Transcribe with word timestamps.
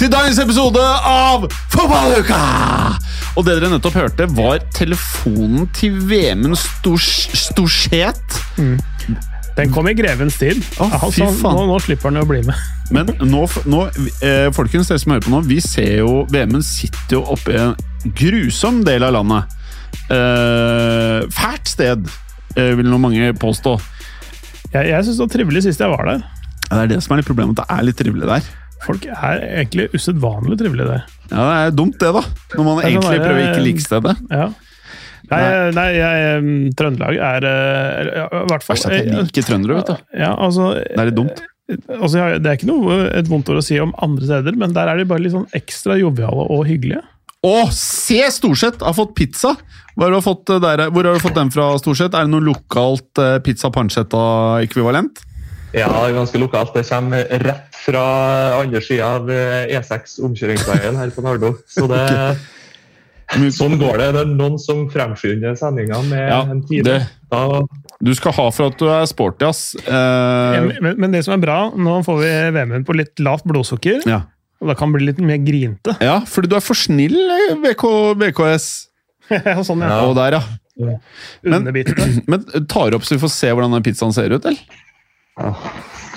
Til 0.00 0.08
dagens 0.08 0.38
episode 0.40 0.80
av 0.80 1.42
Fotballuka! 1.68 2.36
Og 3.36 3.44
det 3.44 3.58
dere 3.58 3.68
nettopp 3.68 3.98
hørte, 3.98 4.24
var 4.32 4.62
telefonen 4.72 5.66
til 5.76 5.98
Vemund 6.08 6.56
Stors- 6.56 7.50
Mm. 8.56 8.78
Den 9.58 9.72
kom 9.74 9.90
i 9.90 9.92
grevens 9.98 10.38
tid. 10.40 10.62
Fy 10.64 10.86
altså, 10.88 11.26
nå, 11.42 11.64
nå 11.68 11.76
slipper 11.84 12.08
han 12.08 12.22
å 12.22 12.24
bli 12.28 12.40
med. 12.46 12.56
Men 12.94 13.10
nå, 13.28 13.42
nå 13.68 13.80
eh, 14.24 14.48
folkens, 14.56 14.88
dere 14.88 15.02
som 15.02 15.12
hører 15.12 15.26
på 15.26 15.34
nå, 15.34 15.42
vi 15.50 15.58
ser 15.60 15.98
jo 15.98 16.22
Vemund 16.32 16.64
sitter 16.64 17.18
jo 17.18 17.22
oppe 17.34 17.52
i 17.52 17.60
en 17.60 18.14
grusom 18.22 18.80
del 18.86 19.04
av 19.04 19.18
landet. 19.18 19.52
Eh, 20.08 21.26
fælt 21.36 21.74
sted, 21.74 22.08
eh, 22.56 22.72
vil 22.78 22.88
nå 22.88 23.02
mange 23.02 23.34
påstå. 23.36 23.76
Jeg, 24.70 24.94
jeg 24.94 25.04
syns 25.04 25.20
det 25.20 25.26
var 25.26 25.34
trivelig 25.36 25.66
sist 25.68 25.84
jeg 25.84 25.92
var 25.92 26.08
der. 26.08 26.24
Ja, 26.70 26.72
Det 26.72 26.82
er 26.86 26.94
det 26.94 27.02
som 27.04 27.12
er 27.12 27.20
litt 27.20 27.28
problemet, 27.28 27.58
at 27.58 27.66
det 27.66 27.76
er 27.76 27.88
litt 27.90 28.00
trivelig 28.00 28.32
der. 28.32 28.50
Folk 28.86 29.04
er 29.06 29.42
egentlig 29.60 29.88
usedvanlig 29.94 30.56
trivelige 30.60 30.88
der. 30.88 31.02
Ja, 31.30 31.44
Det 31.44 31.60
er 31.66 31.76
dumt, 31.76 31.98
det, 32.00 32.10
da. 32.16 32.22
Når 32.56 32.64
man 32.64 32.78
sånn 32.78 32.84
egentlig 32.88 33.10
der- 33.18 33.24
prøver 33.26 33.40
å 33.40 33.48
ikke 33.52 33.64
like 33.66 33.84
stedet. 33.84 34.16
Ja. 34.30 34.48
Nei, 35.30 35.70
nei 35.76 35.88
jeg, 35.94 36.38
um, 36.40 36.48
Trøndelag 36.74 37.18
er 37.22 37.44
eh, 37.46 38.08
ja, 38.16 38.24
I 38.40 38.46
hvert 38.50 38.64
fall 38.66 38.74
Verst 38.74 38.86
at 38.88 38.96
jeg 38.96 39.12
liker 39.14 39.44
trøndere, 39.46 39.76
vet 39.78 39.86
du. 39.92 39.96
Ja, 40.18 40.32
altså, 40.34 40.72
Det 40.80 40.98
er 40.98 41.06
litt 41.10 41.14
dumt. 41.20 41.42
altså, 41.86 42.16
jeg- 42.18 42.42
det 42.42 42.50
er 42.50 42.56
ikke 42.58 42.66
noe 42.72 42.96
et 43.14 43.28
vondt 43.30 43.48
ord 43.52 43.60
å 43.60 43.62
si 43.62 43.78
om 43.78 43.92
andre 44.02 44.26
steder, 44.26 44.56
men 44.58 44.72
der 44.74 44.88
er 44.88 44.96
de 44.98 45.04
bare 45.04 45.20
litt 45.22 45.32
sånn 45.36 45.46
ekstra 45.54 45.94
joviale 46.00 46.48
og 46.50 46.66
hyggelige. 46.66 47.04
Å, 47.46 47.70
se! 47.72 48.18
Storsett 48.34 48.80
har 48.82 48.92
fått 48.92 49.14
pizza! 49.14 49.54
Hvor 49.96 50.08
har, 50.08 50.18
du 50.18 50.20
fått, 50.24 50.50
eh, 50.50 50.58
der, 50.58 50.90
hvor 50.90 51.04
har 51.06 51.14
du 51.14 51.20
fått 51.22 51.34
den 51.38 51.50
fra, 51.54 51.78
Storsett? 51.78 52.12
Er 52.14 52.26
det 52.26 52.30
noe 52.34 52.40
lokalt 52.50 53.16
eh, 53.22 53.38
pizza 53.44 53.70
pancetta-ekvivalent? 53.70 55.22
Ja, 55.72 55.86
det 55.86 56.06
er 56.10 56.16
ganske 56.18 56.38
lokalt. 56.42 56.72
Det 56.74 56.82
kommer 56.88 57.26
rett 57.44 57.76
fra 57.84 58.00
andre 58.60 58.80
sida 58.82 59.10
av 59.20 59.28
eh, 59.30 59.70
E6 59.78 60.16
omkjøringsveien 60.26 60.96
her 60.98 61.12
på 61.14 61.22
Nardo. 61.22 61.52
Så 61.70 61.86
det, 61.90 62.00
sånn 63.54 63.76
går 63.78 64.00
det. 64.02 64.08
Det 64.16 64.24
er 64.24 64.32
noen 64.32 64.58
som 64.58 64.88
fremskynder 64.90 65.54
sendinga 65.58 66.00
med 66.08 66.24
Ja, 66.26 66.40
en 66.50 66.64
time. 66.66 66.82
det- 66.88 67.06
Da, 67.30 67.62
Du 68.02 68.12
skal 68.14 68.32
ha 68.32 68.50
for 68.50 68.66
at 68.72 68.78
du 68.78 68.88
er 68.90 69.04
sporty, 69.06 69.44
ass. 69.46 69.76
Eh, 69.86 70.66
Men, 70.82 70.96
men 70.98 71.10
det 71.12 71.24
som 71.24 71.34
er 71.34 71.38
bra, 71.44 71.70
nå 71.70 72.00
får 72.04 72.18
vi 72.18 72.30
VM-en 72.58 72.84
på 72.84 72.96
litt 72.96 73.20
lavt 73.20 73.44
blodsukker, 73.44 74.02
ja. 74.08 74.22
og 74.60 74.66
da 74.68 74.74
kan 74.74 74.90
det 74.90 74.98
bli 74.98 75.06
litt 75.12 75.20
mer 75.20 75.38
grinte. 75.38 75.94
ja, 76.00 76.18
fordi 76.26 76.48
du 76.50 76.56
er 76.56 76.60
for 76.64 76.74
snill, 76.74 77.14
eh, 77.14 77.54
VK, 77.62 78.16
VKS. 78.18 78.66
sånn, 79.68 79.84
ja. 79.86 79.88
Ja. 79.88 80.00
Og 80.08 80.16
der, 80.16 80.40
ja. 80.40 80.42
Men-. 81.44 81.70
Men 82.26 82.42
tar 82.66 82.96
opp 82.96 83.04
så 83.06 83.14
vi 83.14 83.20
får 83.22 83.30
se 83.30 83.52
hvordan 83.52 83.70
den 83.78 83.82
pizzaen 83.86 84.12
ser 84.16 84.32
ut, 84.34 84.44
eller? 84.44 84.58
Ja, 85.38 85.52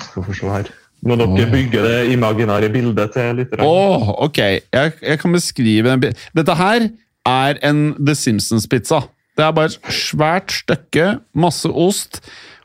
skal 0.08 0.26
få 0.26 0.36
se 0.36 0.50
her. 0.50 0.72
Må 1.04 1.18
dere 1.20 1.46
bygge 1.52 1.82
det 1.84 1.96
imaginære 2.14 2.70
bildet 2.72 3.12
til 3.12 3.40
litt? 3.42 3.52
Åh, 3.60 4.06
ok. 4.24 4.38
Jeg, 4.40 4.94
jeg 5.04 5.20
kan 5.20 5.36
beskrive 5.36 5.96
den. 6.00 6.16
Dette 6.36 6.56
her 6.56 6.88
er 7.28 7.60
en 7.68 7.82
The 8.00 8.14
Simpsons-pizza. 8.16 9.02
Det 9.36 9.44
er 9.44 9.52
bare 9.52 9.72
et 9.72 9.92
svært 9.92 10.54
stykke, 10.54 11.18
masse 11.34 11.68
ost, 11.68 12.22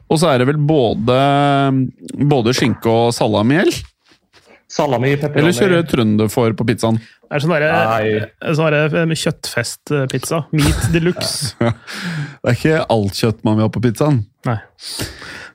og 0.10 0.22
så 0.22 0.32
er 0.32 0.42
det 0.42 0.50
vel 0.50 0.60
både, 0.70 1.18
både 2.30 2.54
skinke 2.58 2.90
og 2.90 3.14
salamiel? 3.18 3.72
Salami, 4.70 5.16
pepperoni 5.18 5.50
Eller 5.50 5.56
kjøre 5.58 5.86
trønderfår 5.90 6.54
på 6.58 6.66
pizzaen? 6.70 7.00
Det 7.00 7.38
er 7.38 7.44
sånn 7.44 7.54
derre 7.56 8.54
sånn 8.58 8.70
derre 8.70 9.18
kjøttfestpizza. 9.18 10.44
Meat 10.54 10.86
de 10.94 11.02
luxe. 11.08 11.56
Det 12.42 12.52
er 12.52 12.58
ikke 12.58 12.84
alt 12.94 13.18
kjøtt 13.18 13.42
man 13.48 13.58
vil 13.58 13.68
ha 13.68 13.74
på 13.74 13.84
pizzaen. 13.88 14.24
Nei. 14.50 14.60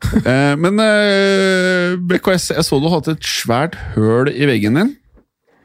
Eh, 0.04 0.52
men 0.60 0.76
eh, 0.84 1.94
BKS, 1.96 2.50
jeg 2.52 2.64
så 2.66 2.76
du 2.76 2.90
hadde 2.92 3.14
et 3.16 3.24
svært 3.24 3.78
høl 3.94 4.28
i 4.28 4.44
veggen 4.50 4.76
din. 4.76 4.90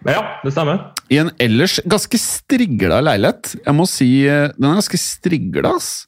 Ja, 0.07 0.21
det 0.45 0.53
stemmer. 0.55 0.93
I 1.11 1.19
en 1.19 1.31
ellers 1.43 1.75
ganske 1.83 2.15
strigla 2.23 3.01
leilighet. 3.03 3.57
Jeg 3.65 3.75
må 3.75 3.83
si, 3.89 4.07
eh, 4.31 4.47
Den 4.55 4.69
er 4.69 4.79
ganske 4.79 5.01
strigla, 5.01 5.75
ass. 5.75 6.07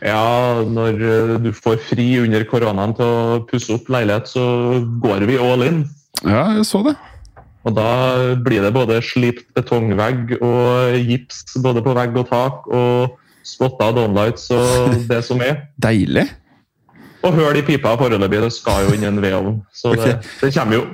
Ja, 0.00 0.62
når 0.62 1.00
eh, 1.02 1.36
du 1.42 1.52
får 1.52 1.80
fri 1.90 2.06
under 2.22 2.44
koronaen 2.48 2.94
til 2.96 3.04
å 3.04 3.38
pusse 3.50 3.74
opp 3.74 3.88
leilighet, 3.90 4.30
så 4.30 4.44
går 5.02 5.26
vi 5.28 5.38
all 5.42 5.66
in. 5.66 5.82
Ja, 6.24 6.44
jeg 6.56 6.66
så 6.66 6.82
det. 6.86 6.96
Og 7.66 7.74
da 7.76 7.88
blir 8.40 8.62
det 8.64 8.72
både 8.72 9.00
slipt 9.04 9.48
betongvegg 9.56 10.36
og 10.40 10.94
gips 11.04 11.42
både 11.62 11.82
på 11.84 11.92
vegg 11.98 12.16
og 12.16 12.28
tak, 12.30 12.68
og 12.70 13.18
spotta 13.46 13.90
downlights 13.96 14.46
og 14.54 14.94
det 15.10 15.20
som 15.26 15.42
er. 15.44 15.66
Deilig. 15.82 16.26
Og 17.26 17.34
hull 17.34 17.58
i 17.58 17.64
pipa 17.66 17.96
foreløpig, 17.98 18.40
det 18.46 18.52
skal 18.54 18.86
jo 18.86 18.94
inn 18.94 19.04
en 19.08 19.20
vedovn. 19.22 19.60
Så 19.74 19.92
det, 19.98 20.14
Ok. 20.18 20.32
det 20.42 20.52
kommer 20.54 20.78
jo. 20.78 20.84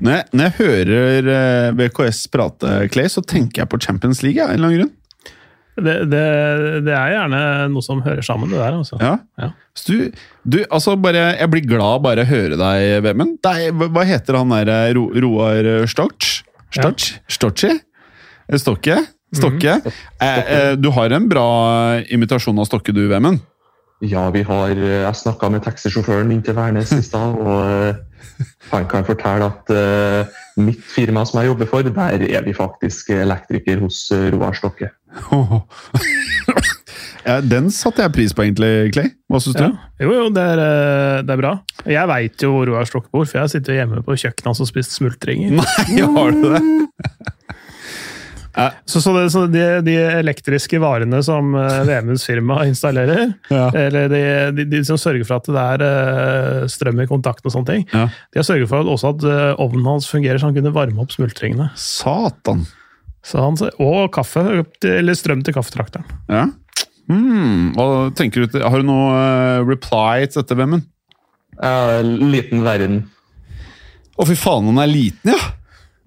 Når 0.00 0.14
jeg, 0.16 0.24
når 0.32 0.46
jeg 0.48 0.54
hører 0.58 1.26
eh, 1.36 1.72
VKS 1.76 2.22
prate, 2.32 2.70
Clay, 2.92 3.08
så 3.12 3.20
tenker 3.20 3.62
jeg 3.62 3.68
på 3.68 3.78
Champions 3.84 4.22
League. 4.24 4.40
Ja, 4.40 4.48
en 4.48 4.56
eller 4.58 4.70
annen 4.70 4.80
grunn. 4.80 4.94
Det, 5.84 5.96
det, 6.12 6.24
det 6.86 6.94
er 6.96 7.14
gjerne 7.14 7.42
noe 7.72 7.84
som 7.84 8.02
hører 8.04 8.24
sammen, 8.26 8.50
det 8.52 8.60
der. 8.60 8.78
altså. 8.80 8.98
Ja. 9.02 9.14
Ja. 9.40 9.50
Du, 9.86 10.10
du, 10.44 10.58
altså 10.68 10.96
bare, 11.00 11.30
jeg 11.38 11.50
blir 11.52 11.68
glad 11.70 12.02
bare 12.04 12.26
å 12.26 12.30
høre 12.30 12.58
deg, 12.60 12.88
Vemund. 13.06 13.38
Hva 13.40 14.04
heter 14.08 14.40
han 14.40 14.52
der 14.56 14.72
eh, 14.74 14.90
Ro, 14.98 15.08
Roar 15.24 15.70
Storch? 15.90 16.40
Storch? 16.74 17.14
Storchi? 17.30 17.72
Stokke? 18.58 18.98
Stokke? 19.34 19.76
Mm. 19.84 19.94
eh, 20.26 20.38
eh, 20.56 20.72
du 20.78 20.90
har 20.94 21.12
en 21.14 21.28
bra 21.30 21.46
imitasjon 22.10 22.58
av 22.58 22.66
Stokke, 22.66 22.94
du, 22.94 23.04
Vemund. 23.10 23.40
Ja, 24.00 24.24
vi 24.32 24.42
har 24.48 24.70
eh, 24.72 25.02
Jeg 25.04 25.16
snakka 25.20 25.50
med 25.52 25.62
taxisjåføren 25.66 26.30
inn 26.34 26.42
til 26.42 26.56
Værnes 26.56 26.92
i 26.96 27.02
stad, 27.04 27.36
og 27.38 28.00
han 28.70 28.86
kan 28.90 29.06
fortelle 29.06 29.50
at 29.50 29.74
uh, 29.74 30.40
mitt 30.60 30.82
firma 30.84 31.24
som 31.26 31.40
jeg 31.40 31.50
jobber 31.50 31.68
for, 31.70 31.86
der 31.86 32.24
er 32.28 32.46
vi 32.46 32.54
faktisk 32.56 33.12
elektriker 33.14 33.82
hos 33.84 34.02
eh, 34.14 34.30
Roar 34.34 34.56
Stokke. 34.56 34.90
ja, 37.28 37.40
den 37.42 37.70
satte 37.74 38.04
jeg 38.04 38.14
pris 38.14 38.34
på, 38.36 38.44
egentlig, 38.46 38.92
Clay. 38.94 39.12
Hva 39.30 39.40
syns 39.42 39.58
du? 39.58 39.66
Jo, 40.02 40.12
jo, 40.14 40.26
det 40.34 40.44
er, 40.54 40.62
eh, 40.64 41.22
det 41.26 41.34
er 41.34 41.40
bra. 41.40 41.54
Jeg 41.86 42.10
veit 42.10 42.44
jo 42.44 42.52
hvor 42.54 42.70
Roar 42.70 42.88
Stokke 42.88 43.10
bor, 43.12 43.26
for 43.28 43.42
jeg 43.42 43.54
sitter 43.54 43.80
hjemme 43.80 44.04
på 44.06 44.16
kjøkkenet 44.16 44.50
hans 44.50 44.62
og 44.62 44.70
spist 44.70 44.96
smultringer. 44.98 45.56
Nei, 45.60 46.02
har 46.18 46.36
du 46.36 46.46
det? 46.54 46.64
Så, 48.84 48.98
så, 49.00 49.12
det, 49.14 49.24
så 49.30 49.44
de, 49.46 49.60
de 49.86 49.94
elektriske 50.18 50.80
varene 50.82 51.20
som 51.22 51.52
uh, 51.54 51.80
VMs 51.86 52.24
firma 52.26 52.60
installerer, 52.70 53.32
Ja. 53.52 53.68
eller 53.78 54.08
de, 54.10 54.22
de, 54.56 54.64
de 54.72 54.80
som 54.88 54.98
sørger 54.98 55.22
for 55.28 55.38
at 55.38 55.46
det 55.50 55.62
er 55.62 55.84
eh, 55.86 56.64
strøm 56.72 56.98
i 57.04 57.06
kontakten 57.10 57.46
og 57.46 57.54
sånne 57.54 57.70
ting, 57.70 57.84
Ja. 57.94 58.08
de 58.10 58.40
har 58.42 58.48
sørget 58.48 58.70
for 58.72 58.82
at 58.82 58.90
også 58.90 59.12
at 59.14 59.26
eh, 59.30 59.62
ovnen 59.62 59.86
hans 59.86 60.08
fungerer 60.10 60.40
så 60.42 60.50
han 60.50 60.56
kunne 60.58 60.72
varme 60.74 60.98
opp 61.04 61.14
smultringene. 61.14 61.70
Satan. 61.78 62.64
Så 63.22 63.38
han, 63.44 63.56
og 63.78 64.10
kaffe, 64.16 64.42
eller 64.88 65.14
strøm 65.18 65.44
til 65.46 65.54
kaffetrakteren. 65.54 66.08
Ja. 66.32 66.48
Mm, 67.10 67.72
hva 67.78 67.86
tenker 68.18 68.44
du 68.44 68.52
til, 68.52 68.62
Har 68.66 68.82
du 68.82 68.86
noe 68.86 69.14
eh, 69.18 69.62
reply 69.66 70.26
til 70.30 70.42
dette, 70.42 70.58
Vemund? 70.58 70.86
Uh, 71.60 72.00
liten 72.32 72.62
verden. 72.64 73.00
Å, 74.16 74.24
fy 74.28 74.36
faen, 74.38 74.68
han 74.72 74.78
er 74.82 74.88
liten, 74.90 75.34
ja! 75.34 75.40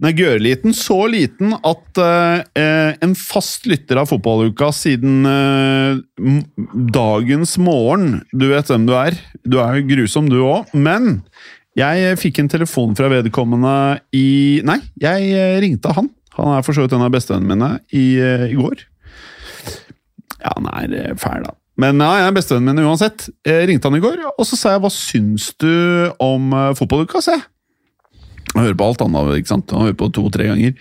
Den 0.03 0.09
er 0.11 0.17
gørrliten. 0.19 0.73
Så 0.75 0.97
liten 1.07 1.53
at 1.63 1.99
eh, 2.03 2.89
en 2.99 3.13
fast 3.15 3.63
lytter 3.71 4.01
av 4.01 4.09
fotballuka 4.09 4.67
siden 4.75 5.23
eh, 5.23 6.01
dagens 6.91 7.55
morgen 7.55 8.17
Du 8.35 8.49
vet 8.51 8.67
hvem 8.67 8.83
du 8.89 8.91
er. 8.99 9.15
Du 9.47 9.61
er 9.63 9.79
jo 9.79 9.85
grusom, 9.93 10.27
du 10.27 10.41
òg. 10.43 10.73
Men 10.75 11.21
jeg 11.79 12.19
fikk 12.19 12.41
en 12.41 12.51
telefon 12.51 12.97
fra 12.99 13.07
vedkommende 13.13 14.01
i 14.11 14.59
Nei, 14.67 14.81
jeg 14.99 15.31
eh, 15.31 15.55
ringte 15.63 15.95
han. 15.95 16.11
Han 16.35 16.51
er 16.51 16.67
for 16.67 16.75
så 16.75 16.83
vidt 16.83 16.97
en 16.97 17.07
av 17.07 17.13
bestevennene 17.13 17.55
mine 17.55 17.71
i, 17.95 18.19
eh, 18.19 18.49
i 18.51 18.59
går. 18.59 18.83
Ja, 20.43 20.51
han 20.51 20.67
er 20.67 20.99
eh, 20.99 21.15
fæl, 21.15 21.47
da. 21.47 21.55
Men 21.79 22.03
ja, 22.03 22.11
jeg 22.19 22.27
er 22.27 22.35
bestevennen 22.35 22.75
min 22.75 22.91
uansett. 22.91 23.29
Jeg 23.47 23.71
ringte 23.71 23.87
han 23.87 23.97
i 23.97 24.03
går, 24.03 24.19
og 24.35 24.45
så 24.45 24.59
sa 24.59 24.75
jeg 24.75 24.83
'hva 24.83 24.91
syns 24.93 25.47
du 25.57 26.11
om 26.21 26.51
fotballuka', 26.75 27.23
sa 27.23 27.39
jeg. 27.39 27.47
Han 28.53 28.65
hører 28.65 28.79
på 28.79 28.87
alt 28.87 29.03
annet, 29.05 29.35
ikke 29.41 29.53
sant? 29.53 29.75
Han 29.75 29.87
hører 29.87 29.99
på 29.99 30.09
to-tre 30.13 30.49
ganger. 30.51 30.73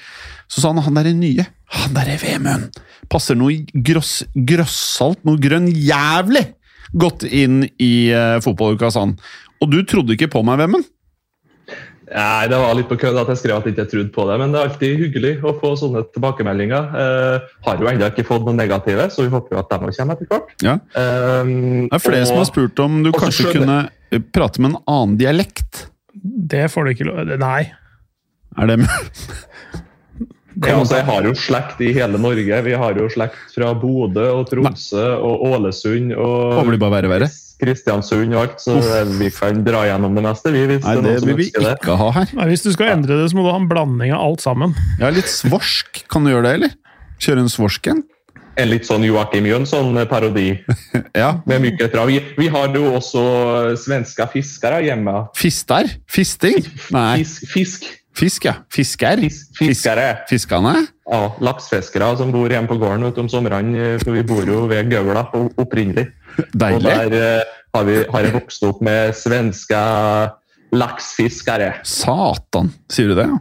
Så 0.53 0.63
sa 0.63 0.73
han 0.73 0.83
han 0.85 0.99
derre 0.99 1.15
nye, 1.17 1.47
han 1.73 1.95
derre 1.97 2.19
Vemund, 2.21 2.81
passer 3.13 3.39
noe 3.39 3.63
gross, 3.73 4.19
grøssalt, 4.37 5.23
noe 5.25 5.41
grønn 5.41 5.71
jævlig 5.73 6.45
godt 6.93 7.25
inn 7.25 7.63
i 7.81 8.13
uh, 8.13 8.37
fotballuka, 8.45 8.91
sa 8.93 9.07
han. 9.07 9.17
Og 9.63 9.71
du 9.73 9.81
trodde 9.89 10.13
ikke 10.17 10.29
på 10.33 10.43
meg, 10.45 10.61
Vemund? 10.61 10.89
Nei, 12.13 12.49
Det 12.51 12.59
var 12.61 12.75
litt 12.77 12.91
på 12.91 12.99
kødd 13.01 13.21
at 13.23 13.31
jeg 13.33 13.41
skrev 13.41 13.57
at 13.57 13.69
jeg 13.69 13.75
ikke 13.77 13.87
trodde 13.89 14.13
på 14.13 14.27
det, 14.29 14.37
men 14.43 14.53
det 14.53 14.61
er 14.61 14.69
alltid 14.69 14.99
hyggelig 15.01 15.33
å 15.49 15.55
få 15.61 15.73
sånne 15.81 16.03
tilbakemeldinger. 16.13 16.91
Eh, 17.03 17.47
har 17.65 17.81
jo 17.81 17.89
ennå 17.89 18.11
ikke 18.13 18.27
fått 18.29 18.45
noen 18.45 18.59
negative, 18.61 19.07
så 19.15 19.25
vi 19.25 19.33
håper 19.33 19.57
jo 19.57 19.63
at 19.63 19.73
de 19.73 19.79
kommer 19.97 20.19
etter 20.19 20.29
hvert. 20.29 20.53
Ja. 20.67 20.77
Um, 20.93 21.89
Det 21.89 21.97
er 21.97 22.05
flere 22.05 22.29
som 22.29 22.43
har 22.43 22.51
spurt 22.51 22.85
om 22.85 23.01
du 23.07 23.13
kanskje 23.17 23.55
kunne 23.55 23.79
eh, 24.13 24.21
prate 24.35 24.61
med 24.61 24.75
en 24.75 24.83
annen 24.85 25.17
dialekt. 25.23 25.87
Det 26.15 26.67
får 26.71 26.85
du 26.85 26.93
ikke 26.95 27.09
lov 27.09 27.33
Nei. 27.41 27.63
Er 28.61 28.69
det 28.69 28.79
Ja, 30.63 30.77
altså, 30.77 30.99
jeg 30.99 31.07
har 31.09 31.25
jo 31.25 31.33
slekt 31.39 31.81
i 31.81 31.93
hele 31.97 32.19
Norge. 32.21 32.59
Vi 32.67 32.75
har 32.77 32.99
jo 33.01 33.07
slekt 33.11 33.55
fra 33.55 33.71
Bodø 33.75 34.27
og 34.37 34.51
Tromsø 34.51 35.07
og 35.17 35.47
Ålesund 35.49 36.13
og 36.13 36.61
blir 36.69 36.79
bare 36.79 36.99
verre 36.99 37.09
og 37.09 37.15
verre. 37.17 37.29
Kristiansund 37.63 38.35
og 38.35 38.41
alt, 38.43 38.61
så 38.61 38.75
vi 39.17 39.31
kan 39.33 39.63
dra 39.65 39.85
gjennom 39.87 40.17
det 40.19 40.25
meste. 40.27 40.53
Vi, 40.53 40.63
hvis 40.69 40.85
Nei, 40.85 40.95
det 40.99 41.15
det 41.17 41.29
vil 41.29 41.39
vi 41.39 41.47
ikke 41.49 41.65
det. 41.65 41.97
ha 42.03 42.09
her. 42.19 42.33
Nei, 42.37 42.47
Hvis 42.51 42.65
du 42.67 42.73
skal 42.75 42.93
endre 42.97 43.21
det, 43.23 43.31
så 43.31 43.39
må 43.39 43.47
du 43.47 43.53
ha 43.55 43.59
en 43.63 43.69
blanding 43.71 44.13
av 44.13 44.25
alt 44.27 44.43
sammen. 44.45 44.75
Er 45.01 45.15
litt 45.15 45.31
svorsk. 45.31 46.03
Kan 46.13 46.27
du 46.27 46.33
gjøre 46.35 46.49
det, 46.49 46.55
eller? 46.59 46.75
Kjøre 47.23 47.47
en 47.47 47.53
svorsk 47.53 47.87
en? 47.93 48.03
En 48.61 48.69
litt 48.69 48.85
sånn 48.85 49.05
Joakim 49.07 49.47
Jønsson-parodi 49.49 50.51
Ja. 51.23 51.31
med 51.49 51.63
mye 51.65 51.89
fra. 51.93 52.05
Vi, 52.09 52.49
har 52.53 52.75
jo 52.77 52.91
også 52.99 53.23
svenske 53.81 54.27
fiskere 54.35 54.83
hjemme. 54.85 55.15
Fister? 55.39 55.89
Fisting? 56.11 56.59
Nei, 56.93 57.23
Fisk, 57.23 57.47
fisk, 57.53 57.87
fisk, 58.19 58.45
ja. 58.51 58.55
Fisker? 58.73 59.23
fisk, 59.25 59.55
fiskere. 59.57 60.09
Fiskene? 60.29 60.75
Ja, 61.09 61.23
Laksfiskere 61.45 62.11
som 62.21 62.31
bor 62.33 62.53
hjemme 62.53 62.69
på 62.71 62.77
gården 62.81 63.05
vet, 63.09 63.19
om 63.25 63.29
somrene. 63.33 63.95
For 64.05 64.13
vi 64.17 64.23
bor 64.29 64.45
jo 64.49 64.67
ved 64.71 64.93
Gaula 64.93 65.25
opprinnelig. 65.61 66.11
Deilig. 66.53 66.77
Og 66.77 66.85
der 66.87 67.17
eh, 67.19 67.57
har, 67.75 67.89
vi, 67.89 67.97
har 68.13 68.29
jeg 68.29 68.37
vokst 68.37 68.65
opp 68.69 68.85
med 68.85 69.17
svenske 69.17 69.81
laksfiskere. 70.73 71.75
Satan, 71.89 72.71
sier 72.93 73.13
du 73.13 73.19
det? 73.19 73.29
ja? 73.29 73.41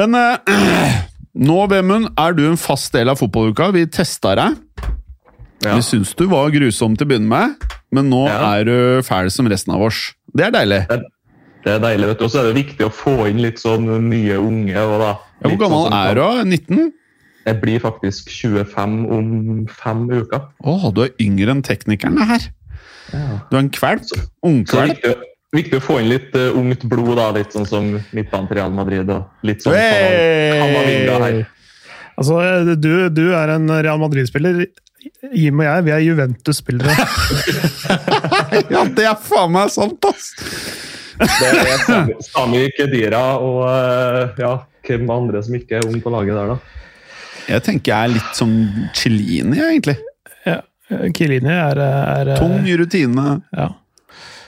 Men 0.00 0.16
eh, 0.16 1.00
nå, 1.34 1.58
Vemund, 1.70 2.10
er 2.18 2.32
du 2.36 2.44
en 2.50 2.56
fast 2.60 2.92
del 2.92 3.08
av 3.12 3.18
fotballuka. 3.20 3.70
Vi 3.72 3.86
testa 3.86 4.34
deg. 4.38 4.58
Ja. 5.62 5.76
Vi 5.78 5.82
syns 5.86 6.14
du 6.18 6.26
var 6.30 6.50
grusom 6.50 6.96
til 6.98 7.06
å 7.06 7.10
begynne 7.12 7.28
med, 7.30 7.66
men 7.94 8.08
nå 8.10 8.24
Ja. 8.28 8.54
er 8.58 8.64
du 8.64 9.02
fæl 9.06 9.30
som 9.30 9.46
resten 9.46 9.72
av 9.74 9.80
oss. 9.82 10.12
Det 10.34 10.46
er 10.46 10.50
deilig. 10.50 10.80
Det 11.62 11.70
er 11.76 11.78
deilig. 11.78 12.06
vet 12.08 12.18
du. 12.18 12.24
Og 12.24 12.30
så 12.30 12.40
er 12.40 12.52
det 12.52 12.64
viktig 12.66 12.86
å 12.86 12.90
få 12.90 13.28
inn 13.30 13.38
litt 13.40 13.58
sånn 13.62 13.86
nye 14.08 14.38
unge. 14.38 14.76
Og 14.76 14.98
da, 15.00 15.18
Ja, 15.42 15.48
hvor 15.48 15.58
gammel 15.58 15.92
er 15.92 16.14
du? 16.14 16.44
19? 16.50 16.92
Jeg 17.46 17.60
blir 17.60 17.78
faktisk 17.80 18.28
25 18.30 19.06
om 19.10 19.66
fem 19.66 20.08
uker. 20.10 20.40
Å, 20.64 20.92
du 20.94 21.02
er 21.02 21.10
yngre 21.20 21.50
enn 21.50 21.62
teknikeren 21.62 22.18
her. 22.26 22.40
Du 23.50 23.56
er 23.56 23.60
en 23.60 23.70
kvalp. 23.70 24.02
Ungkvalp. 24.44 24.98
Viktig, 25.52 25.78
å 25.80 25.84
få 25.84 25.98
inn 26.00 26.08
litt 26.12 26.32
uh, 26.38 26.50
ungt 26.58 26.84
blod, 26.88 27.16
da, 27.18 27.26
litt 27.36 27.52
sånn 27.54 27.66
som 27.68 27.90
midtbanen 28.16 28.48
til 28.48 28.56
Real 28.60 28.72
Madrid. 28.74 29.10
Og 29.12 29.46
litt 29.46 29.64
sånn 29.64 29.76
her. 29.76 31.42
Altså, 32.12 32.38
du, 32.76 32.92
du 33.12 33.24
er 33.36 33.54
en 33.56 33.68
Real 33.82 34.00
Madrid-spiller. 34.00 34.64
Jim 35.34 35.58
og 35.58 35.66
jeg, 35.66 35.84
vi 35.88 35.92
er 35.96 36.04
Juventus-spillere. 36.08 36.94
Ja, 38.72 38.82
det 38.84 39.04
er 39.08 39.16
faen 39.18 39.50
meg 39.54 39.70
sant, 39.72 40.04
ass! 40.06 40.26
Det 41.18 41.48
er 41.48 42.10
Sami- 42.24 42.68
Kedira 42.76 43.20
og 43.40 43.62
eh, 43.66 44.40
ja, 44.42 44.52
hvem 44.86 45.08
andre 45.12 45.40
som 45.44 45.56
ikke 45.56 45.78
er 45.80 45.86
ung 45.88 45.96
på 46.04 46.12
laget 46.12 46.36
der, 46.36 46.52
da. 46.52 46.56
Jeg 47.48 47.64
tenker 47.66 47.92
jeg 47.92 48.08
er 48.08 48.12
litt 48.14 48.38
som 48.38 48.52
Cellini, 48.96 49.58
egentlig. 49.64 49.96
Ja. 50.46 50.58
Chilini 51.16 51.52
er, 51.52 51.80
er 51.82 52.32
Tung 52.38 52.60
i 52.68 52.76
rutine. 52.78 53.26
ja. 53.56 53.68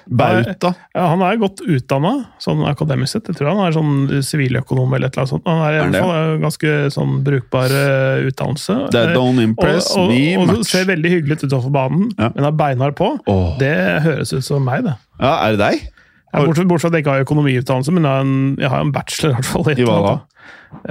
Bauta. 0.05 0.75
Ja, 0.95 1.07
han 1.13 1.23
er 1.25 1.39
godt 1.41 1.63
utdanna, 1.65 2.13
sånn 2.43 2.61
akademisk 2.69 3.17
sett. 3.17 3.29
Jeg 3.31 3.39
tror 3.39 3.51
han 3.55 3.63
er 3.67 3.73
sånn 3.77 3.95
siviløkonom 4.27 4.93
eller 4.97 5.09
et 5.09 5.17
eller 5.17 5.25
annet 5.25 5.33
sånt. 5.33 5.47
Han 5.49 5.63
er 5.65 5.73
i 5.73 5.79
Er 5.79 5.89
hvert 5.89 6.05
fall 6.05 6.43
ganske 6.43 6.75
sånn 6.95 7.15
brukbar 7.25 7.73
eh, 7.79 8.27
utdannelse. 8.29 8.77
That 8.93 9.15
don't 9.17 9.41
impress 9.43 9.89
og, 9.95 10.05
og, 10.05 10.13
me 10.13 10.37
og, 10.37 10.47
much. 10.53 10.69
ser 10.69 10.85
veldig 10.91 11.15
hyggelig 11.17 11.39
ut 11.41 11.47
utenfor 11.49 11.73
banen, 11.75 12.11
Ja. 12.19 12.31
men 12.35 12.45
har 12.49 12.53
beinhard 12.59 12.97
på. 13.01 13.11
Oh. 13.31 13.55
Det 13.61 13.75
høres 14.05 14.33
ut 14.37 14.45
som 14.45 14.65
meg, 14.65 14.85
det. 14.85 14.97
Ja, 15.21 15.33
er 15.47 15.57
det 15.57 15.63
deg? 15.65 15.89
Ja, 16.35 16.43
bortsett, 16.43 16.67
bortsett 16.69 16.89
fra 16.89 16.93
at 16.93 16.99
jeg 16.99 17.05
ikke 17.07 17.13
har 17.15 17.25
økonomiutdannelse, 17.25 17.93
men 17.95 18.05
jeg 18.05 18.11
har 18.13 18.25
en, 18.27 18.37
jeg 18.59 18.71
har 18.73 18.81
en 18.85 18.93
bachelor. 18.93 19.31
i 19.31 19.35
hvert 19.39 19.51
fall. 19.53 19.73
I 19.73 19.89
hva 19.89 19.99
da? 20.05 20.15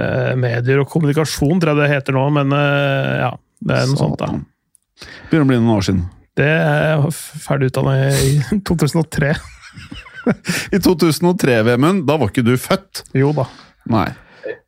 Eh, 0.00 0.34
medier 0.40 0.80
og 0.80 0.88
kommunikasjon, 0.90 1.60
tror 1.60 1.74
jeg 1.74 1.82
det 1.84 1.90
heter 1.92 2.16
nå, 2.16 2.26
men 2.40 2.52
eh, 2.56 3.14
ja. 3.26 3.32
Det 3.64 3.76
er 3.78 3.86
noe 3.88 3.96
sånt, 4.00 4.18
da. 4.20 4.28
Begynner 5.30 5.44
å 5.44 5.48
bli 5.48 5.56
noen 5.60 5.76
år 5.78 5.84
siden. 5.86 6.02
Det 6.34 6.50
er 6.50 7.04
ferdig 7.14 7.70
utdanna 7.70 8.10
i 8.10 8.38
2003. 8.68 9.34
I 10.72 10.80
2003, 10.80 11.60
Vemund, 11.68 12.04
da 12.08 12.16
var 12.18 12.32
ikke 12.32 12.46
du 12.46 12.54
født. 12.60 13.04
Jo 13.16 13.32
da. 13.36 13.46
Nei. 13.92 14.08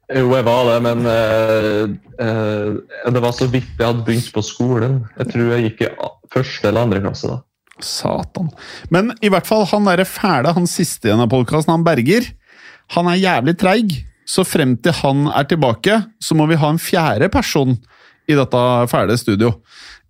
Jo, 0.07 0.29
jeg 0.37 0.45
var 0.47 0.69
det, 0.69 0.77
men 0.85 1.01
uh, 1.09 1.95
uh, 2.23 3.11
det 3.11 3.23
var 3.25 3.33
så 3.35 3.49
vidt 3.51 3.73
jeg 3.75 3.89
hadde 3.89 4.05
begynt 4.07 4.29
på 4.35 4.45
skolen. 4.47 5.01
Jeg 5.17 5.33
tror 5.33 5.49
jeg 5.51 5.65
gikk 5.65 5.83
i 5.89 5.93
første 6.31 6.69
eller 6.69 6.87
andre 6.87 7.03
klasse 7.03 7.31
da. 7.33 7.41
Satan. 7.83 8.53
Men 8.95 9.11
i 9.25 9.31
hvert 9.33 9.49
fall, 9.49 9.67
han 9.73 9.89
derre 9.89 10.07
fæle, 10.09 10.53
han 10.55 10.69
siste 10.71 11.11
igjen 11.11 11.25
av 11.25 11.33
podkasten, 11.33 11.75
han 11.75 11.85
Berger, 11.87 12.29
han 12.95 13.11
er 13.11 13.19
jævlig 13.21 13.57
treig. 13.61 13.97
Så 14.27 14.43
frem 14.47 14.75
til 14.83 14.95
han 15.03 15.27
er 15.31 15.47
tilbake, 15.47 16.01
så 16.23 16.35
må 16.39 16.49
vi 16.51 16.59
ha 16.59 16.71
en 16.73 16.81
fjerde 16.83 17.29
person 17.31 17.77
i 18.27 18.35
dette 18.35 18.63
fæle 18.91 19.15
studio. 19.21 19.53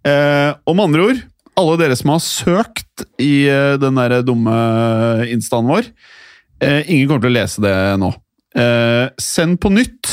Eh, 0.07 0.53
og 0.65 0.77
med 0.77 0.87
andre 0.87 1.09
ord, 1.11 1.21
alle 1.57 1.77
dere 1.81 1.97
som 1.97 2.13
har 2.13 2.23
søkt 2.23 3.05
i 3.23 3.49
eh, 3.49 3.75
den 3.81 3.99
der 3.99 4.21
dumme 4.27 4.55
instaen 5.33 5.69
vår, 5.69 5.91
eh, 6.61 6.83
ingen 6.85 7.09
kommer 7.09 7.27
til 7.27 7.33
å 7.33 7.37
lese 7.39 7.65
det 7.65 7.77
nå. 8.03 8.13
Eh, 8.57 9.05
send 9.21 9.61
på 9.63 9.73
nytt. 9.73 10.13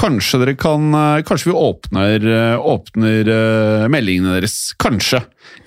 Kanskje 0.00 0.38
dere 0.40 0.54
kan 0.56 0.94
Kanskje 1.28 1.50
vi 1.50 1.56
åpner, 1.58 2.22
åpner 2.56 3.26
meldingene 3.92 4.38
deres. 4.38 4.70
Kanskje. 4.80 5.18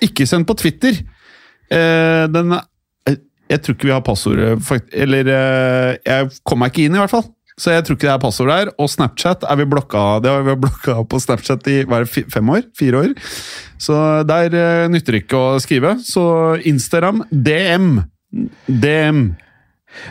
Ikke 0.02 0.26
send 0.26 0.48
på 0.48 0.56
Twitter. 0.58 0.96
Den 1.68 2.56
Jeg 3.04 3.60
tror 3.62 3.76
ikke 3.76 3.86
vi 3.86 3.92
har 3.94 4.02
passordet 4.02 4.90
Eller 4.92 5.30
Jeg 6.02 6.32
kom 6.42 6.64
meg 6.64 6.72
ikke 6.72 6.88
inn, 6.88 6.96
i 6.96 7.02
hvert 7.04 7.12
fall. 7.12 7.28
Så 7.60 7.70
jeg 7.70 7.84
tror 7.86 7.96
ikke 7.96 8.08
det 8.08 8.14
er 8.14 8.22
passord 8.22 8.50
der. 8.50 8.72
Og 8.82 8.90
Snapchat 8.90 9.46
er 9.46 9.60
vi 9.60 9.68
blokka 9.70 10.02
Det 10.24 10.32
har 10.32 10.42
vi 10.46 10.56
blokka 10.64 10.96
på 11.06 11.20
Snapchat 11.22 11.68
i 11.70 11.76
hva 11.86 12.00
er 12.00 12.08
det, 12.08 12.26
fem 12.34 12.50
år? 12.50 12.66
Fire 12.78 13.04
år. 13.04 13.14
Så 13.78 13.96
der 14.26 14.58
eh, 14.58 14.88
nytter 14.90 15.16
det 15.16 15.24
ikke 15.24 15.38
å 15.38 15.62
skrive. 15.62 15.94
Så 16.02 16.24
Instagram, 16.66 17.22
DM. 17.30 17.96
DM. 18.66 19.24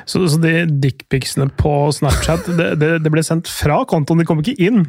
Så, 0.07 0.21
så 0.31 0.39
de 0.39 0.53
dickpicsene 0.83 1.49
på 1.59 1.73
Snapchat, 1.95 2.47
det, 2.55 2.69
det, 2.79 2.91
det 3.03 3.11
ble 3.11 3.23
sendt 3.25 3.49
fra 3.51 3.81
kontoen, 3.89 4.21
de 4.21 4.27
kom 4.27 4.39
ikke 4.39 4.55
inn. 4.63 4.85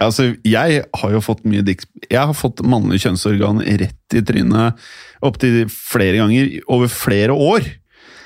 Altså, 0.00 0.30
jeg 0.46 0.82
har 0.86 1.12
jo 1.12 1.20
fått 1.24 1.44
mye 1.48 1.64
dick... 1.66 1.84
Jeg 2.08 2.22
har 2.22 2.36
fått 2.36 2.62
mannlig 2.64 3.02
kjønnsorgan 3.04 3.60
rett 3.82 4.16
i 4.16 4.24
trynet 4.24 4.80
opptil 5.24 5.66
flere 5.72 6.22
ganger 6.22 6.56
over 6.72 6.92
flere 6.92 7.36
år. 7.36 7.68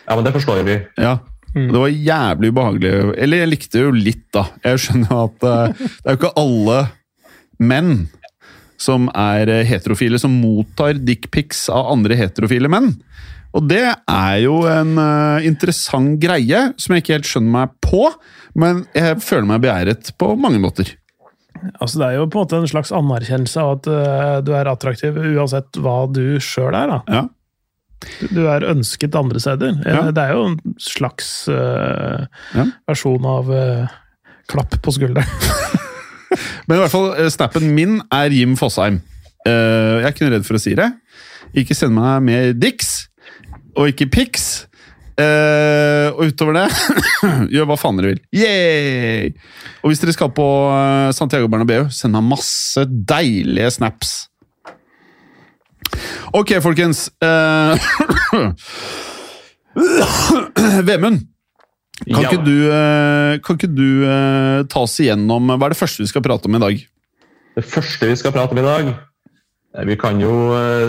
Ja, 0.07 0.17
men 0.17 0.27
det 0.27 0.35
forstår 0.35 0.63
vi. 0.67 0.79
Ja. 1.01 1.19
Det 1.55 1.81
var 1.83 1.91
jævlig 1.91 2.53
ubehagelig. 2.53 2.95
Eller 3.19 3.43
jeg 3.43 3.51
likte 3.51 3.85
jo 3.85 3.93
litt, 3.95 4.27
da. 4.35 4.47
Jeg 4.65 4.83
skjønner 4.85 5.23
at 5.25 5.47
uh, 5.47 5.85
det 5.91 6.07
er 6.07 6.17
jo 6.17 6.21
ikke 6.21 6.35
alle 6.41 6.81
menn 7.61 7.95
som 8.81 9.11
er 9.13 9.51
eh, 9.53 9.67
heterofile, 9.69 10.17
som 10.17 10.33
mottar 10.41 10.97
dickpics 11.05 11.67
av 11.69 11.91
andre 11.93 12.17
heterofile 12.17 12.71
menn. 12.73 12.95
Og 13.53 13.67
det 13.69 13.83
er 13.91 14.37
jo 14.45 14.63
en 14.71 14.95
uh, 14.97 15.43
interessant 15.45 16.15
greie 16.23 16.63
som 16.81 16.95
jeg 16.95 17.05
ikke 17.05 17.19
helt 17.19 17.29
skjønner 17.29 17.53
meg 17.59 17.75
på, 17.85 18.07
men 18.57 18.85
jeg 18.97 19.19
føler 19.21 19.51
meg 19.51 19.65
begjæret 19.67 20.13
på 20.21 20.33
mange 20.39 20.63
måter. 20.63 20.95
Altså, 21.77 21.99
det 22.01 22.07
er 22.07 22.17
jo 22.17 22.29
på 22.31 22.39
en 22.39 22.47
måte 22.47 22.61
en 22.63 22.71
slags 22.71 22.93
anerkjennelse 22.95 23.61
av 23.61 23.75
at 23.75 23.91
uh, 23.91 24.39
du 24.47 24.55
er 24.57 24.71
attraktiv 24.71 25.19
uansett 25.19 25.81
hva 25.83 25.99
du 26.09 26.39
sjøl 26.41 26.73
er. 26.73 26.95
da. 26.95 27.01
Ja. 27.11 27.27
Du- 28.31 28.47
er 28.49 28.65
ønsket 28.71 29.15
andre 29.19 29.41
steder. 29.43 29.75
Eh, 29.85 29.93
Ja. 29.95 30.11
Det 30.11 30.23
er 30.25 30.33
jo 30.37 30.45
en 30.51 30.59
slags 30.81 31.49
uh, 31.49 32.27
Ja. 32.57 32.65
versjon 32.89 33.25
av 33.29 33.51
uh, 33.51 33.87
klapp 34.49 34.79
på 34.83 34.93
skulderen. 34.97 35.27
Men 36.69 36.79
i 36.79 36.81
hvert 36.85 36.93
fall, 36.93 37.11
snappen 37.31 37.73
min 37.75 38.01
er 38.15 38.31
Jim 38.31 38.57
Fosheim. 38.57 39.01
Uh, 39.47 40.01
Jeg 40.01 40.05
er 40.07 40.13
ikke 40.15 40.31
redd 40.33 40.47
for 40.47 40.57
å 40.57 40.63
si 40.63 40.75
det. 40.79 40.89
Ikke 41.57 41.75
send 41.75 41.95
meg 41.97 42.23
mer 42.23 42.53
dicks, 42.55 43.09
og 43.77 43.89
ikke 43.91 44.07
pics. 44.11 44.67
Uh, 45.21 46.09
og 46.17 46.31
utover 46.31 46.55
det, 46.57 46.69
gjør 47.53 47.67
hva 47.69 47.77
faen 47.77 47.99
dere 47.99 48.15
vil. 48.15 48.21
Yay! 48.33 49.33
Og 49.83 49.91
hvis 49.91 50.01
dere 50.01 50.15
skal 50.17 50.31
på 50.33 50.47
Santiago 51.13 51.51
Bernabeu, 51.53 51.91
send 51.93 52.15
meg 52.17 52.25
masse 52.31 52.87
deilige 52.89 53.69
snaps. 53.77 54.30
Ok, 56.37 56.55
folkens. 56.63 57.09
Uh, 57.23 57.75
Vemund, 60.87 61.27
kan, 62.01 62.23
Ja. 62.23 62.31
ikke 62.31 62.45
du, 62.47 62.57
eh, 62.73 63.39
kan 63.45 63.59
ikke 63.59 63.69
du 63.75 64.07
uh, 64.09 64.63
ta 64.73 64.81
oss 64.87 64.97
igjennom 65.03 65.51
Hva 65.53 65.67
er 65.69 65.75
det 65.75 65.79
første 65.79 66.01
vi 66.01 66.09
skal 66.09 66.25
prate 66.25 66.49
om 66.49 66.57
i 66.57 66.63
dag? 66.63 66.81
Det 67.59 67.65
første 67.69 68.09
vi 68.09 68.17
skal 68.17 68.33
prate 68.33 68.57
om 68.57 68.61
i 68.63 68.65
dag 68.65 68.89
Vi 69.85 69.97
kan 70.01 70.19
jo 70.19 70.33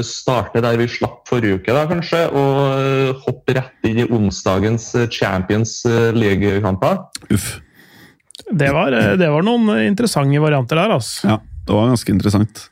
starte 0.07 0.63
der 0.63 0.79
vi 0.79 0.87
slapp 0.89 1.27
forrige 1.29 1.59
uke, 1.59 1.75
da, 1.75 1.83
kanskje, 1.89 2.23
og 2.31 3.19
hoppe 3.27 3.57
rett 3.59 3.85
inn 3.91 3.99
i 4.01 4.07
onsdagens 4.07 4.87
Champions 5.13 5.83
League-kamper. 6.15 7.03
Uff. 7.29 7.59
Det 8.49 8.71
var, 8.73 8.95
det 9.21 9.29
var 9.29 9.45
noen 9.45 9.69
interessante 9.85 10.41
varianter 10.41 10.81
der, 10.81 10.95
altså. 10.97 11.29
Ja, 11.29 11.37
det 11.67 11.77
var 11.77 11.91
ganske 11.93 12.15
interessant. 12.15 12.70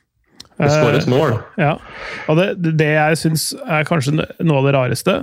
Det 0.60 0.70
skåres 0.74 1.06
mål. 1.10 1.38
Ja, 1.60 1.76
og 2.28 2.40
det, 2.40 2.74
det 2.76 2.90
jeg 2.92 3.20
syns 3.20 3.50
er 3.64 3.86
kanskje 3.88 4.16
noe 4.18 4.60
av 4.60 4.66
det 4.68 4.74
rareste, 4.76 5.16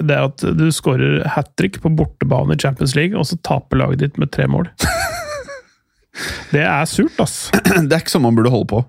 det 0.00 0.16
er 0.16 0.28
at 0.30 0.44
du 0.56 0.66
skårer 0.72 1.22
hat 1.36 1.52
trick 1.60 1.78
på 1.82 1.92
bortebane 1.92 2.56
i 2.56 2.60
Champions 2.60 2.96
League, 2.96 3.16
og 3.18 3.28
så 3.28 3.38
taper 3.46 3.82
laget 3.82 4.02
ditt 4.04 4.20
med 4.20 4.32
tre 4.34 4.48
mål. 4.50 4.70
Det 6.50 6.64
er 6.66 6.84
surt, 6.90 7.14
ass. 7.22 7.48
Det 7.54 7.94
er 7.94 8.00
ikke 8.02 8.12
sånn 8.12 8.24
man 8.26 8.36
burde 8.36 8.50
holde 8.52 8.68
på. 8.68 8.80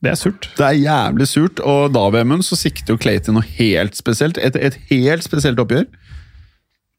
Det 0.00 0.12
er 0.12 0.18
surt. 0.20 0.46
Det 0.56 0.64
er 0.64 0.76
jævlig 0.78 1.26
surt, 1.28 1.60
og 1.66 1.94
da 1.96 2.04
Vemund, 2.12 2.44
så 2.46 2.56
sikter 2.56 2.94
jo 2.94 3.00
Clay 3.00 3.18
til 3.24 3.34
noe 3.36 3.46
helt 3.56 3.96
spesielt. 3.98 4.38
Et, 4.38 4.56
et 4.56 4.76
helt 4.90 5.24
spesielt 5.26 5.60
oppgjør. 5.60 5.88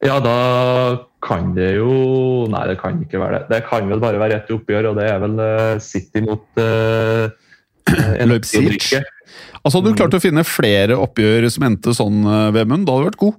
Ja, 0.02 0.18
da 0.22 0.34
kan 1.22 1.52
det 1.54 1.76
jo 1.76 1.92
Nei, 2.50 2.64
det 2.72 2.80
kan 2.80 2.98
ikke 3.04 3.20
være 3.22 3.44
det. 3.44 3.48
Det 3.52 3.60
kan 3.68 3.86
vel 3.90 4.02
bare 4.02 4.18
være 4.22 4.40
ett 4.40 4.50
oppgjør, 4.50 4.90
og 4.90 4.98
det 4.98 5.06
er 5.08 5.20
vel 5.22 5.42
eh, 5.44 5.76
City 5.82 6.24
mot 6.26 6.42
uh, 6.58 7.30
Leipzig. 8.32 9.02
Altså, 9.62 9.78
Hadde 9.78 9.92
du 9.92 9.98
klart 9.98 10.14
å 10.16 10.20
finne 10.22 10.42
flere 10.46 10.96
oppgjør 10.98 11.46
som 11.54 11.66
endte 11.68 11.94
sånn, 11.96 12.22
eh, 12.26 12.50
Vemund, 12.56 12.86
da 12.86 12.96
hadde 12.96 13.04
du 13.04 13.10
vært 13.12 13.22
god. 13.22 13.38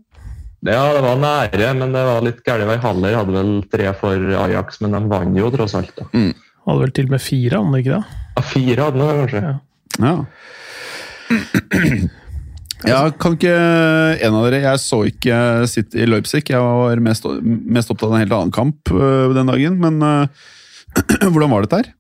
Ja, 0.64 0.84
det 0.96 1.02
var 1.04 1.18
nære, 1.20 1.70
men 1.76 1.92
det 1.92 2.04
var 2.08 2.24
litt 2.24 2.40
gærent. 2.48 2.80
Haller 2.86 3.18
hadde 3.20 3.36
vel 3.36 3.52
tre 3.68 3.90
for 4.00 4.16
Ajax, 4.46 4.80
men 4.80 4.96
de 4.96 5.02
vant 5.12 5.36
jo 5.38 5.50
tross 5.52 5.76
alt. 5.76 5.92
da. 6.00 6.08
Hadde 6.64 6.80
vel 6.86 6.94
til 6.96 7.10
og 7.10 7.16
med 7.18 7.24
fire, 7.26 7.60
hadde 7.60 7.74
de 7.74 7.82
ikke 7.84 7.98
det? 7.98 8.20
Ja, 8.38 8.44
fire 8.54 8.86
hadde 8.88 9.02
de 9.02 9.18
kanskje. 9.20 9.42
Ja. 9.44 9.56
Ja. 10.00 10.16
Ja, 12.84 12.98
kan 13.16 13.38
ikke 13.38 13.52
en 13.54 14.36
av 14.36 14.44
dere 14.50 14.60
Jeg 14.60 14.80
så 14.84 14.98
ikke 15.08 15.36
sitt 15.72 15.96
i 15.96 16.08
Leipzig. 16.08 16.44
Jeg 16.52 16.60
var 16.60 17.00
mest, 17.04 17.28
mest 17.44 17.92
opptatt 17.94 18.10
av 18.10 18.18
en 18.18 18.24
helt 18.26 18.36
annen 18.36 18.56
kamp 18.56 18.92
øh, 18.92 19.32
den 19.36 19.48
dagen. 19.52 19.78
Men 19.80 20.02
øh, 20.04 20.28
hvordan 21.32 21.54
var 21.54 21.64
dette 21.64 21.80
her? 21.80 21.92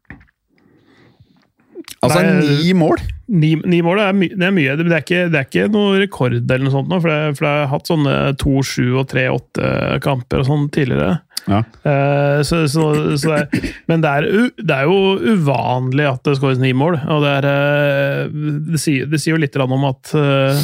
Altså, 2.04 2.20
Nei, 2.20 2.56
ni 2.60 2.74
mål? 2.76 3.02
Ni, 3.32 3.54
ni 3.70 3.80
mål 3.86 4.02
er, 4.04 4.16
my, 4.18 4.28
det 4.36 4.48
er 4.48 4.56
mye. 4.56 4.74
Det 4.76 4.88
er, 4.90 5.04
ikke, 5.06 5.28
det 5.32 5.40
er 5.40 5.46
ikke 5.48 5.68
noe 5.72 6.00
rekord 6.02 6.36
eller 6.36 6.66
noe 6.66 6.74
sånt, 6.74 6.90
nå, 6.92 7.00
for, 7.00 7.14
jeg, 7.14 7.36
for 7.40 7.48
har 7.48 7.70
hatt 7.72 7.92
sånne 7.92 8.16
2-7 8.42 8.82
og 9.00 9.06
3-8-kamper 9.14 10.44
og 10.44 10.50
sånn 10.50 10.66
tidligere. 10.76 11.22
Ja. 11.48 11.62
Uh, 11.84 12.40
så, 12.44 12.64
så, 12.72 12.90
så 13.20 13.32
det 13.32 13.40
er, 13.40 13.72
men 13.92 14.04
det 14.04 14.12
er, 14.12 14.30
det 14.60 14.76
er 14.76 14.92
jo 14.92 15.36
uvanlig 15.36 16.08
at 16.12 16.24
det 16.28 16.38
skåres 16.40 16.62
ni 16.62 16.74
mål. 16.76 17.00
Og 17.08 17.24
det, 17.24 17.34
er, 17.40 17.50
eh, 17.50 18.38
det, 18.74 18.84
sier, 18.84 19.08
det 19.12 19.20
sier 19.24 19.38
jo 19.38 19.44
litt 19.44 19.58
om 19.64 19.88
at 19.88 20.14
uh, 20.20 20.64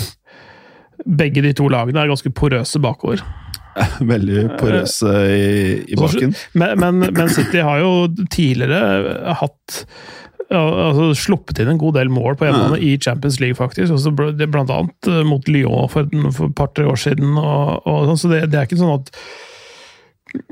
begge 1.07 1.43
de 1.45 1.55
to 1.55 1.71
lagene 1.71 2.03
er 2.03 2.11
ganske 2.11 2.31
porøse 2.35 2.83
bakover. 2.83 3.23
Veldig 4.13 4.45
porøs 4.59 4.99
øh, 5.07 5.33
i, 5.33 5.75
i 5.93 5.99
bakken. 5.99 6.35
Men, 6.53 6.79
men, 6.81 7.03
men 7.15 7.29
City 7.33 7.61
har 7.63 7.81
jo 7.83 7.91
tidligere 8.33 9.35
hatt 9.39 9.83
altså, 10.49 11.09
sluppet 11.17 11.61
inn 11.61 11.73
en 11.73 11.81
god 11.81 11.97
del 11.99 12.09
mål 12.13 12.37
på 12.39 12.47
hjemmebane 12.47 12.79
i 12.85 12.95
Champions 13.01 13.39
League, 13.41 13.57
faktisk. 13.59 13.93
Også 13.95 14.13
blant 14.15 14.71
annet 14.73 15.11
eh, 15.11 15.21
mot 15.27 15.47
Lyon 15.51 15.89
for, 15.91 16.09
for 16.33 16.49
et 16.49 16.57
par-tre 16.57 16.87
år 16.89 16.99
siden. 16.99 17.35
Og, 17.37 17.85
og, 17.85 18.09
sånn, 18.09 18.21
så 18.23 18.33
det, 18.33 18.41
det 18.53 18.59
er 18.61 18.69
ikke 18.69 18.81
sånn 18.81 18.97
at 18.97 19.13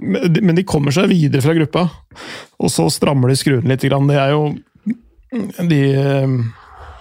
men 0.01 0.57
de- 0.57 0.65
kommer 0.65 0.89
seg 0.95 1.11
videre 1.11 1.43
fra 1.45 1.53
gruppa, 1.53 1.83
og 2.57 2.71
så 2.73 2.87
strammer 2.89 3.29
de 3.29 3.35
skruen 3.37 3.67
litt. 3.69 3.83
grann. 3.85 4.07
Det 4.09 4.17
er 4.17 4.31
jo 4.33 4.55
De, 5.69 5.81
eh, 5.93 6.33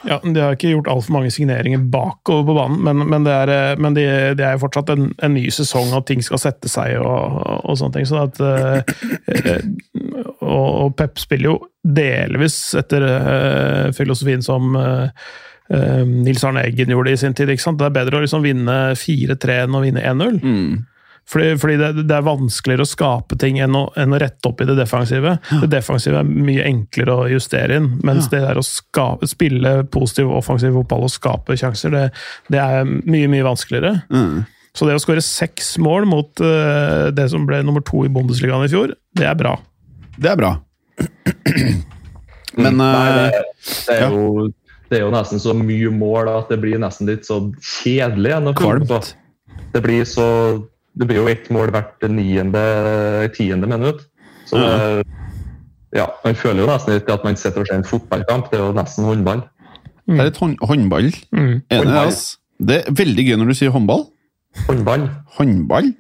ja, 0.06 0.18
de 0.22 0.42
har 0.42 0.54
ikke 0.54 0.70
gjort 0.72 0.88
altfor 0.90 1.16
mange 1.16 1.30
signeringer 1.34 1.82
bakover 1.92 2.44
på 2.46 2.56
banen, 2.56 2.82
men, 2.86 3.02
men, 3.10 3.26
det, 3.26 3.34
er, 3.34 3.52
eh, 3.52 3.80
men 3.82 3.96
de, 3.96 4.04
det 4.38 4.46
er 4.46 4.56
jo 4.56 4.62
fortsatt 4.62 4.92
en, 4.94 5.08
en 5.22 5.34
ny 5.34 5.46
sesong, 5.54 5.92
og 5.96 6.06
ting 6.08 6.22
skal 6.24 6.40
sette 6.42 6.70
seg 6.70 6.96
og, 7.00 7.40
og 7.66 7.78
sånne 7.80 7.98
ting. 7.98 8.08
Sånn 8.08 8.24
at, 8.26 8.40
eh, 8.42 8.78
eh, 9.34 9.66
og, 10.46 10.68
og 10.86 10.94
Pep 10.98 11.18
spiller 11.22 11.52
jo 11.52 11.56
delvis 11.86 12.58
etter 12.78 13.06
eh, 13.10 13.92
filosofien 13.96 14.42
som 14.44 14.74
eh, 14.78 15.30
Nils 16.06 16.44
Arne 16.46 16.62
Eggen 16.66 16.92
gjorde 16.94 17.14
i 17.14 17.20
sin 17.20 17.34
tid. 17.34 17.50
ikke 17.50 17.64
sant? 17.64 17.80
Det 17.80 17.88
er 17.88 17.96
bedre 17.98 18.20
å 18.20 18.26
liksom 18.26 18.44
vinne 18.46 18.76
4-3 18.98 19.64
enn 19.64 19.78
å 19.78 19.82
vinne 19.82 20.04
1-0. 20.06 20.38
Mm. 20.42 20.84
Fordi, 21.26 21.56
fordi 21.58 21.76
det, 21.80 22.04
det 22.06 22.14
er 22.14 22.26
vanskeligere 22.26 22.84
å 22.86 22.88
skape 22.88 23.38
ting 23.42 23.58
enn 23.62 23.74
å, 23.74 23.86
enn 23.98 24.14
å 24.14 24.20
rette 24.22 24.46
opp 24.46 24.60
i 24.62 24.66
det 24.68 24.76
defensive. 24.78 25.32
Det 25.50 25.68
defensive 25.72 26.20
er 26.20 26.28
mye 26.28 26.66
enklere 26.68 27.16
å 27.16 27.24
justere 27.32 27.80
inn, 27.80 27.88
mens 28.06 28.28
det 28.30 28.44
der 28.44 28.60
å 28.60 28.64
skape, 28.66 29.26
spille 29.30 29.80
positiv 29.90 30.30
offensiv 30.38 30.76
fotball 30.78 31.08
og 31.08 31.10
skape 31.10 31.58
sjanser, 31.58 31.94
det, 31.94 32.04
det 32.54 32.60
er 32.62 32.86
mye, 32.86 33.30
mye 33.32 33.46
vanskeligere. 33.46 34.04
Mm. 34.06 34.44
Så 34.76 34.86
det 34.86 34.94
å 34.94 35.00
skåre 35.00 35.24
seks 35.24 35.74
mål 35.82 36.06
mot 36.10 36.44
uh, 36.44 37.08
det 37.16 37.30
som 37.32 37.46
ble 37.48 37.62
nummer 37.64 37.82
to 37.86 38.04
i 38.04 38.12
Bundesligaen 38.12 38.66
i 38.66 38.70
fjor, 38.70 38.92
det 39.16 39.26
er 39.26 39.38
bra. 39.40 39.56
Det 40.20 40.30
er 40.30 40.38
bra. 40.38 40.52
Men 42.56 42.78
Nei, 42.78 42.92
øh, 43.08 43.16
det, 43.16 43.42
det, 43.66 43.96
er 43.96 44.02
ja. 44.04 44.08
jo, 44.12 44.46
det 44.88 44.98
er 44.98 45.04
jo 45.04 45.12
nesten 45.12 45.42
så 45.42 45.52
mye 45.56 45.90
mål 45.92 46.30
at 46.32 46.52
det 46.52 46.60
blir 46.62 46.78
nesten 46.80 47.08
litt 47.10 47.26
så 47.28 47.40
kjedelig. 47.58 48.36
Kvalmt. 48.56 49.12
Det 49.74 49.82
blir, 49.84 50.04
så, 50.08 50.28
det 50.98 51.06
blir 51.08 51.16
jo 51.20 51.26
ett 51.28 51.50
mål 51.52 51.70
hvert 51.74 52.06
niende, 52.08 52.62
tiende 53.36 53.66
minutt. 53.68 54.04
Så 54.46 54.56
Ja. 54.60 55.02
ja, 55.94 56.06
man 56.24 56.34
føler 56.34 56.62
jo 56.64 56.66
nesten 56.70 56.96
ikke 57.00 57.12
at 57.18 57.24
man 57.24 57.36
sitter 57.36 57.60
og 57.60 57.66
ser 57.68 57.76
en 57.80 57.84
fotballkamp. 57.84 58.50
Det 58.50 58.58
er 58.60 58.64
jo 58.66 58.72
nesten 58.72 59.04
håndball. 59.04 59.42
det 60.06 60.20
er 60.20 60.24
litt 60.30 60.36
hånd, 60.38 60.56
håndball. 60.62 61.10
Mm. 61.32 61.62
Enig, 61.70 61.78
Håndball. 61.84 62.06
ass. 62.06 62.38
Det 62.62 62.76
er 62.86 62.92
veldig 62.92 63.24
gøy 63.28 63.36
når 63.36 63.46
du 63.50 63.54
sier 63.54 63.70
håndball. 63.74 64.06
Håndball. 64.68 65.08
Håndball? 65.36 65.92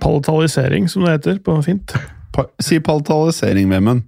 Palatalisering, 0.00 0.88
som 0.88 1.02
det 1.04 1.10
heter 1.16 1.38
på 1.44 1.56
fint. 1.64 1.92
Pa 2.32 2.44
si 2.60 2.78
palatalisering, 2.80 3.68
Vemund. 3.70 4.02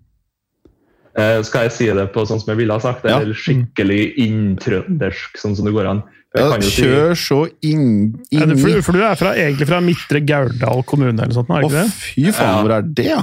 Eh, 1.16 1.42
skal 1.46 1.68
jeg 1.68 1.72
si 1.72 1.86
det 1.94 2.08
på 2.12 2.24
sånn 2.26 2.40
som 2.42 2.50
jeg 2.50 2.58
ville 2.64 2.72
ha 2.74 2.80
sagt? 2.82 3.02
Det 3.04 3.10
Ja. 3.12 3.20
skikkelig 3.38 4.16
inntrøndersk, 4.18 5.36
sånn 5.38 5.54
som 5.56 5.64
det 5.68 5.74
går 5.76 5.86
an. 5.92 6.02
Ja, 6.34 6.48
kjør 6.58 7.14
si 7.14 7.22
så 7.28 7.38
inn, 7.62 8.14
inn 8.34 8.48
det, 8.50 8.58
for, 8.58 8.80
for 8.82 8.92
du 8.98 9.02
er 9.06 9.14
fra, 9.14 9.34
egentlig 9.38 9.68
fra 9.68 9.78
Midtre 9.80 10.18
Gauldal 10.26 10.82
kommune, 10.82 11.14
eller 11.22 11.30
sånt, 11.36 11.48
er 11.54 11.62
ikke 11.62 11.76
det 11.76 11.84
Å, 11.86 11.94
fy 11.94 12.24
faen, 12.32 12.48
Ja. 12.50 12.62
hvor 12.64 12.72
er 12.74 12.82
det, 12.82 13.04
ja? 13.06 13.22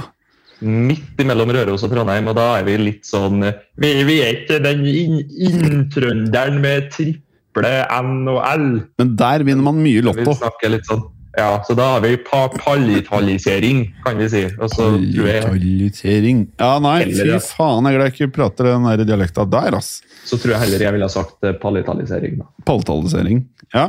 midt 0.62 1.18
mellom 1.26 1.50
Røros 1.50 1.82
og 1.82 1.90
Trondheim, 1.90 2.28
og 2.30 2.36
da 2.38 2.58
er 2.60 2.64
vi 2.64 2.76
litt 2.78 3.02
sånn 3.04 3.42
eh, 3.44 3.52
Vi, 3.76 3.88
vi 4.06 4.20
er 4.22 4.32
ikke 4.36 4.62
den 4.62 4.84
inn- 4.86 5.26
inntrønderen 5.50 6.60
med 6.62 6.88
triple 6.94 7.72
N 7.90 8.28
og 8.30 8.38
L. 8.46 8.66
Men 8.98 9.16
der 9.18 9.42
vinner 9.44 9.62
man 9.66 9.82
mye 9.82 10.00
Vi 10.14 10.24
snakker 10.38 10.70
litt 10.70 10.86
sånn 10.86 11.02
Ja, 11.36 11.62
så 11.64 11.72
da 11.78 11.86
har 11.94 12.02
vi 12.04 12.16
pa 12.20 12.42
palitalisering, 12.52 13.86
kan 14.04 14.18
vi 14.20 14.26
si. 14.28 14.42
Palitalisering. 14.52 16.42
Ja, 16.60 16.74
nei, 16.82 16.98
fy 17.08 17.28
ja. 17.30 17.38
faen, 17.40 17.86
jeg 17.88 17.96
er 17.98 18.04
jeg 18.06 18.12
ikke 18.16 18.28
prater 18.36 18.68
den 18.68 18.84
der 18.88 19.04
dialekta 19.08 19.46
der, 19.48 19.76
ass. 19.78 20.02
så 20.28 20.36
tror 20.38 20.54
jeg 20.54 20.62
heller 20.66 20.84
jeg 20.86 20.92
ville 20.96 21.08
ha 21.08 21.12
sagt 21.12 21.40
palitalisering. 21.62 22.36
Da. 22.42 22.50
Palitalisering, 22.68 23.46
Ja. 23.72 23.86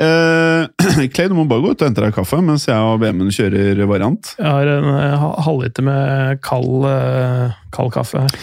Eh, 0.00 1.06
Clay, 1.12 1.28
du 1.28 1.34
må 1.36 1.44
bare 1.48 1.60
gå 1.60 1.74
ut 1.74 1.82
og 1.82 1.88
hente 1.90 2.00
deg 2.06 2.14
kaffe 2.16 2.40
mens 2.40 2.64
jeg 2.70 2.80
og 2.80 3.02
Vemund 3.02 3.34
kjører 3.36 3.82
variant. 3.90 4.32
Jeg 4.38 4.48
har 4.48 4.70
en 4.78 4.88
eh, 4.96 5.16
ha- 5.20 5.36
halvliter 5.44 5.84
med 5.84 6.40
kald, 6.44 6.86
eh, 6.88 7.52
kald 7.76 7.92
kaffe 7.92 8.24
her. 8.24 8.38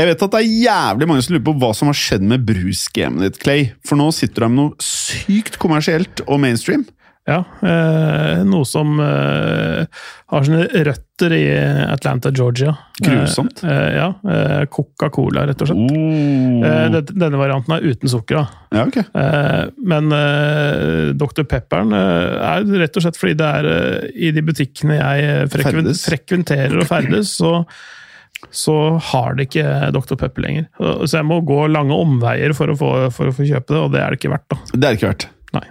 Jeg 0.00 0.08
vet 0.08 0.22
at 0.24 0.32
det 0.32 0.40
er 0.40 0.54
jævlig 0.64 1.06
mange 1.10 1.22
som 1.22 1.34
lurer 1.36 1.44
på 1.46 1.54
hva 1.60 1.70
som 1.76 1.90
har 1.90 1.98
skjedd 1.98 2.22
med 2.26 2.42
brusgamet 2.48 3.20
ditt, 3.26 3.38
Clay. 3.42 3.66
For 3.86 4.00
nå 4.00 4.08
sitter 4.16 4.40
du 4.40 4.46
her 4.46 4.52
med 4.54 4.60
noe 4.64 4.82
sykt 4.82 5.58
kommersielt 5.60 6.22
og 6.26 6.40
mainstream. 6.42 6.86
Ja, 7.28 7.44
eh, 7.62 8.40
noe 8.48 8.64
som 8.64 8.94
eh, 9.04 9.84
har 10.32 10.46
sine 10.46 10.64
røtter 10.86 11.34
i 11.36 11.42
Atlanta, 11.84 12.30
Georgia. 12.32 12.72
Grusomt. 12.96 13.60
Eh, 13.64 13.88
ja, 13.98 14.06
Coca-Cola, 14.72 15.44
rett 15.50 15.60
og 15.60 15.68
slett. 15.68 15.92
Oh. 15.92 16.64
Eh, 16.64 16.96
denne 17.12 17.38
varianten 17.40 17.76
er 17.76 17.84
uten 17.84 18.10
sukker, 18.10 18.40
da. 18.40 18.64
Ja, 18.72 18.86
okay. 18.88 19.04
Eh, 19.12 19.68
men 19.92 20.08
Dr. 21.20 21.44
Pepperen 21.50 21.92
er 21.94 22.64
rett 22.80 22.96
og 22.96 23.04
slett 23.04 23.20
fordi 23.20 23.36
det 23.38 23.50
er 23.60 24.08
i 24.10 24.32
de 24.34 24.44
butikkene 24.46 24.96
jeg 24.96 25.48
frekven, 25.52 25.90
frekventerer 26.00 26.78
og 26.80 26.88
ferdes, 26.88 27.34
så, 27.36 27.58
så 28.48 28.78
har 29.10 29.36
det 29.36 29.50
ikke 29.50 29.90
Dr. 29.94 30.16
Pepper 30.16 30.46
lenger. 30.46 30.70
Så 31.04 31.20
jeg 31.20 31.28
må 31.28 31.42
gå 31.46 31.66
lange 31.68 32.00
omveier 32.00 32.56
for 32.56 32.72
å 32.72 32.78
få, 32.80 32.94
for 33.14 33.28
å 33.28 33.36
få 33.36 33.44
kjøpe 33.44 33.76
det, 33.76 33.82
og 33.84 33.92
det 33.92 34.02
er 34.06 34.16
det 34.16 34.22
ikke 34.22 34.32
verdt. 34.32 34.48
da. 34.54 34.62
Det 34.72 34.80
er 34.80 34.88
det 34.88 34.96
ikke 35.02 35.12
verdt. 35.12 35.28
Nei. 35.58 35.68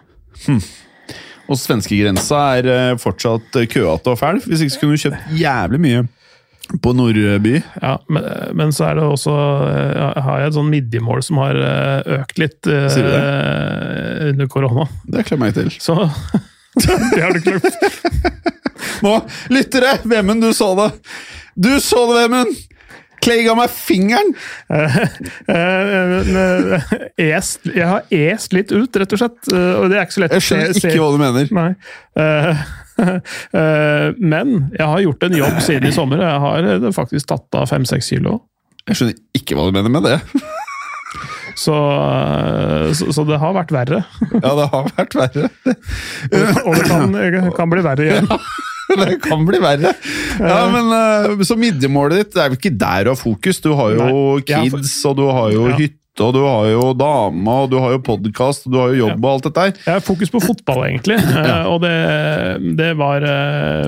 Og 1.50 1.58
svenskegrensa 1.58 2.40
er 2.60 2.70
eh, 2.70 2.96
fortsatt 3.02 3.58
køete 3.72 4.14
og 4.14 4.20
fæl. 4.20 4.42
Hvis 4.46 4.62
ikke 4.64 4.76
så 4.76 4.82
kunne 4.84 4.98
du 4.98 5.04
kjøpt 5.04 5.36
jævlig 5.40 5.82
mye 5.82 6.04
på 6.84 6.94
Nordby. 6.94 7.56
Ja, 7.82 7.96
men, 8.14 8.28
men 8.60 8.74
så 8.76 8.92
er 8.92 9.00
det 9.00 9.06
også 9.10 9.34
eh, 9.34 10.22
Har 10.22 10.44
jeg 10.44 10.52
et 10.52 10.58
sånn 10.60 10.70
midjemål 10.70 11.24
som 11.26 11.42
har 11.42 11.58
eh, 11.58 12.12
økt 12.20 12.42
litt 12.42 12.70
under 12.70 14.50
korona. 14.52 14.86
Det 15.10 15.26
klemmer 15.26 15.50
jeg 15.50 15.58
til. 15.58 15.74
Så 15.82 15.98
det 17.16 17.24
har 17.24 17.34
du 17.34 17.42
klart. 17.42 17.74
Nå, 19.02 19.16
lyttere! 19.50 19.98
Vemund, 20.04 20.44
du 20.44 20.54
så 20.54 20.74
det! 20.78 20.92
Du 21.56 21.72
så 21.82 22.04
det, 22.12 22.28
Vemund! 22.28 22.54
Clay 23.24 23.44
ga 23.46 23.56
meg 23.58 23.72
fingeren! 23.74 24.34
Eh, 24.70 25.00
eh, 25.54 26.92
est, 27.30 27.66
jeg 27.68 27.88
har 27.90 28.06
est 28.14 28.54
litt 28.56 28.72
ut, 28.72 29.00
rett 29.02 29.16
og 29.16 29.22
slett. 29.22 29.40
eh, 29.54 29.74
Og 29.80 29.90
det 29.92 29.98
er 30.00 30.06
ikke 30.08 30.18
så 30.18 30.24
lett 30.26 30.36
Jeg 30.38 30.46
skjønner 30.48 30.80
ikke 30.80 31.02
hva 31.04 31.10
du 31.16 31.20
mener. 31.24 31.52
Nei. 31.56 31.72
Eh, 32.20 32.64
eh, 33.60 34.08
men 34.20 34.56
jeg 34.76 34.86
har 34.94 35.04
gjort 35.06 35.28
en 35.30 35.38
jobb 35.40 35.60
siden 35.66 35.90
i 35.90 35.96
sommer, 35.96 36.24
jeg 36.24 36.46
har 36.46 36.70
eh, 36.76 36.90
faktisk 36.96 37.30
tatt 37.32 37.60
av 37.62 37.70
fem-seks 37.72 38.12
kilo. 38.16 38.40
Jeg 38.90 38.98
skjønner 39.00 39.20
ikke 39.38 39.56
hva 39.60 39.68
du 39.70 39.76
mener 39.76 39.94
med 39.94 40.08
det. 40.08 40.18
Så, 41.60 41.76
eh, 41.76 42.90
så, 42.96 43.10
så 43.12 43.26
det 43.28 43.40
har 43.42 43.52
vært 43.58 43.72
verre. 43.76 44.02
Ja, 44.32 44.52
det 44.56 44.68
har 44.72 44.90
vært 44.96 45.16
verre. 45.20 45.50
Og 46.64 46.76
det 46.78 46.86
kan, 46.88 47.18
kan 47.58 47.72
bli 47.74 47.84
verre 47.84 48.06
igjen. 48.08 48.30
Det 49.06 49.20
kan 49.22 49.46
bli 49.46 49.60
verre. 49.62 49.94
Ja, 50.40 50.60
men 50.74 50.90
eh, 50.96 51.46
Så 51.48 51.56
midjemålet 51.60 52.24
ditt 52.24 52.34
det 52.36 52.42
er 52.44 52.50
vel 52.54 52.60
ikke 52.60 52.74
der 52.82 53.06
du 53.06 53.14
har 53.14 53.20
fokus? 53.20 53.62
Du 53.62 53.72
har 53.78 53.96
jo 53.96 54.04
Nei. 54.40 54.44
Kids, 54.50 54.98
og 55.06 55.18
du 55.22 55.26
har 55.30 55.52
jo 55.54 55.68
Ja. 55.70 55.78
hytte, 55.78 55.96
og 56.20 56.34
du 56.36 56.42
har 56.44 56.66
jo 56.68 56.82
dame, 57.00 57.48
og 57.64 57.70
du 57.72 57.78
har 57.80 57.94
jo 57.94 58.00
podkast, 58.04 58.66
og 58.68 58.74
du 58.74 58.78
har 58.82 58.90
jo 58.92 58.98
jobb 59.06 59.24
og 59.24 59.30
alt 59.38 59.46
dette 59.48 59.62
her. 59.64 59.78
Jeg 59.86 59.94
har 59.94 60.02
fokus 60.04 60.32
på 60.34 60.42
fotball, 60.44 60.82
egentlig. 60.90 61.16
ja. 61.48 61.62
Og 61.72 61.80
det, 61.86 61.94
det 62.76 62.90
var 63.00 63.24
øh, 63.24 63.88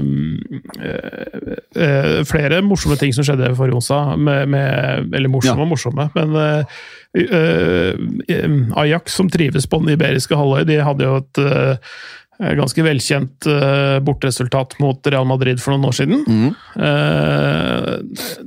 øh, 1.76 2.26
flere 2.30 2.62
morsomme 2.64 2.96
ting 3.02 3.12
som 3.16 3.26
skjedde 3.28 3.52
forrige 3.58 3.76
onsdag. 3.82 4.16
Med, 4.20 4.46
med, 4.48 5.12
eller 5.16 5.30
morsomme 5.34 5.60
Ja. 5.60 5.66
og 5.68 5.72
morsomme, 5.74 6.08
men 6.16 6.36
øh, 6.36 6.64
eh, 8.30 8.80
Ajax, 8.80 9.12
som 9.18 9.30
trives 9.30 9.68
på 9.68 9.82
den 9.84 9.90
iberiske 9.98 10.36
halvøy, 10.40 10.64
de 10.68 10.80
hadde 10.84 11.04
jo 11.04 11.16
et 11.20 11.38
eh, 11.44 11.76
ganske 12.42 12.84
velkjent 12.86 13.48
eh, 13.50 13.98
borteresultat 14.06 14.78
mot 14.82 15.08
Real 15.08 15.28
Madrid 15.30 15.62
for 15.62 15.76
noen 15.76 15.90
år 15.92 15.98
siden. 15.98 16.24
Eh, 16.76 17.92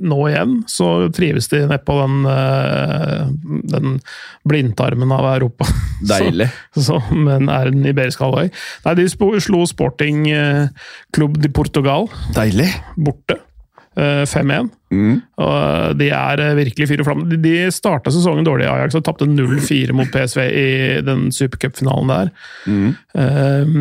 nå 0.03 0.19
igjen 0.29 0.57
så 0.71 0.89
trives 1.15 1.47
de 1.53 1.63
nedpå 1.69 1.97
den, 2.01 2.27
den 3.71 3.97
blindtarmen 4.47 5.15
av 5.15 5.29
Europa. 5.35 5.69
Deilig. 6.11 6.49
Så, 6.75 6.99
men 7.15 7.49
er 7.51 7.71
den 7.71 7.87
iberiske 7.87 8.25
halvøy. 8.25 8.51
Nei, 8.85 8.95
de 8.99 9.07
slo 9.09 9.63
Sporting 9.69 10.25
eh, 10.31 10.67
Club 11.15 11.39
de 11.41 11.51
Portugal 11.53 12.09
Deilig. 12.35 12.71
borte. 12.95 13.39
Eh, 13.99 14.23
5-1. 14.27 14.71
Mm. 14.95 15.15
Og 15.41 15.95
de 15.99 16.09
er 16.13 16.41
eh, 16.43 16.55
virkelig 16.59 16.87
fyr 16.89 17.01
og 17.03 17.09
flamme. 17.09 17.27
De, 17.31 17.39
de 17.41 17.53
starta 17.73 18.13
sesongen 18.13 18.47
dårlig 18.47 18.67
i 18.67 18.71
Ajax 18.71 18.97
og 18.97 19.05
tapte 19.07 19.27
0-4 19.29 19.95
mot 19.97 20.11
PSV 20.13 20.41
i 20.45 20.67
den 21.05 21.27
supercupfinalen 21.35 22.13
der. 22.13 22.33
Mm. 22.69 22.91
Eh, 23.21 23.73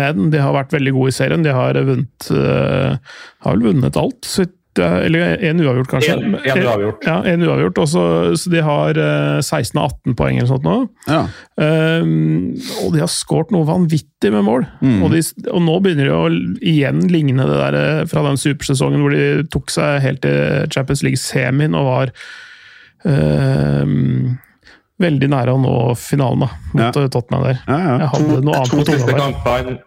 men 0.00 0.30
de 0.32 0.42
har 0.42 0.56
vært 0.56 0.74
veldig 0.76 0.94
gode 0.96 1.12
i 1.12 1.18
serien. 1.18 1.44
De 1.46 1.54
har 1.54 1.78
vunnet 1.80 2.30
uh, 2.34 2.96
Har 3.44 3.56
vel 3.56 3.70
vunnet 3.70 3.96
alt. 3.98 4.18
Så 4.26 4.46
vidt 4.80 5.06
eller 5.06 5.44
en 5.50 5.60
uavgjort, 5.62 5.88
kanskje. 5.92 6.14
En- 6.16 6.34
en 6.40 6.62
uavgjort. 6.64 7.04
Ja, 7.06 7.16
en 7.30 7.42
uavgjort. 7.46 7.78
Også, 7.84 8.02
så, 8.40 8.50
de 8.52 8.62
har 8.66 8.98
eh, 8.98 9.38
16 9.40 9.78
av 9.80 9.90
18 9.92 10.16
poeng 10.18 10.38
eller 10.40 10.48
sånt 10.50 10.64
nå. 10.66 10.76
Ja. 11.06 11.20
Um, 11.60 12.54
og 12.84 12.92
de 12.94 13.02
har 13.04 13.10
skåret 13.12 13.52
noe 13.54 13.68
vanvittig 13.68 14.32
med 14.34 14.44
mål. 14.48 14.66
Mm. 14.80 15.02
Og, 15.06 15.10
de, 15.14 15.22
og 15.52 15.62
nå 15.66 15.78
begynner 15.84 16.10
de 16.10 16.16
å 16.16 16.28
igjen 16.72 17.04
ligne 17.12 17.46
det 17.48 17.58
der 17.62 17.78
eh, 17.80 18.04
fra 18.10 18.24
den 18.26 18.40
supersesongen 18.40 19.00
hvor 19.04 19.14
de 19.16 19.46
tok 19.52 19.70
seg 19.72 20.00
helt 20.04 20.22
til 20.24 20.66
Champions 20.74 21.02
League-semien 21.06 21.76
og 21.78 21.86
var 21.90 22.12
um, 23.04 24.38
veldig 25.00 25.28
nære 25.32 25.54
å 25.56 25.60
nå 25.62 25.74
finalen 25.96 26.44
da, 26.44 26.50
mot 26.74 26.82
Ja. 27.00 27.06
Tottenham 27.08 27.46
der. 27.46 27.60
Ja, 27.66 27.78
ja. 27.78 27.94
Jeg 28.02 28.10
hadde 28.14 28.40
noe 28.44 28.58
annet 28.60 28.74
på 28.74 28.84
tunga 28.88 29.06
der. 29.64 29.78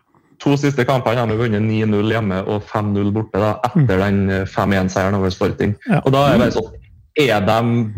To 0.43 0.56
siste 0.60 0.86
kampene 0.88 1.23
har 1.23 1.32
vi 1.32 1.39
vunnet 1.39 1.63
9-0 1.63 2.13
hjemme 2.13 2.43
og 2.43 2.63
5-0 2.69 3.12
borte 3.15 3.41
da, 3.41 3.56
etter 3.69 4.01
den 4.06 4.23
eh, 4.29 4.47
5-1-seieren 4.49 5.17
over 5.19 5.34
Sporting. 5.34 5.75
Ja. 5.88 6.01
Og 6.03 6.13
da 6.15 6.27
er 6.34 6.41
det 6.43 6.53
sånn 6.58 6.71
er 7.13 7.43
de, 7.45 7.58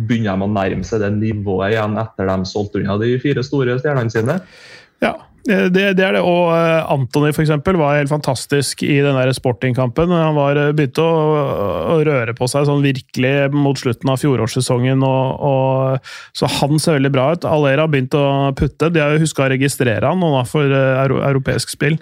Begynner 0.09 0.35
de 0.35 0.43
å 0.43 0.51
nærme 0.51 0.83
seg 0.83 0.99
det 0.99 1.13
nivået 1.15 1.71
igjen 1.71 1.95
etter 2.01 2.27
de 2.27 2.49
solgte 2.49 2.81
unna 2.81 2.97
de 2.99 3.13
fire 3.23 3.43
store 3.47 3.77
stjernene 3.79 4.11
sine? 4.11 4.35
Ja, 5.03 5.13
det, 5.45 5.83
det 5.97 6.05
er 6.05 6.15
det. 6.17 6.21
Og 6.25 6.49
Antony 6.51 7.25
Anthony 7.25 7.33
for 7.33 7.43
eksempel, 7.43 7.77
var 7.79 7.97
helt 7.97 8.09
fantastisk 8.09 8.83
i 8.83 8.99
den 9.01 9.33
sportingkampen. 9.33 10.11
Han 10.11 10.35
var, 10.35 10.57
eh, 10.57 10.71
begynte 10.75 11.01
å, 11.01 11.95
å 11.95 11.99
røre 12.05 12.33
på 12.35 12.47
seg 12.47 12.65
sånn 12.67 12.83
virkelig 12.83 13.51
mot 13.53 13.77
slutten 13.77 14.09
av 14.09 14.19
fjorårssesongen. 14.21 15.03
Og, 15.03 15.45
og, 15.45 16.11
så 16.33 16.49
han 16.59 16.79
ser 16.79 16.99
veldig 16.99 17.13
bra 17.13 17.31
ut. 17.33 17.45
Alera 17.45 17.85
har 17.85 17.93
begynt 17.93 18.15
å 18.17 18.53
putte. 18.57 18.91
De 18.91 19.01
har 19.01 19.17
huska 19.21 19.45
å 19.45 19.51
registrere 19.53 20.05
han 20.05 20.19
nå 20.19 20.43
for 20.49 20.65
eh, 20.65 21.05
europeisk 21.05 21.73
spill. 21.73 21.99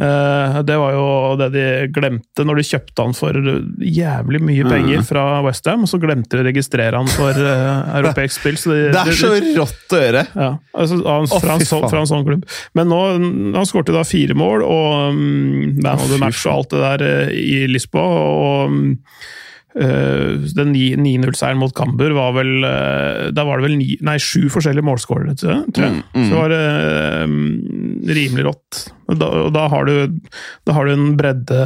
Eh, 0.00 0.58
det 0.64 0.76
var 0.80 0.94
jo 0.94 1.06
det 1.36 1.48
de 1.52 1.64
glemte 1.92 2.44
når 2.46 2.60
de 2.60 2.64
kjøpte 2.70 3.04
han 3.04 3.16
for 3.16 3.36
jævlig 3.84 4.40
mye 4.40 4.68
penger 4.70 5.02
fra 5.04 5.24
Westham. 5.44 5.84
Og 5.84 5.90
så 5.92 6.00
glemte 6.00 6.38
de 6.38 6.44
å 6.44 6.46
registrere 6.46 6.96
han 6.96 7.10
for 7.12 7.36
eh, 7.36 7.90
europeisk 8.00 8.38
spill. 8.38 8.56
Så 8.60 8.72
de, 8.72 8.86
Det 8.94 9.02
er 9.02 9.18
så 9.18 9.32
rått 9.58 9.96
å 9.96 10.00
høre! 10.00 10.24
ja, 10.30 10.50
altså, 10.72 11.00
av, 11.04 11.28
Å, 11.28 11.42
fra, 11.42 11.58
en 11.58 11.64
fy 11.64 11.68
sånn, 11.68 11.88
fra 11.92 12.04
en 12.04 12.10
sånn 12.10 12.24
klubb. 12.28 12.46
Men 12.78 12.90
nå, 12.92 13.02
han 13.58 13.68
skårte 13.68 13.94
da 13.96 14.06
fire 14.08 14.36
mål, 14.38 14.64
og 14.64 15.12
um, 15.12 15.76
man 15.82 16.00
of 16.00 16.08
the 16.08 16.20
match 16.20 16.46
og 16.46 16.54
alt 16.54 16.72
det 16.72 16.82
der 16.86 17.06
eh, 17.10 17.36
i 17.36 17.60
Lisboa. 17.68 18.24
Og 18.24 18.72
um, 18.72 18.80
den 19.70 20.72
9-0-seieren 20.74 21.60
mot 21.60 21.74
Cambuur 21.76 22.10
var 22.16 22.32
vel 22.34 22.64
eh, 22.66 23.28
Da 23.30 23.44
var 23.46 23.60
det 23.60 23.68
vel 23.68 23.76
ni, 23.78 23.92
nei, 24.02 24.16
sju 24.18 24.48
forskjellige 24.50 24.86
målskårere, 24.86 25.36
tror 25.38 25.52
jeg. 25.54 25.92
Mm, 25.94 26.00
mm. 26.14 26.24
Så 26.26 26.40
var 26.40 26.50
det 26.50 26.62
um, 27.22 27.36
rimelig 28.10 28.46
rått. 28.48 28.80
Da, 29.10 29.28
og 29.46 29.52
da, 29.54 29.66
har 29.70 29.86
du, 29.86 30.18
da 30.66 30.74
har 30.74 30.86
du 30.86 30.94
en 30.94 31.14
bredde 31.18 31.60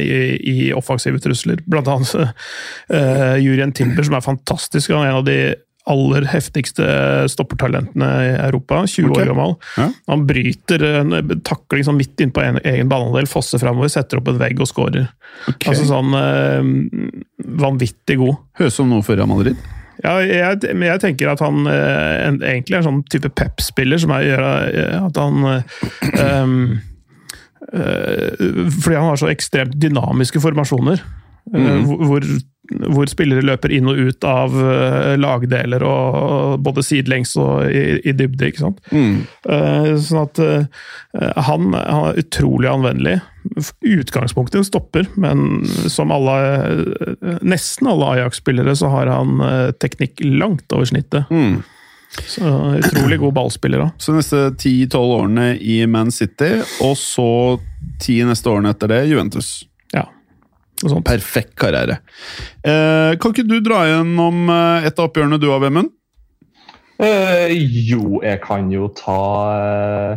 i, 0.00 0.16
i 0.52 0.56
offensive 0.76 1.20
trusler. 1.24 1.60
Blant 1.68 1.90
annet 1.92 2.14
uh, 2.16 3.36
Jurien 3.40 3.74
Timber, 3.76 4.06
som 4.08 4.16
er 4.16 4.24
fantastisk. 4.24 4.92
Han 4.92 5.04
er 5.04 5.12
en 5.12 5.20
av 5.20 5.28
de 5.28 5.38
aller 5.90 6.26
heftigste 6.30 6.86
stoppertalentene 7.32 8.08
i 8.22 8.30
Europa. 8.36 8.84
20 8.86 9.10
okay. 9.10 9.24
år 9.24 9.30
gammel. 9.32 9.54
Ja. 9.76 9.88
Han 10.12 10.24
bryter 10.28 10.84
en 11.00 11.42
takling 11.46 11.86
sånn 11.86 11.98
midt 11.98 12.22
innpå 12.22 12.44
en, 12.44 12.60
egen 12.62 12.90
banehalvdel, 12.92 13.28
fosser 13.30 13.62
framover, 13.62 13.90
setter 13.90 14.20
opp 14.20 14.30
en 14.30 14.40
vegg 14.42 14.62
og 14.62 14.70
scorer. 14.70 15.08
Okay. 15.50 15.72
Altså 15.72 15.88
sånn 15.90 16.14
eh, 16.18 16.72
vanvittig 17.62 18.20
god. 18.22 18.42
Høres 18.60 18.78
som 18.78 18.92
noe 18.92 19.02
for 19.06 19.18
Real 19.18 19.30
Madrid. 19.30 19.58
Ja, 20.02 20.16
jeg, 20.24 20.62
men 20.74 20.88
jeg 20.88 21.02
tenker 21.02 21.30
at 21.30 21.42
han 21.44 21.66
eh, 21.70 22.14
en, 22.26 22.40
egentlig 22.42 22.74
er 22.74 22.80
en 22.80 22.88
sånn 22.88 23.02
type 23.12 23.30
pep-spiller 23.38 24.00
som 24.02 24.14
er, 24.16 24.26
gjør 24.30 24.46
eh, 24.46 24.96
at 24.98 25.20
han 25.20 25.44
eh, 25.50 25.62
eh, 27.82 28.46
Fordi 28.78 28.96
han 28.96 29.10
har 29.10 29.20
så 29.20 29.30
ekstremt 29.30 29.76
dynamiske 29.82 30.42
formasjoner. 30.42 31.02
Mhm. 31.50 32.06
hvor, 32.06 32.24
hvor, 32.94 33.08
spillere 33.10 33.42
løper 33.44 33.72
inn 33.74 33.88
og 33.90 33.98
ut 33.98 34.24
av 34.24 34.54
eh, 34.54 35.14
lagdeler, 35.18 35.82
og, 35.82 36.60
både 36.62 36.84
sidelengs 36.86 37.34
og 37.40 37.66
i, 37.66 37.98
i 38.06 38.14
dybde. 38.14 38.48
ikke 38.48 38.62
sant? 38.62 38.78
Mm. 38.94 39.24
Eh, 39.50 39.90
sånn 39.98 40.22
at 40.22 40.40
han, 41.48 41.74
han 41.74 42.06
er 42.12 42.22
utrolig 42.22 42.70
anvendelig. 42.70 43.18
Utgangspunktet 43.82 44.68
stopper, 44.70 45.10
men 45.20 45.66
som 45.90 46.14
alle, 46.14 46.38
nesten 47.42 47.90
alle 47.90 48.14
Ajax-spillere 48.14 48.76
så 48.78 48.92
har 48.94 49.10
han 49.10 49.42
teknikk 49.82 50.22
langt 50.24 50.70
over 50.72 50.88
snittet. 50.88 51.26
Mm. 51.34 51.60
Så 52.20 52.44
Utrolig 52.78 53.18
god 53.22 53.34
ballspiller 53.34 53.86
òg. 53.86 53.92
Så 54.00 54.14
neste 54.14 54.50
10-12 54.50 54.96
årene 55.00 55.46
i 55.56 55.82
Man 55.88 56.12
City, 56.12 56.54
og 56.84 56.96
så 57.00 57.58
ti 58.02 58.20
neste 58.26 58.52
årene 58.52 58.74
etter 58.74 58.92
det 58.92 59.04
Juventus. 59.10 59.52
Sånt. 60.90 61.06
Perfekt 61.06 61.54
karriere. 61.58 62.00
Eh, 62.64 63.14
kan 63.20 63.34
ikke 63.34 63.46
du 63.46 63.58
dra 63.64 63.84
gjennom 63.86 64.48
eh, 64.50 64.88
et 64.88 64.98
av 64.98 65.10
oppgjørene 65.10 65.38
du 65.42 65.48
har, 65.52 65.62
Vemund? 65.62 65.92
Eh, 67.02 67.54
jo, 67.88 68.20
jeg 68.22 68.40
kan 68.44 68.68
jo 68.70 68.88
ta 68.94 69.18
eh, 69.58 70.16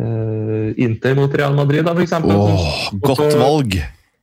eh, 0.00 0.68
Inter 0.86 1.16
mot 1.18 1.34
Real 1.34 1.56
Madrid, 1.58 1.84
da, 1.86 1.94
eksempel. 2.02 2.34
Åh, 2.34 2.78
godt 3.02 3.36
valg! 3.38 3.80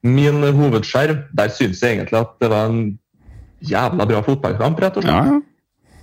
Min 0.07 0.43
hovedskjerm, 0.55 1.27
der 1.35 1.51
syns 1.51 1.83
jeg 1.83 1.97
egentlig 1.97 2.19
at 2.19 2.33
det 2.41 2.49
var 2.53 2.71
en 2.71 2.81
jævla 3.65 4.07
bra 4.07 4.23
fotballkamp, 4.25 4.81
rett 4.83 4.99
og 4.99 5.07
slett. 5.07 5.15
Ja, 5.15 5.37
ja. 5.37 5.43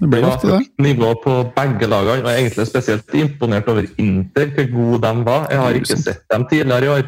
Det 0.05 0.09
var 0.11 0.25
ofte 0.35 0.49
det. 0.51 0.65
nivå 0.83 1.13
på 1.23 1.33
begge 1.55 1.87
lagene, 1.87 2.25
og 2.25 2.29
jeg 2.29 2.35
er 2.35 2.41
egentlig 2.43 2.67
spesielt 2.67 3.15
imponert 3.15 3.69
over 3.71 3.85
Inter, 4.03 4.49
hvor 4.57 4.67
gode 4.73 4.99
de 5.07 5.27
var. 5.29 5.47
Jeg 5.51 5.61
har 5.61 5.79
ikke 5.79 5.99
sett 6.01 6.25
dem 6.33 6.47
tidligere 6.51 6.85
i 6.85 6.89
år. 6.97 7.05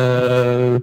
Eh, 0.00 0.80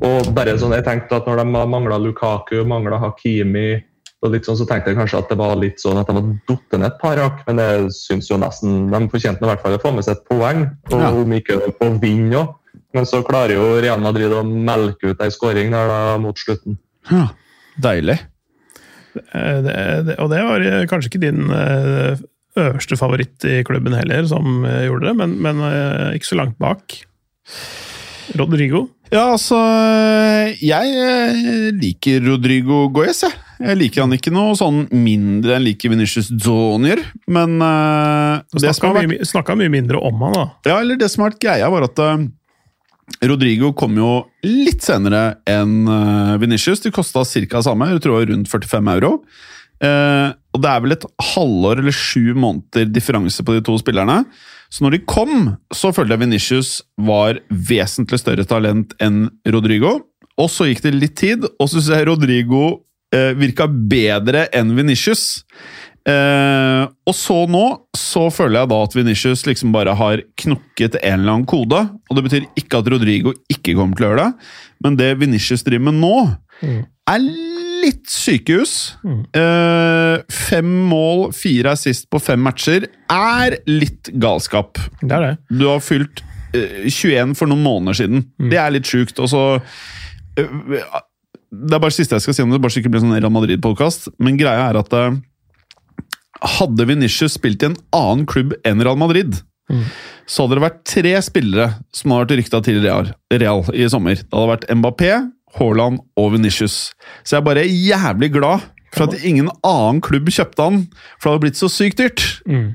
og 0.00 0.30
bare 0.34 0.54
sånn, 0.58 0.72
jeg 0.76 0.84
tenkte 0.86 1.16
at 1.20 1.26
Når 1.28 1.36
de 1.42 1.44
mangla 1.50 1.98
Lukaku, 2.00 2.62
mangla 2.64 2.98
Hakimi, 3.02 3.82
Og 4.22 4.32
liksom 4.34 4.56
så 4.56 4.66
tenkte 4.68 4.90
jeg 4.92 4.98
kanskje 4.98 5.18
at 5.22 5.28
det 5.32 5.36
var 5.40 5.54
litt 5.56 5.80
sånn 5.80 5.96
at 6.00 6.06
de 6.08 6.14
var 6.16 6.26
datt 6.48 6.74
ned 6.78 6.86
et 6.90 6.98
par 7.00 7.16
hakk, 7.16 7.38
men 7.46 7.56
jeg 7.62 7.86
syns 7.96 8.28
jo 8.28 8.36
nesten 8.36 8.90
de 8.92 8.98
fortjente 9.08 9.40
i 9.44 9.48
hvert 9.48 9.62
fall 9.64 9.76
å 9.78 9.80
få 9.80 9.92
med 9.96 10.04
seg 10.04 10.18
et 10.18 10.26
poeng. 10.28 10.66
Og 10.92 11.00
Ja. 11.00 11.08
om 11.16 11.32
ikke 11.32 11.56
å 11.80 11.88
vinne 12.00 12.36
òg. 12.36 12.50
Men 12.92 13.06
så 13.08 13.22
klarer 13.24 13.54
jo 13.54 13.80
Real 13.80 14.00
Madrid 14.02 14.30
å 14.34 14.42
melke 14.44 15.10
ut 15.14 15.20
ei 15.24 15.30
skåring 15.32 15.70
der 15.72 15.88
da 15.88 16.18
mot 16.18 16.36
slutten. 16.36 16.76
Ja, 17.10 17.28
deilig. 17.80 18.18
Eh, 19.32 19.62
Det, 19.62 20.04
det, 20.06 20.18
og 20.20 20.28
det 20.30 20.42
var 20.44 20.60
kanskje 20.90 21.08
ikke 21.08 21.24
din 21.24 21.48
eh, 21.50 22.16
øverste 22.60 22.98
favoritt 23.00 23.42
i 23.48 23.62
klubben 23.64 23.94
heller, 23.96 24.26
som 24.28 24.64
eh, 24.68 24.84
gjorde 24.90 25.06
det, 25.08 25.16
men, 25.16 25.38
men 25.40 25.60
eh, 25.64 26.16
ikke 26.18 26.28
så 26.34 26.36
langt 26.42 26.58
bak. 26.60 27.00
Rodrigo. 28.38 28.86
Ja, 29.10 29.32
altså 29.32 29.58
Jeg 30.62 30.90
eh, 30.94 31.70
liker 31.74 32.22
Rodrigo 32.28 32.84
Goyes, 32.94 33.24
jeg. 33.26 33.38
Jeg 33.60 33.76
liker 33.76 34.06
han 34.06 34.14
ikke 34.16 34.32
noe 34.32 34.54
sånn 34.56 34.86
mindre 34.94 35.58
enn 35.58 35.66
liker 35.66 35.92
Venitius 35.92 36.30
Zonier, 36.40 37.02
men 37.28 37.58
uh, 37.60 38.40
det 38.56 38.70
som 38.72 38.78
Snakka 38.78 38.92
vært 38.96 39.10
mye, 39.12 39.56
mye 39.60 39.72
mindre 39.74 40.00
om 40.00 40.22
han, 40.24 40.36
da. 40.38 40.44
Ja, 40.70 40.78
eller 40.80 40.96
det 40.96 41.10
som 41.12 41.26
har 41.26 41.34
vært 41.34 41.42
greia, 41.44 41.68
var 41.68 41.84
at 41.84 42.00
uh, 42.00 42.22
Rodrigo 43.28 43.74
kom 43.76 43.98
jo 44.00 44.12
litt 44.46 44.86
senere 44.86 45.42
enn 45.50 45.82
uh, 45.90 46.38
Venitius. 46.40 46.80
De 46.80 46.92
kosta 46.94 47.26
ca. 47.26 47.62
samme, 47.66 47.90
jeg 47.92 48.04
tror 48.06 48.24
rundt 48.30 48.48
45 48.48 48.92
euro. 48.94 49.18
Uh, 49.80 50.32
og 50.54 50.64
det 50.64 50.70
er 50.70 50.80
vel 50.84 50.96
et 50.96 51.06
halvår 51.34 51.82
eller 51.82 51.94
sju 51.96 52.32
måneder 52.36 52.88
differanse 52.88 53.44
på 53.44 53.56
de 53.56 53.64
to 53.64 53.76
spillerne. 53.80 54.22
Så 54.70 54.84
når 54.84 54.94
de 54.94 55.00
kom, 55.10 55.56
så 55.74 55.90
følte 55.94 56.14
jeg 56.14 56.22
Venicius 56.22 56.70
var 57.02 57.40
vesentlig 57.50 58.20
større 58.22 58.44
talent 58.46 58.94
enn 59.02 59.24
Rodrigo. 59.50 59.96
Og 60.40 60.48
så 60.52 60.68
gikk 60.70 60.84
det 60.86 60.94
litt 60.94 61.16
tid, 61.18 61.44
og 61.58 61.66
så 61.68 61.80
syns 61.80 61.90
jeg 61.96 62.06
Rodrigo 62.08 62.62
eh, 63.12 63.32
virka 63.36 63.66
bedre 63.68 64.46
enn 64.56 64.70
Venicius. 64.78 65.42
Eh, 66.08 66.84
og 67.04 67.12
så 67.14 67.42
nå 67.50 67.64
så 67.98 68.22
føler 68.32 68.62
jeg 68.62 68.70
da 68.72 68.78
at 68.86 68.94
Venicius 68.96 69.42
liksom 69.44 69.74
bare 69.74 69.92
har 69.98 70.22
knokket 70.40 70.96
en 71.02 71.18
eller 71.18 71.34
annen 71.34 71.48
kode. 71.50 71.82
Og 72.08 72.16
det 72.16 72.24
betyr 72.28 72.46
ikke 72.62 72.80
at 72.80 72.88
Rodrigo 72.94 73.34
ikke 73.52 73.74
kommer 73.76 73.98
til 73.98 74.06
å 74.06 74.12
gjøre 74.14 74.28
det, 74.30 74.48
men 74.86 74.96
det 75.02 75.10
Venicius 75.20 75.66
driver 75.66 75.90
med 75.90 76.00
nå, 76.04 76.14
Mm. 76.60 76.80
er 77.08 77.22
litt 77.80 78.08
sykehus. 78.10 78.74
Mm. 79.04 79.20
Uh, 79.36 80.22
fem 80.32 80.70
mål, 80.90 81.28
fire 81.36 81.74
assist 81.76 82.08
på 82.12 82.20
fem 82.22 82.40
matcher 82.44 82.86
er 83.10 83.58
litt 83.68 84.10
galskap. 84.22 84.80
Det 85.00 85.12
er 85.16 85.24
det. 85.26 85.32
Du 85.60 85.66
har 85.70 85.82
fylt 85.84 86.22
uh, 86.54 86.86
21 86.86 87.36
for 87.38 87.50
noen 87.50 87.64
måneder 87.64 88.00
siden. 88.02 88.24
Mm. 88.40 88.50
Det 88.52 88.60
er 88.62 88.74
litt 88.76 88.90
sjukt. 88.90 89.20
Og 89.22 89.30
så 89.32 89.42
uh, 89.58 91.00
Det 91.50 91.74
er 91.74 91.82
bare 91.82 91.90
det 91.90 91.96
siste 91.98 92.18
jeg 92.18 92.26
skal 92.28 92.36
si 92.38 92.46
om 92.46 92.52
det, 92.54 92.60
bare 92.62 92.70
så 92.72 92.78
det 92.80 92.84
ikke 92.84 92.94
blir 92.94 93.04
sånn 93.04 93.16
Real 93.18 93.34
Madrid-podkast. 93.34 94.10
Men 94.22 94.38
greia 94.40 94.68
er 94.70 94.78
at 94.78 94.92
eh, 94.94 95.16
hadde 96.60 96.86
Venitius 96.86 97.34
spilt 97.36 97.64
i 97.64 97.72
en 97.72 97.78
annen 97.96 98.26
klubb 98.30 98.54
enn 98.64 98.84
Real 98.86 99.00
Madrid, 99.00 99.40
Mm. 99.70 99.84
så 100.26 100.42
hadde 100.42 100.56
det 100.58 100.62
vært 100.64 100.78
tre 100.90 101.12
spillere 101.22 101.66
som 101.94 102.10
hadde 102.10 102.24
vært 102.24 102.40
rykta 102.40 102.60
til 102.66 102.80
Real, 102.82 103.12
Real 103.30 103.60
i 103.70 103.84
sommer. 103.92 104.18
Det 104.18 104.34
hadde 104.34 104.48
vært 104.50 104.64
Mbappé, 104.80 105.10
Haaland 105.58 106.00
og 106.16 106.32
Venicius. 106.34 106.92
Så 107.24 107.36
jeg 107.36 107.40
er 107.40 107.48
bare 107.48 107.66
jævlig 107.66 108.32
glad 108.32 108.66
for 108.94 109.06
at 109.06 109.24
ingen 109.24 109.50
annen 109.66 110.00
klubb 110.02 110.30
kjøpte 110.30 110.66
han, 110.66 110.80
for 111.18 111.28
det 111.28 111.32
hadde 111.34 111.44
blitt 111.46 111.60
så 111.60 111.70
sykt 111.70 112.00
dyrt. 112.00 112.24
Mm. 112.46 112.74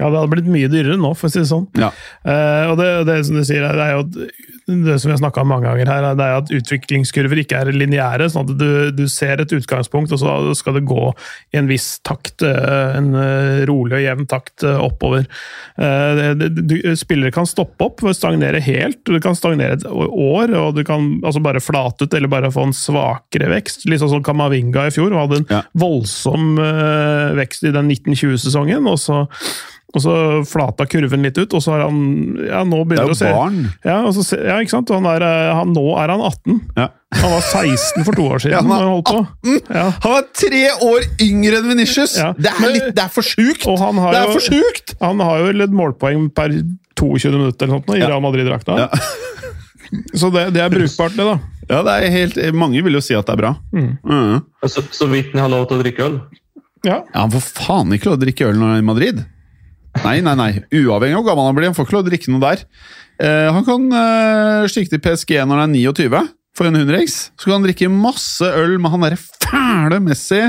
Ja, 0.00 0.08
det 0.08 0.16
hadde 0.22 0.32
blitt 0.32 0.48
mye 0.50 0.70
dyrere 0.72 0.96
nå, 0.96 1.12
for 1.14 1.28
å 1.28 1.32
si 1.34 1.42
det 1.42 1.50
sånn. 1.50 1.66
Ja. 1.78 1.90
Uh, 2.24 2.72
og 2.72 2.78
det, 2.80 2.88
det 3.10 3.18
som 3.28 3.36
du 3.36 3.44
sier, 3.44 3.66
det 3.68 3.84
er 3.84 3.98
jo 3.98 4.06
det 4.70 4.94
som 5.02 5.08
vi 5.10 5.14
har 5.16 5.18
snakka 5.18 5.42
om 5.42 5.48
mange 5.50 5.66
ganger 5.66 5.88
her, 5.90 6.04
det 6.14 6.22
er 6.26 6.36
at 6.38 6.50
utviklingskurver 6.54 7.40
ikke 7.42 7.58
er 7.58 7.72
lineære. 7.74 8.28
sånn 8.30 8.44
at 8.46 8.58
du, 8.60 8.68
du 8.94 9.02
ser 9.10 9.40
et 9.42 9.50
utgangspunkt, 9.56 10.12
og 10.14 10.20
så 10.22 10.34
skal 10.54 10.76
det 10.78 10.84
gå 10.86 11.08
i 11.50 11.58
en 11.58 11.66
viss 11.66 11.96
takt. 12.06 12.44
eh, 12.46 12.94
En 13.00 13.08
eh, 13.18 13.64
rolig 13.66 13.96
og 13.98 14.04
jevn 14.04 14.28
takt 14.30 14.62
oppover. 14.70 15.26
Det, 15.80 16.28
det, 16.38 16.48
du, 16.70 16.76
spillere 16.98 17.32
kan 17.34 17.48
stoppe 17.50 17.88
opp, 17.88 18.04
stagnere 18.14 18.60
helt. 18.62 19.00
Du 19.08 19.18
kan 19.22 19.34
stagnere 19.34 19.78
et 19.80 19.86
år, 19.90 20.54
og 20.60 20.78
du 20.78 20.84
kan 20.86 21.08
altså 21.24 21.42
bare 21.42 21.62
flate 21.64 22.06
ut 22.06 22.14
eller 22.14 22.30
bare 22.30 22.52
få 22.54 22.68
en 22.68 22.76
svakere 22.76 23.50
vekst. 23.50 23.88
Litt 23.90 24.04
sånn 24.04 24.12
som 24.14 24.22
Kamavinga 24.26 24.86
i 24.86 24.94
fjor. 24.94 25.16
hadde 25.18 25.42
en 25.42 25.50
Ja. 25.50 25.62
voldsom 25.74 26.54
vekst 27.40 27.66
i 27.66 27.74
den 27.74 27.90
1920-sesongen. 27.90 28.86
og 28.86 28.98
så 29.02 29.24
og 29.90 30.02
så 30.04 30.12
flata 30.46 30.84
kurven 30.86 31.24
litt 31.26 31.38
ut, 31.40 31.54
og 31.58 31.62
så 31.64 31.72
har 31.74 31.80
han 31.88 31.96
ja, 32.46 32.60
nå 32.62 32.76
Det 32.84 32.84
er 32.84 32.88
begynner 32.92 33.10
jo 33.10 33.16
å 33.16 33.18
se 33.18 33.30
barn. 33.34 33.56
ja, 33.84 33.96
og 34.06 34.12
så, 34.14 34.22
ja, 34.38 34.58
ikke 34.62 34.70
sant? 34.76 34.92
Han 34.94 35.08
er, 35.10 35.24
eh, 35.26 35.50
han, 35.58 35.72
nå 35.74 35.82
er 35.98 36.12
han 36.14 36.20
18. 36.28 36.60
Ja. 36.76 36.86
Han 37.18 37.32
var 37.34 37.42
16 37.42 38.04
for 38.06 38.14
to 38.14 38.26
år 38.30 38.38
siden. 38.44 38.54
Ja, 38.54 38.60
han 38.62 38.70
var 38.70 38.84
når 38.84 38.86
han 38.86 38.94
holdt 38.94 39.10
på. 39.10 39.56
Ja. 39.74 39.86
Han 40.04 40.14
var 40.14 40.28
tre 40.38 40.62
år 40.86 41.08
yngre 41.26 41.58
enn 41.58 41.66
Venitius! 41.72 42.14
Ja. 42.20 42.28
Det, 42.38 42.52
er 42.54 42.70
litt, 42.76 42.86
det 42.94 43.02
er 43.02 43.10
for 43.10 43.26
sjukt! 43.26 43.66
Og 43.66 43.80
han 43.82 43.98
har 43.98 44.14
Det 44.14 44.20
er 44.20 44.28
jo- 44.30 44.36
for 44.38 44.46
sjukt! 44.46 44.94
Han 45.02 45.24
har 45.26 45.42
jo 45.42 45.50
et 45.66 45.74
målpoeng 45.74 46.28
per 46.38 46.54
22 47.00 47.34
minutter 47.34 47.66
eller 47.66 47.80
noe, 47.80 47.82
sånt, 47.82 47.90
nå, 47.90 47.98
i. 47.98 48.06
Real 48.06 48.22
Madrid-drakta. 48.22 48.78
Ja. 48.84 48.88
Så 50.14 50.30
det, 50.30 50.44
det 50.54 50.62
er 50.62 50.70
brukbart, 50.70 51.16
det, 51.18 51.24
da. 51.26 51.38
Ja, 51.70 51.80
det 51.86 51.94
er 51.96 52.12
helt, 52.14 52.38
mange 52.54 52.78
vil 52.86 52.94
jo 52.94 53.02
si 53.02 53.14
at 53.18 53.26
det 53.26 53.34
er 53.34 53.40
bra. 53.42 53.52
Mm. 53.74 53.90
Mm. 54.06 54.38
Så, 54.70 54.84
så 54.94 55.06
vidt 55.10 55.32
han 55.34 55.42
har 55.48 55.50
lov 55.50 55.66
til 55.70 55.78
å 55.80 55.82
drikke 55.82 56.06
øl. 56.06 56.16
Ja. 56.86 57.00
Ja, 57.12 57.20
Han 57.24 57.32
får 57.34 57.42
faen 57.58 57.90
ikke 57.96 58.08
lov 58.12 58.16
til 58.16 58.20
å 58.20 58.24
drikke 58.28 58.46
øl 58.52 58.58
når 58.60 58.70
han 58.70 58.78
er 58.78 58.84
i 58.84 58.86
Madrid. 58.86 59.22
Nei, 60.04 60.18
nei, 60.24 60.34
nei. 60.38 60.50
Uavhengig 60.70 61.16
av 61.16 61.22
hvor 61.22 61.30
gammel 61.32 61.48
han 61.48 61.56
blir, 61.56 61.70
han 61.70 61.76
får 61.76 61.88
ikke 61.88 61.96
lov 61.96 62.04
å 62.04 62.10
drikke 62.10 62.34
noe 62.34 62.42
der. 62.44 62.66
Eh, 63.20 63.48
han 63.52 63.64
kan 63.66 63.88
eh, 64.00 64.68
stikke 64.70 64.94
til 64.94 65.02
PSG 65.04 65.34
når 65.44 65.64
han 65.64 65.74
er 65.74 65.90
29 65.92 66.20
for 66.56 66.68
en 66.68 66.78
hundrings. 66.78 67.16
Så 67.36 67.48
kan 67.48 67.58
han 67.58 67.66
drikke 67.66 67.90
masse 67.92 68.46
øl 68.46 68.78
med 68.80 68.94
han 68.94 69.04
derre 69.04 69.18
fæle 69.20 70.00
Messi 70.04 70.40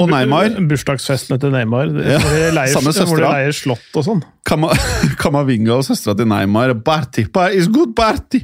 og 0.00 0.08
Neymar. 0.08 0.54
Bursdagsfestene 0.68 1.38
til 1.40 1.52
Neymar. 1.52 1.90
Ja, 2.00 2.18
leier, 2.56 2.72
samme 2.72 2.94
hvor 2.96 3.20
de 3.20 3.26
leier 3.28 3.56
slott 3.56 3.98
og 4.00 4.06
sånn. 4.06 4.22
Kama, 4.48 4.72
Kamavinga 5.22 5.76
og 5.78 5.86
søstera 5.88 6.16
til 6.18 6.28
Neymar. 6.32 6.74
Party, 6.84 7.26
it's 7.28 7.64
is 7.64 7.70
good 7.72 7.94
party! 7.96 8.42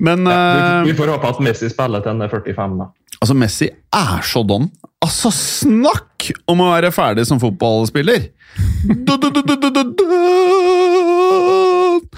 Men 0.00 0.24
ja, 0.28 0.84
Vi, 0.84 0.92
vi 0.92 0.98
får 0.98 1.14
håpe 1.16 1.34
at 1.34 1.42
Messi 1.44 1.70
spiller 1.72 2.04
til 2.04 2.16
han 2.16 2.24
er 2.24 2.32
45. 2.32 2.78
da. 2.80 2.90
Altså, 3.18 3.36
Messi 3.36 3.68
er 3.68 4.24
så 4.26 4.44
don. 4.46 4.70
Altså, 5.04 5.30
snakk 5.30 6.32
om 6.50 6.58
å 6.64 6.72
være 6.72 6.90
ferdig 6.94 7.22
som 7.28 7.38
fotballspiller! 7.42 8.30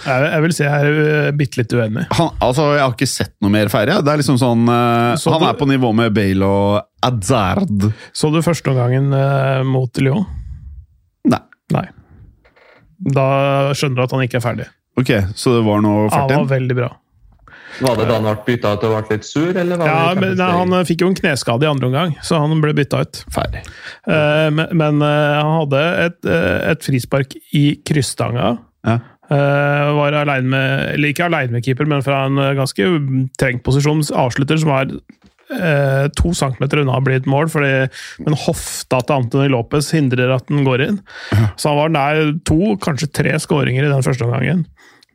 Jeg, 0.00 0.22
jeg 0.32 0.42
vil 0.44 0.54
si 0.56 0.64
jeg 0.64 0.72
er 0.72 0.88
uh, 0.96 1.28
bitte 1.36 1.60
litt 1.60 1.74
uenig. 1.76 2.06
Han, 2.16 2.30
altså, 2.42 2.70
Jeg 2.76 2.82
har 2.86 2.94
ikke 2.94 3.08
sett 3.10 3.34
noe 3.44 3.52
mer 3.52 3.68
ferdig. 3.72 3.98
Det 4.06 4.12
er 4.14 4.20
liksom 4.22 4.38
sånn 4.40 4.64
eh, 4.72 5.12
Så 5.20 5.32
Han 5.34 5.44
du- 5.44 5.48
er 5.50 5.58
på 5.60 5.68
nivå 5.68 5.90
med 5.96 6.14
Bale 6.16 6.46
og 6.48 6.80
Adzard. 7.04 7.90
Så 8.16 8.30
du 8.32 8.40
førsteomgangen 8.44 9.12
uh, 9.12 9.60
mot 9.66 10.00
Lyon? 10.00 10.24
Nei. 11.28 11.42
Nei. 11.76 11.84
Da 13.12 13.26
skjønner 13.76 14.00
du 14.00 14.06
at 14.06 14.16
han 14.16 14.24
ikke 14.24 14.40
er 14.40 14.44
ferdig. 14.44 14.68
Ok, 15.00 15.12
så 15.38 15.58
det 15.58 15.62
var 15.68 15.84
noe 15.84 16.08
Han 16.12 16.32
var 16.32 16.48
veldig 16.56 16.76
bra. 16.80 16.90
Var 17.80 18.00
det 18.00 18.08
da 18.08 18.16
han 18.18 18.26
ble 18.26 18.34
bytta 18.46 18.74
ut 18.74 18.86
og 18.88 18.96
ble 18.96 19.16
litt 19.16 19.28
sur, 19.28 19.50
eller 19.50 19.78
var 19.80 19.90
Ja, 19.90 20.00
det 20.14 20.24
men, 20.24 20.34
nei, 20.40 20.48
Han 20.58 20.74
eh, 20.78 20.86
fikk 20.88 21.04
jo 21.04 21.12
en 21.12 21.20
kneskade 21.20 21.66
i 21.66 21.70
andre 21.70 21.90
omgang, 21.90 22.16
så 22.26 22.40
han 22.42 22.64
ble 22.64 22.74
bytta 22.76 23.04
ut. 23.06 23.22
Ferdig. 23.32 23.62
Uh, 24.08 24.48
men 24.56 24.74
men 24.80 25.00
uh, 25.04 25.38
han 25.38 25.54
hadde 25.62 25.86
et, 26.08 26.18
uh, 26.26 26.58
et 26.72 26.84
frispark 26.84 27.38
i 27.56 27.64
krysstanga. 27.86 28.56
Ja. 28.86 28.98
Eh, 29.30 29.88
var 29.94 30.16
alene 30.18 30.50
med, 30.50 30.84
eller 30.96 31.12
ikke 31.12 31.28
aleine 31.28 31.54
med 31.54 31.62
keeper, 31.62 31.86
men 31.86 32.02
fra 32.02 32.24
en 32.26 32.40
ganske 32.58 32.86
trengt 33.38 33.62
posisjon. 33.66 34.02
Avslutter 34.18 34.58
som 34.58 34.72
var 34.72 34.90
eh, 34.90 36.08
to 36.18 36.32
centimeter 36.34 36.82
unna 36.82 36.98
å 36.98 37.04
bli 37.06 37.14
et 37.20 37.28
mål, 37.30 37.46
fordi, 37.52 37.86
men 38.24 38.38
hofta 38.46 39.02
til 39.04 39.20
Antony 39.20 39.52
Lopez 39.52 39.92
hindrer 39.94 40.34
at 40.34 40.50
den 40.50 40.66
går 40.66 40.86
inn. 40.88 40.98
Så 41.54 41.70
han 41.70 41.78
var 41.78 41.94
nær 41.94 42.34
to, 42.48 42.74
kanskje 42.82 43.12
tre 43.20 43.36
skåringer 43.42 43.86
i 43.86 43.92
den 43.92 44.06
første 44.06 44.26
omgangen. 44.26 44.66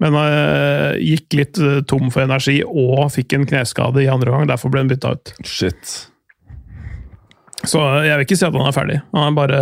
Men 0.04 0.18
uh, 0.18 0.98
gikk 1.00 1.38
litt 1.40 1.60
eh, 1.62 1.80
tom 1.88 2.10
for 2.12 2.26
energi 2.26 2.58
og 2.68 3.08
fikk 3.16 3.38
en 3.38 3.48
kneskade 3.48 4.04
i 4.04 4.10
andre 4.12 4.34
gang. 4.34 4.50
Derfor 4.50 4.74
ble 4.74 4.84
han 4.84 4.92
bytta 4.92 5.14
ut. 5.16 5.32
Shit. 5.48 5.94
Så 7.66 7.80
jeg 8.06 8.14
vil 8.14 8.26
ikke 8.28 8.38
si 8.38 8.46
at 8.46 8.54
han 8.54 8.68
er 8.70 8.76
ferdig. 8.76 8.98
Han 9.16 9.30
er 9.30 9.38
bare 9.38 9.60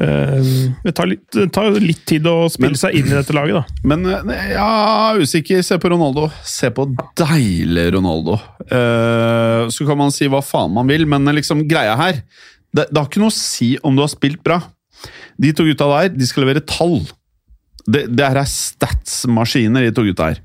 uh, 0.00 0.48
Det 0.82 0.94
tar 0.96 1.10
litt, 1.10 1.26
det 1.36 1.46
tar 1.54 1.76
litt 1.76 2.00
tid 2.08 2.26
å 2.26 2.48
spille 2.50 2.72
Men- 2.72 2.80
seg 2.80 2.96
inn 2.98 3.10
i 3.10 3.14
dette 3.14 3.36
laget, 3.36 3.60
da. 3.60 3.76
Men 3.92 4.08
eh, 4.08 4.48
ja, 4.56 5.12
usikker. 5.20 5.62
Se 5.66 5.78
på 5.82 5.92
Ronaldo. 5.92 6.30
Se 6.48 6.72
på 6.74 6.88
deilig 7.20 7.90
Ronaldo. 7.98 8.40
Uh, 8.66 9.68
så 9.72 9.86
kan 9.88 10.00
man 10.00 10.14
si 10.14 10.30
hva 10.32 10.42
faen 10.44 10.72
man 10.74 10.88
vil, 10.90 11.04
men 11.08 11.28
liksom 11.36 11.66
greia 11.68 11.94
her 12.00 12.22
det, 12.72 12.86
det 12.88 12.96
har 12.96 13.08
ikke 13.08 13.20
noe 13.20 13.28
å 13.32 13.36
si 13.36 13.74
om 13.84 13.96
du 13.96 14.00
har 14.00 14.08
spilt 14.08 14.40
bra. 14.44 14.56
De 15.40 15.50
to 15.52 15.66
gutta 15.66 15.90
der 15.90 16.14
de 16.14 16.28
skal 16.28 16.46
levere 16.46 16.64
tall. 16.64 17.02
Det, 17.86 18.06
det 18.12 18.26
her 18.26 18.42
er 18.42 18.48
stats-maskiner, 18.48 19.86
de 19.86 19.94
to 19.94 20.04
gutta 20.06 20.32
her. 20.32 20.42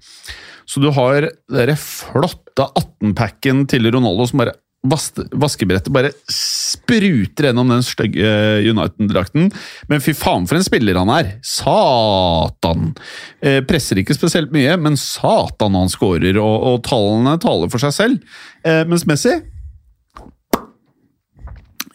Så 0.68 0.82
du 0.84 0.90
har 0.92 1.30
den 1.48 1.80
flotte 1.80 2.66
18-packen 2.68 3.66
til 3.72 3.88
Ronaldo 3.94 4.28
som 4.28 4.44
bare 4.44 4.58
Vaskebrettet 4.88 5.90
bare 5.92 6.14
spruter 6.32 7.50
gjennom 7.50 7.72
den 7.74 7.84
stygge 7.84 8.30
United-drakten. 8.70 9.50
Men 9.90 10.04
fy 10.04 10.14
faen 10.16 10.46
for 10.48 10.56
en 10.56 10.64
spiller 10.64 11.00
han 11.00 11.12
er! 11.12 11.34
Satan! 11.44 12.94
Eh, 13.42 13.60
presser 13.68 14.00
ikke 14.00 14.16
spesielt 14.16 14.54
mye, 14.56 14.78
men 14.80 14.96
satan 15.02 15.76
han 15.76 15.92
scorer, 15.92 16.40
og, 16.40 16.56
og 16.70 16.80
tallene 16.88 17.36
taler 17.44 17.74
for 17.74 17.84
seg 17.84 17.96
selv. 17.98 18.40
Eh, 18.64 18.84
mens 18.88 19.08
Messi 19.10 19.40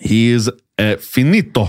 He's 0.02 0.50
eh, 0.82 0.96
finito. 0.98 1.68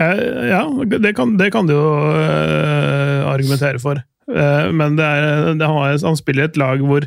Eh, 0.00 0.48
ja, 0.48 0.62
det 0.98 1.14
kan, 1.16 1.36
det 1.36 1.50
kan 1.52 1.68
du 1.68 1.74
jo 1.74 1.88
eh, 2.16 3.26
argumentere 3.28 3.80
for. 3.82 4.00
Eh, 4.30 4.70
men 4.72 4.96
det 4.98 5.06
er, 5.06 5.52
det 5.60 5.68
har, 5.68 5.98
han 6.06 6.18
spiller 6.18 6.46
i 6.46 6.50
et 6.50 6.60
lag 6.60 6.84
hvor 6.84 7.06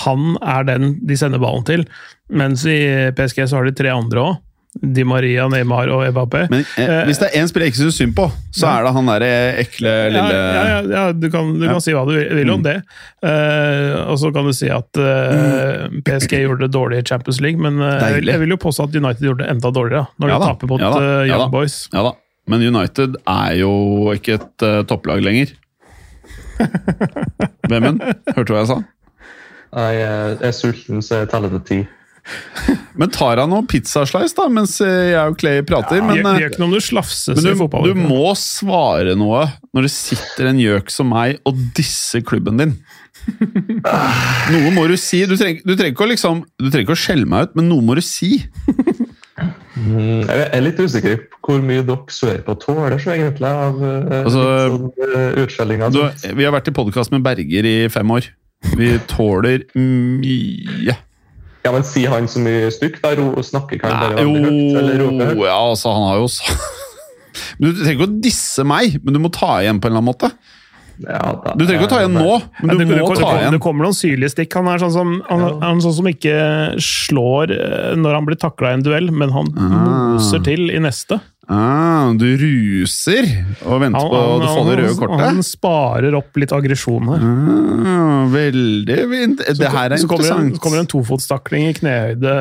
han 0.00 0.38
er 0.40 0.64
den 0.64 0.94
de 1.04 1.16
sender 1.20 1.42
ballen 1.42 1.66
til, 1.68 1.84
mens 2.32 2.64
i 2.64 2.78
PSG 3.16 3.42
så 3.44 3.58
har 3.58 3.68
de 3.68 3.76
tre 3.76 3.92
andre 3.92 4.22
òg. 4.22 4.42
Di 4.76 5.04
Maria, 5.08 5.46
Neymar 5.48 5.88
og 5.94 6.02
Mbappé. 6.12 6.42
Men 6.52 6.64
eh, 6.76 7.02
hvis 7.08 7.20
det 7.22 7.30
er 7.30 7.40
én 7.40 7.48
spiller 7.48 7.66
jeg 7.68 7.72
ikke 7.74 7.80
syns 7.84 7.96
synd 8.00 8.14
på, 8.18 8.26
så 8.52 8.68
er 8.68 8.84
det 8.84 8.92
han 8.96 9.08
derre 9.08 9.30
ekle 9.62 9.94
lille 10.12 10.34
Ja, 10.36 10.42
ja, 10.42 10.64
ja, 10.66 10.80
ja, 10.92 11.04
du 11.16 11.26
kan, 11.32 11.54
du 11.56 11.64
kan 11.64 11.80
si 11.84 11.94
hva 11.96 12.04
du 12.08 12.12
vil 12.16 12.52
om 12.52 12.64
det. 12.66 12.76
Eh, 13.24 13.94
og 14.04 14.18
så 14.20 14.30
kan 14.36 14.48
du 14.48 14.52
si 14.56 14.68
at 14.72 15.00
eh, 15.00 15.86
PSG 16.06 16.42
gjorde 16.44 16.66
det 16.66 16.72
dårlig 16.76 17.00
i 17.00 17.06
Champions 17.08 17.40
League, 17.44 17.60
men 17.62 17.80
eh, 17.80 17.96
jeg, 18.04 18.20
vil, 18.20 18.32
jeg 18.34 18.44
vil 18.44 18.54
jo 18.56 18.60
påstå 18.66 18.88
at 18.90 18.98
United 19.00 19.24
gjorde 19.30 19.44
det 19.44 19.50
enda 19.56 19.72
dårligere 19.72 20.06
når 20.20 20.32
Ja 20.34 20.36
de 20.36 20.44
da, 20.44 20.52
taper 20.52 20.72
mot 20.74 20.84
ja 20.84 20.92
da, 20.92 21.00
eh, 21.02 21.22
ja 21.26 21.32
Young 21.32 21.46
da. 21.46 21.52
Boys. 21.56 21.78
Ja 21.94 22.04
da. 22.10 22.14
Men 22.46 22.62
United 22.62 23.16
er 23.26 23.56
jo 23.58 23.72
ikke 24.14 24.36
et 24.38 24.66
eh, 24.66 24.82
topplag 24.86 25.24
lenger. 25.24 25.56
Vemund, 27.70 28.00
hørte 28.32 28.46
du 28.48 28.54
hva 28.54 28.62
jeg 28.62 28.70
sa? 28.70 28.78
Jeg 29.76 30.04
er, 30.06 30.36
er 30.46 30.54
sulten, 30.56 31.02
så 31.04 31.22
jeg 31.24 31.30
teller 31.32 31.52
til 31.56 31.64
ti. 31.68 31.78
Men 32.98 33.10
tar 33.12 33.38
han 33.42 33.50
noen 33.52 33.66
pizzaslice, 33.70 34.34
da, 34.36 34.46
mens 34.52 34.76
eh, 34.84 35.12
jeg 35.12 35.32
og 35.32 35.36
Clay 35.40 35.62
prater? 35.66 36.00
Ja, 36.00 36.06
men, 36.06 36.16
gjør 36.18 36.26
eh, 36.26 36.36
det 36.36 36.42
gjør 36.44 36.52
ikke 36.54 36.62
noe 36.62 36.70
om 36.70 36.76
du 36.76 36.84
slafses 36.84 37.36
Men 37.36 37.44
i 37.44 37.52
du, 37.52 37.58
fotball. 37.60 37.88
du 37.90 38.00
må 38.00 38.30
svare 38.40 39.16
noe 39.18 39.44
når 39.76 39.86
det 39.88 39.92
sitter 39.94 40.50
en 40.50 40.62
gjøk 40.62 40.92
som 40.94 41.10
meg 41.12 41.38
og 41.46 41.58
disser 41.76 42.24
klubben 42.26 42.62
din. 42.62 42.76
Noe 44.54 44.70
må 44.70 44.84
du 44.86 44.94
si. 45.00 45.24
Du 45.26 45.34
trenger, 45.34 45.62
du 45.66 45.72
trenger 45.74 45.94
ikke 45.96 46.04
å 46.06 46.10
liksom, 46.12 46.42
du 46.60 46.68
trenger 46.68 46.84
ikke 46.86 46.94
å 46.94 47.00
skjelle 47.00 47.26
meg 47.28 47.48
ut, 47.48 47.56
men 47.58 47.66
noe 47.72 47.82
må 47.82 47.96
du 47.98 48.02
si. 48.04 48.36
Mm, 49.76 50.22
Jeg 50.24 50.44
er 50.46 50.62
litt 50.62 50.78
usikker 50.80 51.18
på 51.34 51.40
hvor 51.56 51.64
mye 51.66 51.82
dere 51.84 52.14
sørpå 52.16 52.54
tåler 52.62 52.96
så 53.02 53.12
egentlig 53.12 53.50
av 53.50 53.82
uh, 53.82 54.14
Altså, 54.22 54.44
utskjellinga. 55.42 55.90
Du, 55.92 56.00
vi 56.38 56.46
har 56.46 56.54
vært 56.54 56.70
i 56.70 56.76
podkast 56.76 57.12
med 57.12 57.26
Berger 57.26 57.68
i 57.68 57.74
fem 57.92 58.14
år. 58.14 58.30
Vi 58.78 58.94
tåler 59.10 59.66
mye. 59.76 60.96
Ja, 61.66 61.72
men 61.74 61.82
Sier 61.86 62.12
han 62.14 62.28
så 62.30 62.40
mye 62.44 62.68
stygt? 62.74 63.00
da? 63.02 63.12
Ro, 63.18 63.32
snakker 63.42 63.76
ikke 63.80 63.90
han 63.90 64.02
bare 64.04 64.20
veldig 64.22 64.42
høyt? 64.46 64.76
Eller 64.80 65.00
roper 65.02 65.32
høyt? 65.32 65.44
ja, 65.50 65.56
altså, 65.72 65.92
han 65.96 66.06
har 66.12 66.20
jo 66.22 66.28
Men 67.60 67.72
Du 67.72 67.80
trenger 67.82 67.96
ikke 67.98 68.06
å 68.08 68.20
disse 68.24 68.64
meg, 68.64 68.94
men 69.04 69.16
du 69.16 69.20
må 69.20 69.30
ta 69.34 69.58
igjen 69.64 69.80
på 69.82 69.88
en 69.90 69.92
eller 69.92 70.00
annen 70.00 70.08
måte. 70.14 70.30
Ja, 71.04 71.18
da, 71.44 71.52
Du 71.58 71.66
trenger 71.66 71.82
ikke 71.82 71.88
å 71.90 71.92
ta 71.92 71.98
igjen 72.00 72.14
nå, 72.16 72.36
men 72.62 72.70
Ja, 72.70 72.72
du 72.72 72.78
det, 72.78 72.86
det, 72.88 73.00
må 73.02 73.08
det, 73.10 73.16
ta 73.18 73.26
kommer- 73.26 73.40
igjen. 73.42 73.52
det 73.58 73.60
kommer 73.66 73.84
noen 73.84 73.96
syrlige 73.98 74.32
stikk. 74.32 74.54
Han 74.56 74.70
er 74.72 74.80
sånn 74.80 74.94
som, 74.94 75.10
han, 75.28 75.42
han 75.60 75.76
er 75.76 75.82
sånn 75.84 75.96
som 75.98 76.08
ikke 76.08 76.36
slår 76.86 77.52
eh, 77.52 77.90
når 78.00 78.16
han 78.16 78.28
blir 78.30 78.38
takla 78.40 78.70
i 78.72 78.78
en 78.78 78.86
duell, 78.86 79.10
men 79.12 79.34
han 79.34 79.50
moser 79.52 80.40
til 80.46 80.70
i 80.72 80.80
neste. 80.80 81.18
Ah, 81.48 82.08
du 82.18 82.24
ruser 82.40 83.28
og 83.70 83.78
venter 83.84 84.00
Han, 84.02 84.08
på 84.10 84.18
å 84.18 84.48
få 84.50 84.62
det 84.66 84.72
røde 84.80 84.94
kortet? 84.98 85.20
han 85.28 85.36
sparer 85.46 86.14
opp 86.18 86.34
litt 86.42 86.50
aggresjon 86.56 87.06
her. 87.12 87.22
Ah, 87.86 88.24
veldig 88.32 88.96
fint. 89.12 89.42
Det 89.60 89.68
her 89.70 89.94
er 89.94 90.00
så 90.02 90.08
kommer 90.10 90.26
en, 90.26 90.48
interessant. 90.48 90.56
så 90.58 90.62
kommer 90.64 90.80
en 90.82 90.88
tofotstakling 90.90 91.68
i 91.68 91.76
knehøyde 91.78 92.32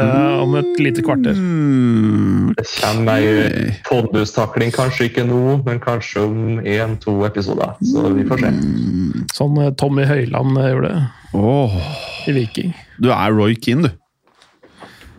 om 0.41 0.55
et 0.57 0.81
lite 0.81 1.05
kvarter. 1.05 1.37
Mm, 1.37 2.55
Det 2.57 2.65
kommer 2.81 3.21
ei 3.21 3.75
pondustakling, 3.85 4.73
kanskje 4.73 5.11
ikke 5.11 5.27
nå, 5.29 5.41
men 5.67 5.79
kanskje 5.83 6.23
om 6.25 6.39
én-to 6.65 7.19
episoder. 7.29 7.75
Så 7.85 8.07
vi 8.15 8.25
får 8.25 8.41
se. 8.41 8.51
Sånn 9.37 9.61
eh, 9.61 9.69
Tommy 9.77 10.07
Høiland 10.09 10.57
eh, 10.57 10.71
gjorde 10.73 10.95
det 10.95 11.05
åh, 11.35 11.77
i 12.25 12.33
Viking. 12.39 12.73
du 12.97 13.11
er 13.13 13.33
Roy 13.37 13.53
Keane, 13.61 13.85
du. 13.91 14.01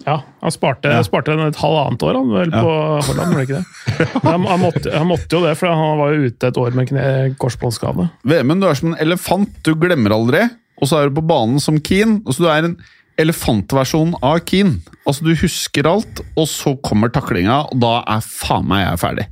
Ja, 0.07 0.21
han 0.42 0.53
sparte, 0.55 0.87
Ja. 0.92 1.01
sparte 1.03 1.35
et 1.35 1.57
halvannet 1.59 2.03
år 2.07 2.14
han 2.21 2.29
vel 2.31 2.53
på 2.55 2.75
Holland, 3.09 3.33
var 3.35 3.40
det 3.40 3.47
ikke 3.49 3.59
det? 3.59 4.07
Han, 4.27 4.45
han, 4.47 4.61
måtte, 4.62 4.92
han 4.95 5.09
måtte 5.09 5.35
jo 5.35 5.40
det, 5.42 5.55
for 5.59 5.66
han 5.73 5.99
var 5.99 6.12
jo 6.14 6.29
ute 6.31 6.47
et 6.53 6.61
år 6.62 6.77
med 6.79 6.88
kne, 6.92 7.07
korsbåndskade. 7.42 8.07
Vemund, 8.29 8.62
du 8.62 8.69
er 8.69 8.79
som 8.79 8.92
en 8.92 9.01
elefant. 9.03 9.51
Du 9.66 9.73
glemmer 9.75 10.14
aldri. 10.14 10.45
Og 10.79 10.87
så 10.90 11.01
er 11.01 11.09
du 11.11 11.16
på 11.19 11.25
banen 11.27 11.59
som 11.62 11.81
Keane. 11.83 12.21
Og 12.27 12.37
så 12.37 12.45
du 12.45 12.49
er 12.53 12.69
en 12.69 12.77
elefantversjon 13.19 14.14
av 14.23 14.38
Keane. 14.47 14.79
Altså, 15.09 15.25
du 15.27 15.33
husker 15.40 15.88
alt, 15.90 16.21
og 16.37 16.47
så 16.51 16.75
kommer 16.87 17.11
taklinga, 17.14 17.62
og 17.73 17.81
da 17.83 17.95
er 18.16 18.23
faen 18.27 18.66
meg 18.71 18.85
jeg 18.85 19.01
ferdig. 19.03 19.27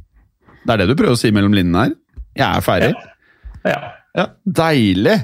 Det 0.64 0.72
er 0.74 0.80
det 0.82 0.88
du 0.90 0.96
prøver 0.98 1.14
å 1.14 1.20
si 1.20 1.30
mellom 1.34 1.54
linjene 1.54 1.82
her? 1.86 1.94
Jeg 2.40 2.48
er 2.48 2.64
ferdig. 2.64 2.92
Ja. 2.94 3.76
Ja, 3.76 3.78
Deilig! 4.44 5.16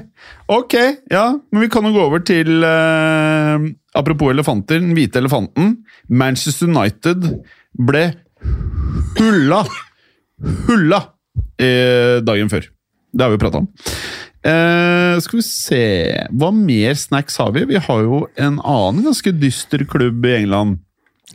Ok, 0.51 0.73
ja, 1.13 1.25
men 1.51 1.63
vi 1.63 1.69
kan 1.71 1.85
jo 1.87 1.93
gå 1.95 2.01
over 2.09 2.23
til 2.27 2.63
eh, 2.67 3.69
Apropos 3.95 4.33
elefanter, 4.33 4.81
den 4.83 4.91
hvite 4.97 5.21
elefanten. 5.21 5.77
Manchester 6.11 6.67
United 6.67 7.23
ble 7.79 8.03
hulla! 9.19 9.61
Hulla! 10.67 11.01
Eh, 11.61 12.19
dagen 12.25 12.51
før. 12.51 12.67
Det 13.11 13.23
har 13.25 13.31
vi 13.33 13.39
prata 13.41 13.61
om. 13.61 13.67
Eh, 14.41 15.19
skal 15.21 15.37
vi 15.37 15.43
se 15.45 15.81
Hva 16.33 16.47
mer 16.55 16.95
snacks 16.97 17.35
har 17.37 17.51
vi? 17.53 17.61
Vi 17.69 17.77
har 17.83 17.99
jo 18.07 18.23
en 18.41 18.57
annen 18.59 19.03
ganske 19.05 19.33
dyster 19.37 19.83
klubb 19.87 20.25
i 20.25 20.35
England. 20.41 20.79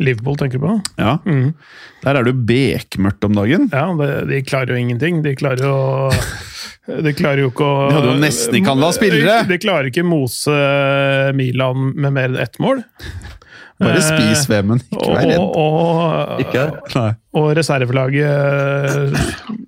Liverpool, 0.02 0.36
tenker 0.36 0.60
du 0.60 0.66
på? 0.66 0.74
Ja, 1.00 1.14
Mm. 1.24 1.54
Der 2.02 2.14
er 2.18 2.24
det 2.26 2.34
jo 2.34 2.42
bekmørkt 2.50 3.24
om 3.24 3.32
dagen. 3.38 3.70
Ja, 3.72 3.86
det, 3.96 4.10
de 4.28 4.42
klarer 4.44 4.74
jo 4.74 4.82
ingenting. 4.82 5.22
De 5.24 5.32
klarer 5.38 5.62
jo 5.64 6.10
De 6.86 7.12
klarer 7.18 7.40
jo 7.42 7.50
ikke 7.50 7.66
å 7.66 7.88
De 7.90 7.94
hadde 7.96 8.10
jo 8.12 8.18
nesten 8.22 8.54
ikke 8.60 8.70
handla 8.74 8.92
spillere. 8.94 9.36
Det 9.48 9.58
klarer 9.64 9.88
ikke 9.90 10.04
mose 10.06 10.54
Milan 11.34 11.88
med 11.98 12.12
mer 12.14 12.28
enn 12.30 12.38
ett 12.42 12.58
mål. 12.62 12.84
Bare 13.76 13.98
Eh, 14.00 14.06
spis 14.06 14.46
vemmen, 14.48 14.78
ikke 14.88 15.02
Og, 15.04 15.16
vær 15.18 15.26
redd. 15.28 15.40
og, 15.42 16.40
Ikke? 16.40 16.62
Nei. 16.96 17.10
og 17.36 17.50
reservelaget 17.58 19.18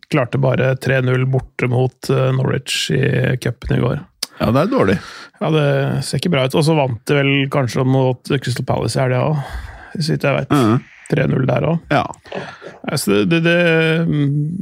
klarte 0.09 0.41
bare 0.41 0.71
3-0 0.81 1.27
borte 1.29 1.69
mot 1.69 2.09
eh, 2.11 2.31
Norwich 2.33 2.91
i 2.97 3.03
cupen 3.43 3.77
i 3.77 3.81
går. 3.83 3.99
Ja, 4.39 4.49
det 4.55 4.63
er 4.63 4.71
dårlig. 4.73 4.99
Ja, 5.43 5.51
Det 5.53 5.67
ser 6.07 6.19
ikke 6.23 6.31
bra 6.33 6.47
ut. 6.47 6.55
Og 6.57 6.65
så 6.65 6.77
vant 6.79 7.03
de 7.11 7.15
vel 7.19 7.33
kanskje 7.53 7.85
mot 7.87 8.33
Crystal 8.39 8.65
Palace 8.65 8.97
i 8.97 9.03
helga 9.03 9.21
òg, 9.33 9.43
så 9.99 10.15
vidt 10.15 10.25
jeg 10.29 10.39
vet. 10.41 10.51
Mhm. 10.57 10.79
3-0 11.09 11.47
der 11.49 11.67
òg. 11.69 11.79
Ja. 11.93 12.05
Altså, 12.85 13.23
det, 13.25 13.27
det, 13.31 13.41
det, 13.45 13.57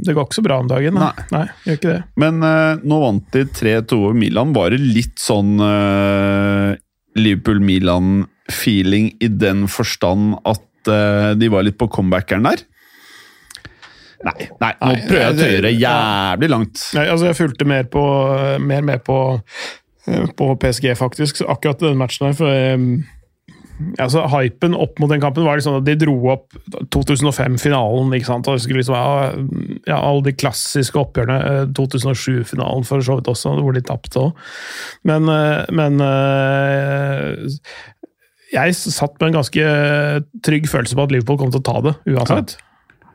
det 0.07 0.15
går 0.15 0.29
ikke 0.29 0.39
så 0.39 0.47
bra 0.47 0.61
om 0.63 0.69
dagen. 0.71 0.95
da. 0.99 1.11
Nei. 1.11 1.27
Nei 1.35 1.47
gjør 1.67 1.81
ikke 1.81 1.93
det. 1.93 2.03
Men 2.23 2.35
uh, 2.45 2.85
nå 2.87 3.01
vant 3.03 3.27
de 3.35 3.43
3-2 3.51 3.99
over 3.99 4.17
Milan. 4.19 4.55
Var 4.57 4.67
det 4.75 4.81
litt 4.85 5.19
sånn 5.23 5.57
uh, 5.63 6.77
Liverpool-Milan-feeling 7.19 9.13
i 9.19 9.29
den 9.33 9.67
forstand 9.73 10.39
at 10.47 10.91
uh, 10.93 11.35
de 11.39 11.51
var 11.53 11.67
litt 11.67 11.79
på 11.81 11.91
comebackeren 11.93 12.47
der? 12.49 12.65
Nei, 14.27 14.47
nei, 14.63 14.73
nå 14.81 14.93
prøver 15.07 15.21
jeg 15.21 15.35
å 15.35 15.39
tøye 15.39 15.65
det 15.67 15.73
jævlig 15.77 16.49
langt. 16.51 16.81
Nei, 16.97 17.05
altså 17.13 17.29
Jeg 17.29 17.39
fulgte 17.39 17.67
mer, 17.69 17.85
på, 17.93 18.03
mer 18.65 18.87
med 18.87 19.05
på, 19.07 19.19
på 20.39 20.49
PSG, 20.63 20.89
faktisk, 20.99 21.43
akkurat 21.47 21.85
den 21.85 22.01
matchen 22.01 22.31
her. 22.31 22.39
for 22.39 22.51
eh, 22.51 22.79
altså, 23.99 24.23
Hypen 24.33 24.75
opp 24.77 25.01
mot 25.03 25.11
den 25.13 25.21
kampen 25.23 25.45
var 25.47 25.59
liksom 25.59 25.79
at 25.81 25.87
de 25.87 25.97
dro 26.01 26.15
opp 26.33 26.55
2005-finalen. 26.95 28.15
ikke 28.17 28.29
sant? 28.29 28.49
Og 28.49 28.61
skulle 28.63 28.81
liksom 28.83 28.97
ha 28.97 29.33
ja, 29.89 29.99
Alle 29.99 30.25
de 30.29 30.35
klassiske 30.37 31.01
oppgjørene. 31.01 31.39
eh, 31.63 31.67
2007-finalen 31.77 32.87
for 32.89 33.05
så 33.05 33.19
vidt 33.19 33.31
også, 33.33 33.57
hvor 33.61 33.77
de 33.77 33.85
tapte 33.85 34.23
òg. 34.23 34.47
Men, 35.09 35.29
eh, 35.33 35.65
men 35.77 36.01
eh, 36.05 37.47
jeg 38.55 38.79
satt 38.79 39.19
med 39.21 39.29
en 39.33 39.41
ganske 39.41 39.69
trygg 40.47 40.69
følelse 40.71 40.97
på 40.97 41.07
at 41.07 41.13
Liverpool 41.13 41.41
kom 41.41 41.53
til 41.53 41.61
å 41.65 41.67
ta 41.67 41.81
det, 41.91 41.97
uansett. 42.15 42.57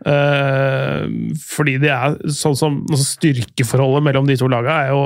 Ja. 0.02 1.06
fordi 1.46 1.76
det 1.78 1.92
er 1.94 2.16
sånn 2.34 2.56
som 2.58 2.80
altså 2.90 3.04
Styrkeforholdet 3.06 4.02
mellom 4.08 4.26
de 4.26 4.34
to 4.40 4.48
lagene 4.50 4.74
er 4.74 4.90
jo 4.90 5.04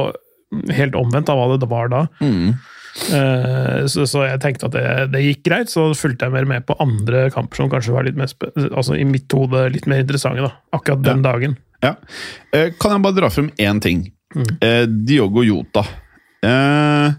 helt 0.78 0.96
omvendt 0.96 1.28
av 1.32 1.40
hva 1.42 1.58
det 1.60 1.68
var 1.68 1.92
da. 1.92 2.02
Eh, 2.24 2.54
så, 2.96 4.06
så 4.08 4.22
jeg 4.24 4.40
tenkte 4.40 4.70
at 4.70 4.76
det, 4.76 4.84
det 5.12 5.22
gikk 5.26 5.42
greit, 5.50 5.70
så 5.72 5.90
fulgte 6.00 6.26
jeg 6.30 6.32
mer 6.36 6.46
med 6.48 6.64
på 6.66 6.78
andre 6.80 7.26
kamper 7.34 7.60
som 7.60 7.70
kanskje 7.74 7.92
var 7.96 8.06
litt 8.08 8.16
mer 8.16 8.32
altså 8.72 8.96
i 8.96 9.04
mitt 9.04 9.28
hode 9.36 9.66
litt 9.74 9.88
mer 9.92 10.00
interessante. 10.06 10.46
da, 10.46 10.54
Akkurat 10.78 11.04
den 11.04 11.26
dagen. 11.26 11.58
Ja. 11.84 11.96
Eh, 12.56 12.70
kan 12.80 12.96
jeg 12.96 13.04
bare 13.04 13.18
dra 13.20 13.30
frem 13.34 13.50
én 13.60 13.82
ting? 13.84 14.06
Eh, 14.64 14.86
Diogo 14.88 15.44
Jota. 15.44 15.84
Eh, 16.46 17.12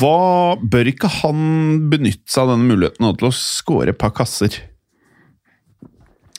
hva 0.00 0.56
Bør 0.58 0.88
ikke 0.90 1.10
han 1.20 1.44
benytte 1.92 2.32
seg 2.32 2.46
av 2.48 2.54
denne 2.56 2.66
muligheten 2.72 3.04
nå 3.04 3.12
til 3.20 3.28
å 3.28 3.34
score 3.36 3.92
et 3.92 4.00
par 4.00 4.10
kasser? 4.16 4.56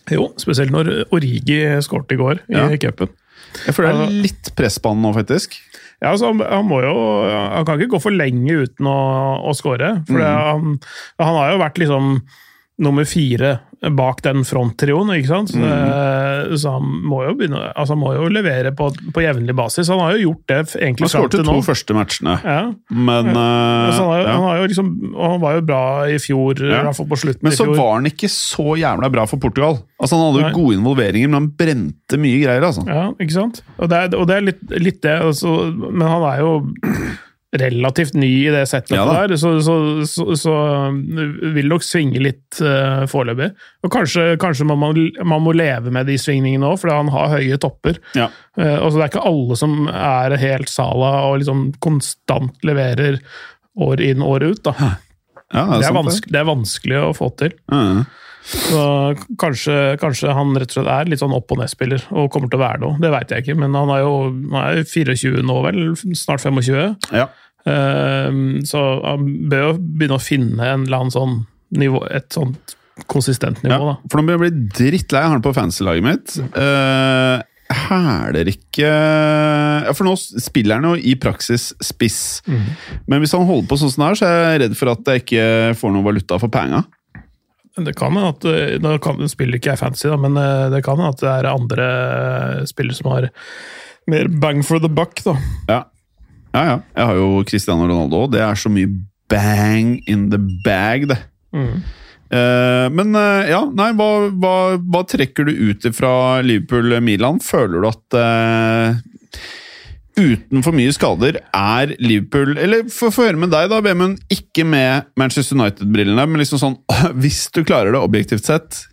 Jo, 0.10 0.32
spesielt 0.42 0.74
når 0.74 0.90
Origi 1.14 1.62
skårte 1.86 2.18
i 2.18 2.20
går 2.20 2.42
i 2.50 2.58
Ja. 2.58 2.66
cupen. 2.82 3.14
Jeg 3.66 3.74
føler 3.78 3.94
det 3.94 4.08
er 4.10 4.22
litt 4.26 4.50
press 4.58 4.78
på 4.82 4.90
han 4.92 5.02
nå, 5.02 5.14
faktisk. 5.16 5.56
Ja, 6.00 6.14
altså, 6.14 6.32
han, 6.32 6.68
må 6.68 6.80
jo 6.86 6.94
Han 7.28 7.66
kan 7.68 7.80
ikke 7.80 7.98
gå 7.98 8.04
for 8.06 8.16
lenge 8.16 8.62
uten 8.64 8.88
å, 8.88 9.00
å 9.44 9.56
score. 9.58 9.98
For 10.08 10.22
mm. 10.22 10.28
han, 10.28 10.78
han 11.20 11.40
har 11.42 11.52
jo 11.54 11.64
vært 11.64 11.82
liksom 11.84 12.14
nummer 12.80 13.08
fire 13.10 13.58
bak 13.96 14.18
den 14.26 14.42
fronttrioen, 14.44 15.08
ikke 15.16 15.30
sant? 15.30 15.54
Så, 15.54 15.60
Mm. 15.60 16.58
så 16.60 16.72
han 16.76 16.84
må 17.08 17.22
jo 17.24 17.34
begynne 17.40 17.60
Altså, 17.76 17.94
han 17.96 18.02
må 18.02 18.10
jo 18.16 18.26
levere 18.28 18.74
på, 18.76 18.90
på 19.16 19.22
jevnlig 19.24 19.56
basis. 19.56 19.88
Han 19.88 20.00
har 20.04 20.18
jo 20.18 20.26
gjort 20.34 20.42
det 20.52 20.58
egentlig 20.82 21.08
Han 21.08 21.14
skåret 21.14 21.32
til 21.38 21.46
to 21.48 21.62
første 21.64 21.96
matchene, 21.96 22.34
Ja. 22.44 22.74
men 22.92 23.30
ja. 23.32 23.46
Altså, 23.88 24.04
han, 24.04 24.12
har, 24.12 24.20
ja. 24.26 24.34
han, 24.36 24.44
har 24.44 24.58
jo 24.60 24.68
liksom, 24.74 24.90
han 25.16 25.40
var 25.42 25.54
jo 25.56 25.62
bra 25.70 25.84
i 26.12 26.18
fjor, 26.20 26.60
i 26.60 26.74
hvert 26.74 26.96
fall 27.00 27.08
på 27.14 27.20
slutten 27.24 27.44
Men 27.48 27.56
i 27.56 27.56
så 27.56 27.70
var 27.72 27.94
han 27.96 28.06
ikke 28.12 28.30
så 28.34 28.76
jævla 28.82 29.12
bra 29.16 29.26
for 29.32 29.38
Portugal. 29.40 29.80
Altså 30.02 30.16
Han 30.20 30.26
hadde 30.34 30.50
jo 30.50 30.60
gode 30.60 30.76
involveringer, 30.82 31.32
men 31.32 31.40
han 31.42 31.50
brente 31.64 32.20
mye 32.20 32.44
greier. 32.44 32.64
altså. 32.68 32.84
Ja, 32.88 33.08
ikke 33.20 33.38
sant? 33.40 33.64
Og 33.80 33.88
det 33.90 33.98
er, 34.04 34.18
og 34.20 34.28
det 34.28 34.36
er 34.36 34.42
litt, 34.52 34.62
litt 34.76 35.02
det, 35.02 35.16
altså, 35.22 35.56
men 35.78 36.04
han 36.08 36.28
er 36.34 36.40
jo 36.44 36.54
relativt 37.58 38.14
ny 38.14 38.30
i 38.46 38.52
det 38.54 38.66
settet 38.70 38.94
Ja 38.94 39.06
der, 39.08 39.34
så, 39.38 39.56
så, 39.66 39.76
så, 40.06 40.26
så 40.38 40.54
um, 40.92 41.00
vil 41.56 41.70
nok 41.72 41.86
svinge 41.86 42.22
litt 42.22 42.60
uh, 42.62 43.08
foreløpig. 43.10 43.50
Og 43.86 43.94
kanskje, 43.94 44.36
kanskje 44.42 44.68
man, 44.70 44.82
må, 44.84 44.92
man 45.26 45.44
må 45.46 45.54
leve 45.58 45.94
med 45.94 46.06
de 46.10 46.20
svingningene 46.22 46.70
òg, 46.70 46.78
fordi 46.82 46.98
han 47.00 47.12
har 47.14 47.34
høye 47.34 47.58
topper. 47.62 47.98
Ja. 48.18 48.30
Uh, 48.60 48.78
altså, 48.78 49.00
det 49.00 49.06
er 49.08 49.14
ikke 49.14 49.28
alle 49.32 49.60
som 49.60 49.78
er 49.90 50.38
helt 50.44 50.70
Sala 50.70 51.14
og 51.30 51.40
liksom 51.42 51.66
konstant 51.82 52.68
leverer 52.68 53.18
år 53.80 54.04
inn, 54.04 54.22
år 54.26 54.52
ut. 54.52 54.70
Ja, 54.70 54.94
Det, 55.50 55.80
er 55.80 55.88
sant, 55.88 55.98
vanskelig, 56.04 56.34
det 56.36 56.42
er 56.44 56.50
vanskelig 56.52 56.98
å 57.02 57.14
få 57.18 57.34
til. 57.40 57.56
Ja. 57.74 58.04
Så 58.50 58.84
kanskje, 59.42 59.76
kanskje 60.02 60.34
han 60.34 60.56
rett 60.58 60.72
og 60.72 60.80
slett 60.80 60.90
er 60.94 61.10
litt 61.12 61.22
sånn 61.22 61.36
opp- 61.38 61.52
og 61.54 61.60
ned-spiller, 61.62 62.02
og 62.18 62.32
kommer 62.34 62.50
til 62.50 62.58
å 62.60 62.64
være 62.64 62.82
noe. 62.84 62.98
Det 63.02 63.12
veit 63.14 63.34
jeg 63.36 63.46
ikke, 63.46 63.58
men 63.62 63.78
han 63.78 63.92
er 63.94 64.02
jo 64.02 64.14
han 64.54 64.58
er 64.64 64.82
24 64.90 65.44
nå, 65.46 65.60
vel? 65.68 65.80
Snart 66.18 66.42
25. 66.46 66.96
Ja. 67.14 67.28
Ehm, 67.70 68.42
så 68.66 68.82
han 69.04 69.28
bør 69.52 69.66
jo 69.68 69.72
begynne 69.80 70.18
å 70.18 70.24
finne 70.24 70.72
en 70.74 70.88
eller 70.88 71.04
annen 71.04 71.14
sånn 71.14 71.38
nivå, 71.78 72.02
et 72.10 72.30
sånt 72.34 72.76
konsistent 73.12 73.62
nivå, 73.64 73.78
Ja, 73.78 73.94
da. 73.94 74.10
for 74.12 74.20
nå 74.20 74.26
blir 74.28 74.36
jeg 74.40 74.44
bli 74.44 74.68
drittlei 74.82 75.22
av 75.24 75.36
han 75.36 75.46
på 75.46 75.54
fancy-laget 75.56 76.04
mitt. 76.04 76.34
Uh, 76.56 77.40
hæler 77.70 78.50
ikke 78.50 78.90
ja, 78.90 79.92
For 79.94 80.04
nå 80.08 80.16
spiller 80.18 80.80
han 80.80 80.88
jo 80.90 80.96
i 80.98 81.14
praksis 81.22 81.70
spiss. 81.86 82.42
Men 83.06 83.22
hvis 83.22 83.36
han 83.38 83.46
holder 83.46 83.68
på 83.70 83.78
sånn 83.78 83.92
som 83.94 84.04
det 84.04 84.10
er, 84.10 84.18
så 84.20 84.26
er 84.30 84.40
jeg 84.56 84.62
redd 84.64 84.78
for 84.80 84.92
at 84.96 85.12
jeg 85.14 85.24
ikke 85.24 85.46
får 85.80 85.94
noe 85.94 86.08
valuta 86.08 86.40
for 86.42 86.50
penga. 86.54 86.82
Det 87.86 87.96
kan 88.00 88.16
hende 88.16 88.32
at 88.34 88.48
eh, 88.50 88.78
Nå 88.82 88.96
kan, 89.04 89.22
spiller 89.32 89.60
ikke 89.60 89.74
jeg 89.74 89.82
fancy, 89.82 90.08
da, 90.10 90.18
men 90.20 90.38
eh, 90.40 90.68
det 90.74 90.84
kan 90.86 91.00
hende 91.00 91.14
at 91.14 91.22
det 91.22 91.30
er 91.32 91.52
andre 91.52 91.88
eh, 91.92 92.66
spillere 92.70 92.98
som 92.98 93.12
har 93.14 93.30
mer 94.10 94.30
bang 94.42 94.64
for 94.66 94.82
the 94.82 94.90
buck, 94.90 95.22
da. 95.26 95.36
Ja. 95.70 95.80
ja, 96.56 96.64
ja. 96.72 96.76
Jeg 96.96 97.10
har 97.12 97.20
jo 97.20 97.30
Cristiano 97.48 97.86
Ronaldo. 97.86 98.26
Det 98.34 98.42
er 98.42 98.58
så 98.58 98.72
mye 98.74 98.90
bang 99.30 100.00
in 100.10 100.30
the 100.34 100.40
bag, 100.66 101.06
det. 101.12 101.20
Eh, 101.54 102.88
men 102.94 103.14
ja, 103.50 103.62
nei, 103.78 103.92
hva, 103.98 104.10
hva, 104.34 104.56
hva 104.82 105.04
trekker 105.10 105.46
du 105.46 105.54
ut 105.70 105.86
fra 105.98 106.12
Liverpool-Milan? 106.46 107.42
Føler 107.46 107.86
du 107.86 107.90
at 107.92 108.18
eh, 108.18 109.00
uten 110.20 110.64
for 110.66 110.76
mye 110.76 110.92
skader 110.96 111.40
er 111.56 111.94
Liverpool 112.04 112.58
Eller 112.60 112.86
få 112.92 113.10
høre 113.16 113.40
med 113.40 113.54
deg, 113.54 113.70
da, 113.72 113.80
Vemund. 113.86 114.20
Ikke 114.34 114.66
med 114.68 115.08
Manchester 115.20 115.58
United-brillene, 115.58 116.26
men 116.28 116.42
liksom 116.42 116.62
sånn 116.62 116.78
Hvis 117.22 117.48
du 117.56 117.64
klarer 117.64 117.96
det 117.96 118.04
objektivt 118.04 118.50
sett, 118.50 118.84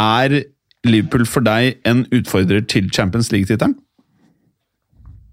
er 0.00 0.42
Liverpool 0.86 1.26
for 1.28 1.44
deg 1.46 1.80
en 1.88 2.04
utfordrer 2.14 2.62
til 2.68 2.90
Champions 2.94 3.32
League-tittelen? 3.34 3.76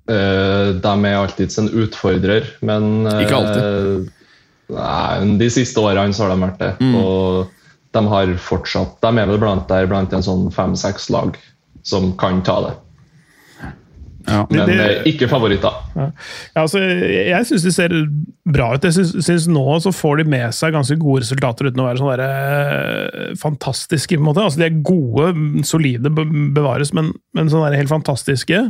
Uh, 0.04 0.76
de 0.84 0.94
er 1.08 1.16
alltids 1.16 1.56
en 1.62 1.70
utfordrer, 1.80 2.48
men 2.66 3.06
uh, 3.08 3.22
Ikke 3.24 3.38
alltid. 3.38 4.10
Nei, 4.74 5.36
De 5.40 5.48
siste 5.54 5.80
årene 5.80 6.16
så 6.16 6.26
har 6.26 6.34
de 6.34 6.44
vært 6.44 6.60
det. 6.64 6.72
Mm. 6.84 6.96
Og 7.00 7.52
de 7.94 8.02
har 8.10 8.34
fortsatt 8.42 8.98
De 9.04 9.12
er 9.12 9.30
vel 9.30 9.40
blant 9.40 9.68
der 9.70 9.88
blant 9.88 10.16
en 10.16 10.26
sånn 10.26 10.50
fem-seks 10.52 11.12
lag 11.14 11.38
som 11.88 12.12
kan 12.20 12.42
ta 12.48 12.58
det. 12.66 12.74
Ja. 14.28 14.46
Men 14.50 14.66
Det- 14.68 14.78
det, 14.78 15.14
ikke 15.14 15.28
favoritter. 15.30 15.74
Ja, 15.96 16.10
altså, 16.62 16.80
jeg 16.80 17.46
syns 17.50 17.64
de 17.64 17.72
ser 17.72 17.90
bra 18.46 18.74
ut. 18.76 18.84
Jeg 18.84 18.94
syns, 18.94 19.48
nå 19.48 19.66
så 19.84 19.92
får 19.94 20.18
de 20.24 20.30
med 20.30 20.54
seg 20.54 20.74
ganske 20.74 20.98
gode 20.98 21.22
resultater 21.26 21.68
uten 21.68 21.82
å 21.84 21.90
være 21.90 22.00
sånn 22.00 22.18
der, 22.18 22.24
eh, 22.30 23.34
fantastiske. 23.36 24.16
på 24.16 24.22
en 24.24 24.30
måte. 24.34 24.44
Altså, 24.46 24.58
de 24.60 24.66
er 24.70 24.82
gode, 24.84 25.66
solide, 25.66 26.10
bevares, 26.54 26.94
men, 26.94 27.12
men 27.36 27.50
sånn 27.50 27.76
helt 27.76 27.90
fantastiske 27.90 28.70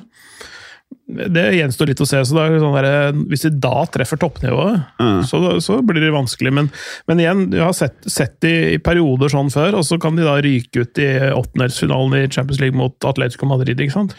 Det 1.10 1.44
gjenstår 1.58 1.88
litt 1.89 2.02
å 2.02 2.06
se. 2.08 2.20
så 2.24 2.38
sånn 2.62 2.76
der, 2.78 3.13
Hvis 3.28 3.42
de 3.42 3.50
da 3.60 3.84
treffer 3.92 4.18
toppnivået, 4.18 4.84
så, 5.26 5.60
så 5.60 5.80
blir 5.86 6.00
det 6.06 6.12
vanskelig. 6.13 6.54
Men, 6.54 6.70
men 7.08 7.18
igjen, 7.20 7.52
jeg 7.52 7.62
har 7.66 7.74
sett, 7.74 7.96
sett 8.06 8.39
de 8.46 8.52
i 8.76 8.78
perioder 8.78 9.28
sånn 9.34 9.50
før, 9.52 9.80
og 9.80 9.84
så 9.84 10.00
kan 10.00 10.16
de 10.16 10.24
da 10.24 10.38
ryke 10.42 10.86
ut 10.86 10.98
i 11.02 11.10
åttendelsfinalen 11.34 12.13
i 12.24 12.28
Champions 12.30 12.62
League 12.62 12.78
mot 12.78 12.94
Atletico 13.10 13.46
Madrid. 13.50 13.78
ikke 13.82 13.92
sant? 13.98 14.16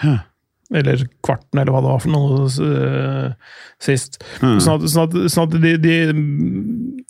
Eller 0.73 1.03
kvarten, 1.25 1.59
eller 1.61 1.75
hva 1.75 1.83
det 1.85 1.91
var 1.91 2.01
for 2.01 2.13
noe 2.15 2.45
uh, 2.49 3.57
sist. 3.83 4.17
Sånn 4.41 4.79
at, 4.79 4.87
sånn 4.89 5.05
at, 5.05 5.17
sånn 5.33 5.51
at 5.51 5.59
de, 5.61 5.75
de 5.83 5.97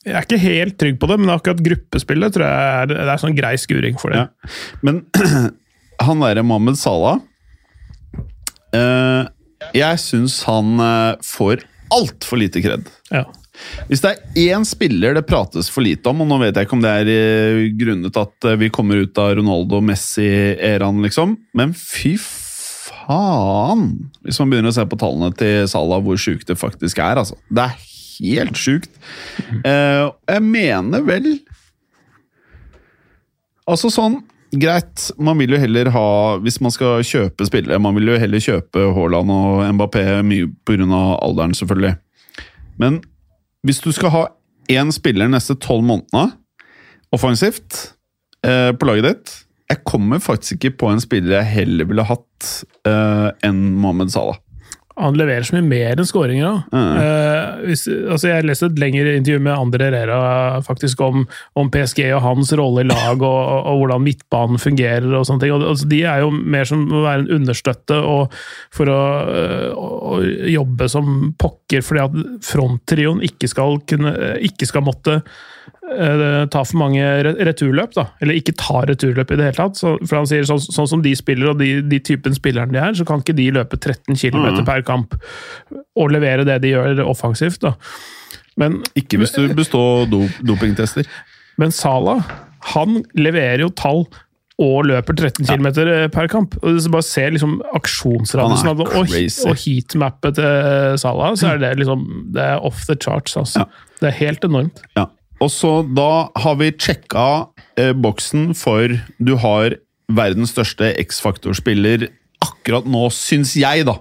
Jeg 0.02 0.16
er 0.16 0.26
ikke 0.26 0.40
helt 0.42 0.78
trygg 0.80 0.98
på 1.00 1.10
det, 1.10 1.20
men 1.22 1.34
akkurat 1.34 1.62
gruppespillet 1.62 2.34
tror 2.34 2.48
jeg 2.48 2.72
er, 2.80 2.90
det 2.90 3.06
er 3.06 3.22
sånn 3.22 3.38
grei 3.38 3.54
skuring 3.60 4.00
for 4.00 4.14
det. 4.14 4.24
Ja. 4.24 4.50
Men 4.86 5.04
han 6.06 6.26
derre 6.26 6.42
Mohammed 6.46 6.80
Salah 6.80 7.22
uh, 8.74 9.22
Jeg 9.76 10.02
syns 10.02 10.40
han 10.48 10.74
uh, 10.82 11.14
får 11.22 11.62
altfor 11.94 12.42
lite 12.42 12.58
kred. 12.64 12.90
Ja. 13.14 13.28
Hvis 13.86 14.02
det 14.02 14.10
er 14.10 14.48
én 14.50 14.64
spiller 14.66 15.14
det 15.14 15.28
prates 15.30 15.68
for 15.70 15.86
lite 15.86 16.10
om, 16.10 16.24
og 16.24 16.26
nå 16.26 16.40
vet 16.42 16.56
jeg 16.58 16.66
ikke 16.66 16.74
om 16.74 16.82
det 16.82 16.90
er 17.04 17.68
grunnet 17.78 18.18
at 18.18 18.48
vi 18.58 18.72
kommer 18.74 19.04
ut 19.04 19.20
av 19.22 19.36
Ronaldo-Messi-æraen, 19.38 20.98
liksom, 21.06 21.36
men 21.54 21.76
fy 21.78 22.16
faen! 22.18 22.43
Hvis 24.24 24.38
man 24.40 24.52
begynner 24.52 24.72
å 24.72 24.76
se 24.76 24.84
på 24.88 24.98
tallene 25.00 25.34
til 25.38 25.66
Salah, 25.70 26.02
hvor 26.04 26.20
sjukt 26.20 26.48
det 26.50 26.58
faktisk 26.60 27.00
er, 27.02 27.20
altså. 27.20 27.36
Det 27.50 27.66
er 27.66 27.82
helt 28.18 28.60
sjukt. 28.60 28.90
Eh, 29.64 30.04
jeg 30.30 30.42
mener 30.44 31.02
vel 31.06 31.34
Altså 33.64 33.88
sånn 33.90 34.20
Greit, 34.54 35.08
man 35.18 35.38
vil 35.40 35.56
jo 35.56 35.58
heller 35.58 35.88
ha 35.94 36.08
Hvis 36.44 36.60
man 36.62 36.70
skal 36.74 37.02
kjøpe 37.06 37.46
spillere 37.48 37.80
Man 37.82 37.96
vil 37.96 38.12
jo 38.12 38.18
heller 38.20 38.42
kjøpe 38.42 38.84
Haaland 38.94 39.32
og 39.34 39.64
Mbappé 39.74 40.04
mye 40.26 40.50
pga. 40.68 41.00
alderen, 41.24 41.54
selvfølgelig. 41.56 41.96
Men 42.78 43.00
hvis 43.64 43.80
du 43.80 43.90
skal 43.96 44.12
ha 44.12 44.22
én 44.70 44.92
spiller 44.92 45.30
neste 45.30 45.56
tolv 45.60 45.84
månedene 45.88 46.34
offensivt 47.14 47.94
eh, 48.44 48.70
på 48.76 48.88
laget 48.88 49.06
ditt 49.08 49.34
Jeg 49.72 49.80
kommer 49.88 50.20
faktisk 50.20 50.58
ikke 50.58 50.78
på 50.82 50.90
en 50.92 51.00
spiller 51.02 51.38
jeg 51.38 51.52
heller 51.58 51.88
ville 51.88 52.04
hatt 52.04 52.50
uh, 52.88 53.30
enn 53.46 53.62
Mohammed 53.80 54.12
Salah. 54.12 54.40
Han 54.94 55.16
leverer 55.18 55.42
så 55.42 55.56
mye 55.56 55.66
mer 55.66 55.98
enn 55.98 56.06
skåringer. 56.06 56.60
da. 56.70 56.80
Eh, 57.02 57.62
hvis, 57.66 57.82
altså 57.90 58.28
jeg 58.30 58.46
leste 58.46 58.68
et 58.68 58.78
lengre 58.78 59.16
intervju 59.18 59.40
med 59.42 59.54
Andre 59.56 59.88
Herrera 59.88 60.60
faktisk 60.62 61.00
om, 61.02 61.24
om 61.58 61.70
PSG 61.74 62.04
og 62.14 62.22
hans 62.22 62.52
rolle 62.54 62.84
i 62.84 62.86
lag, 62.86 63.18
og, 63.18 63.26
og, 63.26 63.66
og 63.72 63.80
hvordan 63.80 64.04
midtbanen 64.04 64.62
fungerer. 64.62 65.08
og 65.10 65.26
sånne 65.26 65.42
ting. 65.42 65.54
Og, 65.56 65.66
altså, 65.72 65.88
de 65.90 66.00
er 66.06 66.22
jo 66.22 66.30
mer 66.30 66.70
som 66.70 66.86
å 66.86 67.02
være 67.08 67.24
en 67.24 67.32
understøtte 67.40 67.98
og 67.98 68.38
for 68.74 68.92
å, 68.92 69.00
øh, 69.34 69.66
å, 69.74 69.88
å 70.14 70.20
jobbe 70.54 70.88
som 70.92 71.10
pokker, 71.42 71.82
fordi 71.82 72.04
at 72.04 72.46
fronttrioen 72.46 73.24
ikke 73.26 73.50
skal, 73.50 73.80
kunne, 73.90 74.14
ikke 74.46 74.70
skal 74.70 74.86
måtte 74.86 75.18
øh, 75.90 76.46
ta 76.52 76.62
for 76.64 76.80
mange 76.80 77.04
returløp, 77.46 77.94
da. 77.96 78.06
Eller 78.22 78.38
ikke 78.40 78.56
ta 78.60 78.82
returløp 78.88 79.30
i 79.34 79.38
det 79.40 79.48
hele 79.48 79.58
tatt. 79.58 79.78
Så, 79.80 79.94
for 80.04 80.20
han 80.20 80.28
sier 80.30 80.46
sånn, 80.48 80.62
sånn 80.62 80.90
som 80.90 81.04
de 81.04 81.14
spiller, 81.18 81.52
og 81.52 81.60
de, 81.62 81.78
de 81.88 82.00
typen 82.04 82.36
spillerne 82.36 82.74
de 82.74 82.82
er, 82.82 82.96
så 82.98 83.06
kan 83.08 83.22
ikke 83.24 83.36
de 83.38 83.50
løpe 83.58 83.78
13 83.80 84.18
km 84.20 84.64
per 84.66 84.84
kamp 84.86 85.16
og 85.72 86.12
levere 86.14 86.46
det 86.48 86.60
de 86.64 86.74
gjør 86.74 87.04
offensivt. 87.06 87.62
da. 87.64 87.74
Men, 88.60 88.82
Ikke 88.98 89.18
hvis 89.18 89.34
du 89.34 89.48
består 89.54 90.06
do 90.10 90.24
dopingtester. 90.46 91.08
men 91.58 91.72
Salah, 91.74 92.22
han 92.74 93.02
leverer 93.18 93.64
jo 93.64 93.72
tall 93.74 94.06
og 94.62 94.84
løper 94.86 95.16
13 95.18 95.48
km 95.48 95.66
per 96.14 96.28
kamp. 96.30 96.54
Og 96.62 96.76
Hvis 96.76 96.86
du 96.86 96.92
bare 96.94 97.06
ser 97.06 97.34
liksom 97.34 97.56
aksjonsradiusen 97.74 98.70
og, 98.70 98.84
og 98.86 99.58
heatmappet 99.64 100.38
til 100.38 100.98
Salah, 101.02 101.34
så 101.38 101.54
er 101.54 101.58
det 101.64 101.72
liksom 101.80 102.04
det 102.34 102.44
er 102.52 102.62
off 102.62 102.84
the 102.86 102.94
charts. 102.94 103.36
Altså. 103.40 103.66
Det 103.98 104.12
er 104.12 104.18
helt 104.20 104.46
enormt. 104.46 104.84
Ja. 104.96 105.08
Og 105.44 105.50
så 105.52 105.82
da 105.84 106.30
har 106.40 106.56
vi 106.60 106.72
sjekka 106.72 107.26
eh, 107.76 107.92
boksen 107.92 108.52
for 108.56 108.94
du 109.20 109.34
har 109.42 109.76
verdens 110.14 110.54
største 110.54 110.92
X-faktor-spiller 111.02 112.08
akkurat 112.44 112.86
nå, 112.88 113.06
syns 113.12 113.54
jeg, 113.56 113.84
da. 113.88 113.98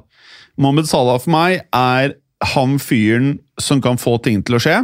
Mohammed 0.59 0.87
Salah 0.87 1.19
for 1.19 1.33
meg 1.33 1.63
er 1.75 2.15
han 2.53 2.77
fyren 2.81 3.37
som 3.61 3.81
kan 3.83 3.99
få 3.99 4.17
ting 4.23 4.41
til 4.45 4.57
å 4.57 4.61
skje. 4.61 4.79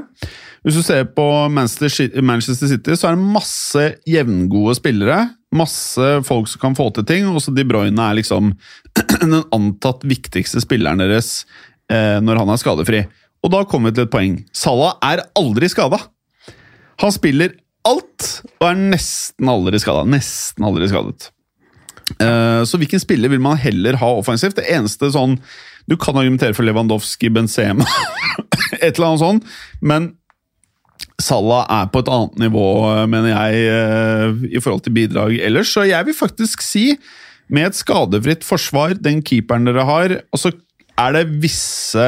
Hvis 0.63 0.79
du 0.79 0.83
ser 0.83 1.05
på 1.15 1.25
Manchester 1.51 1.91
City, 1.91 2.95
så 2.95 3.09
er 3.09 3.15
det 3.15 3.31
masse 3.35 3.85
jevngode 4.09 4.75
spillere. 4.79 5.21
Masse 5.55 6.09
folk 6.27 6.49
som 6.51 6.61
kan 6.61 6.77
få 6.77 6.89
til 6.95 7.07
ting. 7.07 7.27
Også 7.31 7.53
De 7.55 7.65
Bruyne 7.67 8.09
er 8.09 8.19
liksom 8.19 8.53
den 9.23 9.39
antatt 9.55 10.03
viktigste 10.07 10.63
spilleren 10.63 11.03
deres 11.03 11.43
eh, 11.91 12.19
når 12.23 12.43
han 12.43 12.53
er 12.53 12.61
skadefri. 12.61 13.03
Og 13.43 13.53
da 13.53 13.63
kommer 13.67 13.91
vi 13.91 13.99
til 13.99 14.07
et 14.07 14.13
poeng. 14.13 14.39
Salah 14.55 14.97
er 15.05 15.23
aldri 15.39 15.71
skada. 15.71 16.01
Han 16.99 17.13
spiller 17.15 17.55
alt 17.87 18.29
og 18.59 18.65
er 18.67 18.79
nesten 18.95 19.49
aldri 19.51 19.79
skada. 19.81 20.05
Nesten 20.07 20.65
aldri 20.67 20.89
skadet. 20.91 21.29
Eh, 22.17 22.61
så 22.65 22.79
hvilken 22.81 23.01
spiller 23.01 23.31
vil 23.31 23.41
man 23.43 23.59
heller 23.61 23.99
ha 24.01 24.13
offensivt? 24.17 24.57
Det 24.57 24.65
eneste 24.73 25.11
sånn 25.13 25.35
Du 25.89 25.95
kan 25.97 26.17
argumentere 26.17 26.55
for 26.57 26.65
Lewandowski, 26.65 27.31
Benzema, 27.33 27.85
et 28.83 28.97
eller 28.97 29.07
annet 29.07 29.23
sånt, 29.23 29.45
men 29.81 30.11
Salah 31.19 31.65
er 31.73 31.87
på 31.91 32.01
et 32.03 32.11
annet 32.11 32.35
nivå, 32.39 32.65
mener 33.11 33.31
jeg, 33.31 33.63
eh, 33.73 34.43
i 34.55 34.61
forhold 34.61 34.83
til 34.85 34.93
bidrag 34.95 35.33
ellers. 35.43 35.71
Så 35.73 35.87
jeg 35.87 36.05
vil 36.07 36.15
faktisk 36.15 36.61
si, 36.63 36.93
med 37.51 37.69
et 37.69 37.79
skadefritt 37.79 38.45
forsvar, 38.45 38.93
den 38.99 39.23
keeperen 39.25 39.65
dere 39.67 39.87
har, 39.87 40.13
og 40.29 40.39
så 40.39 40.53
er 40.99 41.15
det 41.15 41.41
visse 41.41 42.05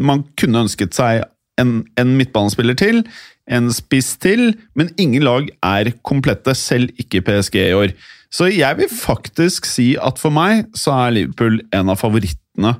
Man 0.00 0.22
kunne 0.40 0.62
ønsket 0.64 0.94
seg 0.96 1.24
en, 1.60 1.82
en 2.00 2.14
midtbanespiller 2.16 2.78
til, 2.78 3.02
en 3.50 3.70
spiss 3.74 4.14
til, 4.22 4.54
men 4.78 4.92
ingen 5.00 5.24
lag 5.26 5.50
er 5.66 5.92
komplette, 6.06 6.54
selv 6.58 6.92
ikke 7.00 7.24
PSG 7.26 7.58
i 7.64 7.76
år. 7.76 7.94
Så 8.30 8.46
jeg 8.52 8.78
vil 8.78 8.90
faktisk 8.92 9.66
si 9.66 9.92
at 9.98 10.20
for 10.22 10.34
meg 10.34 10.68
så 10.78 10.94
er 11.06 11.16
Liverpool 11.16 11.58
en 11.74 11.90
av 11.90 11.98
favorittene 11.98 12.76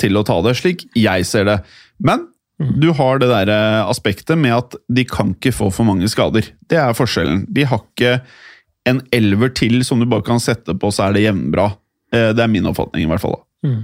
til 0.00 0.16
å 0.16 0.24
ta 0.26 0.38
det, 0.44 0.56
slik 0.56 0.86
jeg 0.96 1.28
ser 1.28 1.46
det. 1.48 1.58
Men 2.00 2.26
du 2.56 2.88
har 2.96 3.20
det 3.20 3.28
der 3.28 3.50
aspektet 3.84 4.38
med 4.40 4.54
at 4.56 4.76
de 4.88 5.04
kan 5.08 5.34
ikke 5.34 5.52
få 5.52 5.68
for 5.74 5.88
mange 5.88 6.08
skader. 6.08 6.48
Det 6.64 6.78
er 6.80 6.96
forskjellen. 6.96 7.44
De 7.52 7.66
har 7.68 7.82
ikke 7.84 8.20
en 8.88 9.02
elver 9.12 9.52
til 9.58 9.82
som 9.84 10.00
du 10.00 10.06
bare 10.08 10.24
kan 10.24 10.40
sette 10.40 10.72
på, 10.78 10.92
så 10.94 11.08
er 11.08 11.16
det 11.16 11.26
jevnbra. 11.26 11.68
Eh, 12.14 12.30
det 12.36 12.44
er 12.44 12.52
min 12.52 12.68
oppfatning, 12.70 13.04
i 13.04 13.10
hvert 13.10 13.22
fall. 13.22 13.36
da. 13.36 13.68
Mm. 13.68 13.82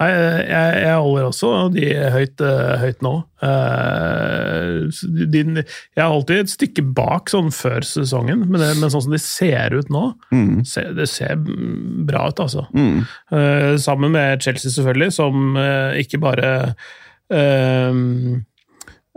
Nei, 0.00 0.08
jeg, 0.16 0.76
jeg, 0.80 0.92
holder 0.96 1.26
også 1.28 1.48
de 1.74 1.88
høyt, 2.14 2.40
eh, 2.40 2.70
høyt 2.80 3.02
nå. 3.04 3.12
Eh, 3.44 5.00
de, 5.28 5.42
jeg 5.60 6.00
er 6.00 6.06
alltid 6.06 6.40
et 6.40 6.52
stykke 6.54 6.84
bak 6.96 7.28
sånn 7.32 7.50
før 7.52 7.84
sesongen, 7.84 8.46
men, 8.46 8.62
det, 8.62 8.70
men 8.80 8.92
sånn 8.92 9.04
som 9.04 9.12
de 9.12 9.20
ser 9.20 9.76
ut 9.76 9.92
nå 9.92 10.06
mm. 10.32 10.62
se, 10.68 10.86
Det 10.96 11.08
ser 11.10 11.36
bra 11.40 12.26
ut, 12.30 12.40
altså. 12.40 12.64
Mm. 12.72 13.04
sammen 13.80 14.16
med 14.16 14.40
Chelsea, 14.44 14.72
selvfølgelig, 14.72 15.12
som 15.20 15.60
ikke 16.00 16.22
bare 16.24 16.52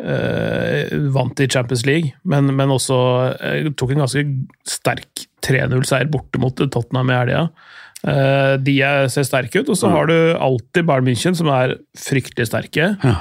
Uh, 0.04 0.90
vant 1.14 1.38
i 1.40 1.46
Champions 1.48 1.84
League, 1.86 2.16
men, 2.26 2.50
men 2.58 2.72
også 2.74 2.96
uh, 3.38 3.68
tok 3.78 3.94
en 3.94 4.02
ganske 4.02 4.24
sterk 4.66 5.28
3-0-seier 5.46 6.10
borte 6.12 6.42
mot 6.42 6.58
Tottenham 6.58 7.12
i 7.14 7.18
helga. 7.20 7.44
Uh, 7.46 7.83
de 8.04 8.74
ser 9.08 9.24
sterke 9.24 9.62
ut, 9.62 9.70
og 9.72 9.78
så 9.80 9.88
har 9.93 10.10
du 10.10 10.16
alltid 10.36 10.84
Bayern 10.89 11.06
München, 11.08 11.38
som 11.39 11.47
er 11.56 11.78
fryktelig 11.95 12.49
sterke. 12.49 12.89
Ja. 12.99 13.14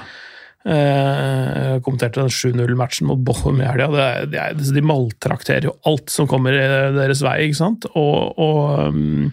Uh, 0.62 1.80
kommenterte 1.83 2.20
den 2.22 2.30
7-0-matchen 2.30 3.09
mot 3.09 3.22
Bochum 3.26 3.59
i 3.62 3.66
helga. 3.66 4.26
De, 4.30 4.83
maltrakterer 4.87 5.66
jo 5.66 5.76
alt 5.91 6.11
som 6.11 6.28
kommer 6.30 6.55
i 6.55 6.66
deres 6.95 7.22
vei, 7.22 7.37
ikke 7.49 7.59
sant? 7.59 7.87
Og, 7.95 8.39
og 8.39 8.91
um, 8.91 9.33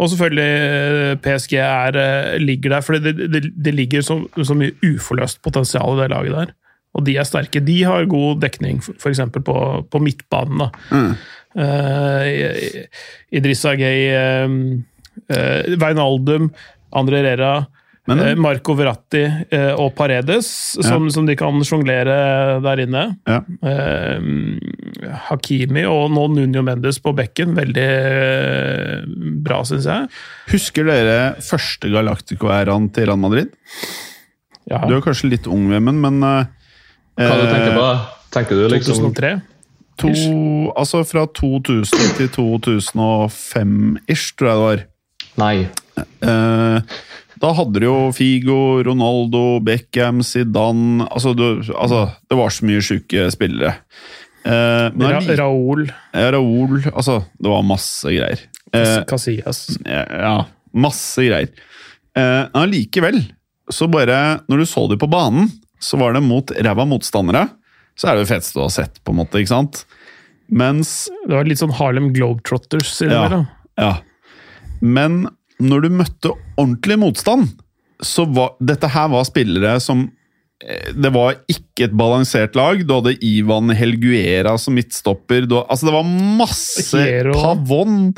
og 0.00 0.08
selvfølgelig 0.10 0.46
eh, 0.48 1.14
PSG 1.22 1.58
er, 1.60 1.98
eh, 2.00 2.40
ligger 2.40 2.74
der, 2.74 2.84
for 2.84 2.98
det, 2.98 3.14
det, 3.32 3.44
det 3.54 3.74
ligger 3.74 4.02
så, 4.02 4.18
så, 4.40 4.56
mye 4.58 4.74
uforløst 4.82 5.42
potensial 5.44 5.98
i 5.98 6.02
det 6.02 6.10
laget 6.14 6.36
der. 6.38 6.54
Og 6.92 7.06
de 7.06 7.16
er 7.16 7.28
sterke. 7.28 7.62
De 7.64 7.78
har 7.88 8.08
god 8.10 8.40
dekning, 8.42 8.82
f.eks. 8.82 9.20
På, 9.44 9.54
på 9.88 10.00
midtbanen. 10.02 10.64
da. 10.64 10.68
Mm. 10.90 11.14
Uh, 11.52 12.86
Idrissa 13.32 13.76
Gay, 13.76 14.08
uh, 14.14 15.76
Veinaldum, 15.76 16.50
André 16.96 17.22
Rera 17.26 17.54
men, 18.10 18.18
uh, 18.18 18.32
Marco 18.34 18.74
Verratti 18.74 19.22
uh, 19.22 19.74
og 19.78 19.92
Paredes, 19.94 20.48
som, 20.74 21.06
ja. 21.06 21.12
som 21.14 21.26
de 21.28 21.36
kan 21.38 21.60
sjonglere 21.66 22.16
der 22.64 22.82
inne. 22.82 23.04
Ja. 23.28 23.38
Eh, 23.62 25.12
Hakimi 25.28 25.84
og 25.86 26.10
nå 26.14 26.26
Nuno 26.34 26.64
Mendes 26.66 26.98
på 27.02 27.12
bekken. 27.16 27.54
Veldig 27.58 27.84
eh, 27.86 29.04
bra, 29.44 29.60
syns 29.68 29.86
jeg. 29.90 30.08
Husker 30.50 30.88
dere 30.88 31.18
første 31.46 31.90
Galactico-æraen 31.92 32.90
til 32.94 33.06
Real 33.10 33.22
Madrid? 33.22 33.54
Ja. 34.70 34.82
Du 34.86 34.96
er 34.96 35.04
kanskje 35.04 35.30
litt 35.32 35.46
ung, 35.50 35.68
Vemund, 35.70 36.02
men 36.02 36.20
uh, 36.22 36.44
Hva 37.18 37.38
du 37.38 37.46
tenker 37.50 37.74
på? 37.76 37.86
Tenker 38.32 38.58
du 38.58 38.66
liksom 38.72 38.98
2003? 39.10 39.32
To, 40.02 40.72
altså 40.76 41.04
fra 41.06 41.22
2000 41.38 42.16
til 42.18 42.28
2005-ish, 42.34 44.34
tror 44.36 44.50
jeg 44.50 44.58
det 44.58 44.66
var. 44.66 44.84
Nei. 45.40 45.54
Eh, 46.02 47.00
da 47.42 47.50
hadde 47.58 47.82
du 47.82 47.88
jo 47.88 47.96
Figo, 48.14 48.58
Ronaldo, 48.86 49.58
Beckham, 49.64 50.22
Zidane 50.26 51.08
altså, 51.10 51.32
du, 51.34 51.62
altså, 51.74 52.04
Det 52.30 52.38
var 52.38 52.54
så 52.54 52.68
mye 52.68 52.82
sjuke 52.84 53.26
spillere. 53.34 53.74
Eh, 54.46 54.86
Ra 54.90 55.20
Raoul. 55.42 55.88
Ja, 56.14 56.30
Raoul. 56.34 56.82
Altså, 56.92 57.22
det 57.38 57.50
var 57.50 57.66
masse 57.66 58.14
greier. 58.14 58.46
Eh, 58.72 58.98
Casillas. 59.08 59.66
Ja, 59.86 60.36
masse 60.72 61.26
greier. 61.26 61.50
Eh, 62.12 62.44
allikevel, 62.58 63.22
så 63.72 63.86
bare 63.88 64.42
Når 64.50 64.62
du 64.62 64.66
så 64.68 64.84
dem 64.90 65.00
på 65.00 65.08
banen, 65.08 65.48
så 65.80 65.96
var 65.98 66.14
det 66.14 66.22
mot 66.22 66.50
ræva 66.52 66.84
motstandere. 66.86 67.46
Så 67.98 68.08
er 68.08 68.16
det 68.16 68.24
jo 68.24 68.30
feteste 68.32 68.58
du 68.58 68.64
har 68.64 68.72
sett, 68.74 69.02
på 69.04 69.12
en 69.12 69.20
måte. 69.20 69.40
ikke 69.42 69.52
sant? 69.52 69.84
Mens 70.52 71.10
Det 71.26 71.34
var 71.34 71.48
litt 71.48 71.60
sånn 71.62 71.74
Harlem 71.78 72.10
Globetrotters 72.12 72.94
i 73.04 73.08
det 73.08 73.16
ja, 73.16 73.28
da. 73.32 73.42
Ja. 73.80 73.92
Men 74.82 75.26
når 75.62 75.84
du 75.84 75.94
møtte 75.94 76.32
ordentlig 76.58 76.98
motstand, 77.00 77.52
så 78.02 78.26
var 78.26 78.56
dette 78.60 78.90
her 78.90 79.12
var 79.12 79.24
spillere 79.28 79.76
som 79.80 80.08
eh, 80.64 80.90
det 80.92 81.12
var 81.14 81.38
ikke 81.50 81.86
et 81.86 81.94
balansert 81.96 82.58
lag. 82.58 82.82
Du 82.82 82.96
hadde 82.96 83.14
Ivan 83.24 83.70
Helguera 83.76 84.56
som 84.58 84.74
midtstopper. 84.76 85.46
Du, 85.46 85.60
altså 85.62 85.88
det 85.88 85.94
var 85.94 86.10
masse 86.42 86.98
Hero. 86.98 87.36
Pavon. 87.38 88.10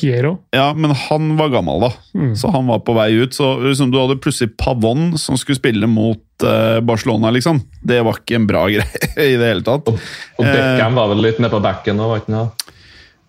Hero. 0.00 0.32
Ja, 0.54 0.72
men 0.74 0.90
han 0.96 1.36
var 1.38 1.52
gammel, 1.52 1.84
da. 1.84 1.90
Mm. 2.18 2.32
Så 2.36 2.50
han 2.50 2.66
var 2.66 2.80
på 2.86 2.94
vei 2.96 3.12
ut. 3.20 3.34
Så 3.36 3.52
liksom, 3.62 3.92
Du 3.92 4.00
hadde 4.00 4.18
plutselig 4.22 4.56
Pavon 4.58 5.14
som 5.20 5.38
skulle 5.38 5.60
spille 5.60 5.86
mot 5.90 6.46
eh, 6.46 6.80
Barcelona, 6.82 7.30
liksom. 7.34 7.62
Det 7.86 8.00
var 8.06 8.18
ikke 8.18 8.40
en 8.40 8.48
bra 8.50 8.66
greie 8.74 9.28
i 9.28 9.36
det 9.38 9.52
hele 9.52 9.66
tatt. 9.66 9.90
Og, 9.90 10.00
og 10.40 10.48
Beckham 10.48 10.98
var 10.98 11.12
vel 11.12 11.22
litt 11.28 11.38
nede 11.38 11.52
på 11.54 11.62
backen 11.64 12.00
nå, 12.00 12.10
var 12.10 12.24
ikke 12.24 12.34
det? 12.34 12.70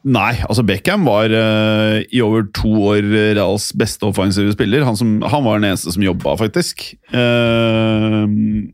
Nei, 0.02 0.32
altså 0.48 0.64
Beckham 0.66 1.04
var 1.06 1.30
uh, 1.30 2.02
i 2.02 2.24
over 2.26 2.48
to 2.58 2.72
år 2.90 3.06
Reals 3.06 3.70
beste 3.78 4.08
offensive 4.08 4.50
spiller. 4.56 4.82
Han, 4.88 4.98
som, 4.98 5.20
han 5.22 5.46
var 5.46 5.60
den 5.60 5.70
eneste 5.70 5.94
som 5.94 6.06
jobba, 6.06 6.34
faktisk. 6.42 6.88
Uh, 7.14 8.26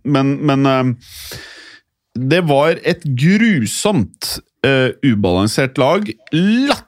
men, 0.07 0.37
men 0.47 0.63
uh, 0.63 1.41
det 2.15 2.45
var 2.47 2.79
et 2.87 3.03
grusomt 3.03 4.37
ubalansert 5.05 5.77
lag. 5.79 6.09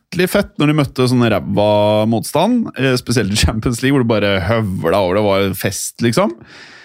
Latterlig 0.10 0.30
fett 0.32 0.56
når 0.58 0.68
de 0.72 0.74
møtte 0.74 1.06
sånn 1.06 1.22
ræva 1.30 2.06
motstand, 2.10 2.72
spesielt 2.98 3.30
i 3.36 3.38
Champions 3.38 3.84
League, 3.84 3.94
hvor 3.94 4.02
det 4.02 4.10
bare 4.10 4.40
høvla 4.42 5.02
over. 5.06 5.20
Det 5.20 5.22
var 5.22 5.54
fest, 5.54 6.02
liksom. 6.02 6.34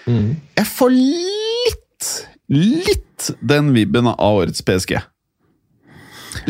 Mm. 0.04 0.34
Jeg 0.58 0.66
får 0.68 0.92
litt, 0.92 2.10
litt 2.52 3.30
den 3.40 3.72
vibben 3.72 4.10
av 4.12 4.20
årets 4.20 4.60
PSG. 4.60 4.98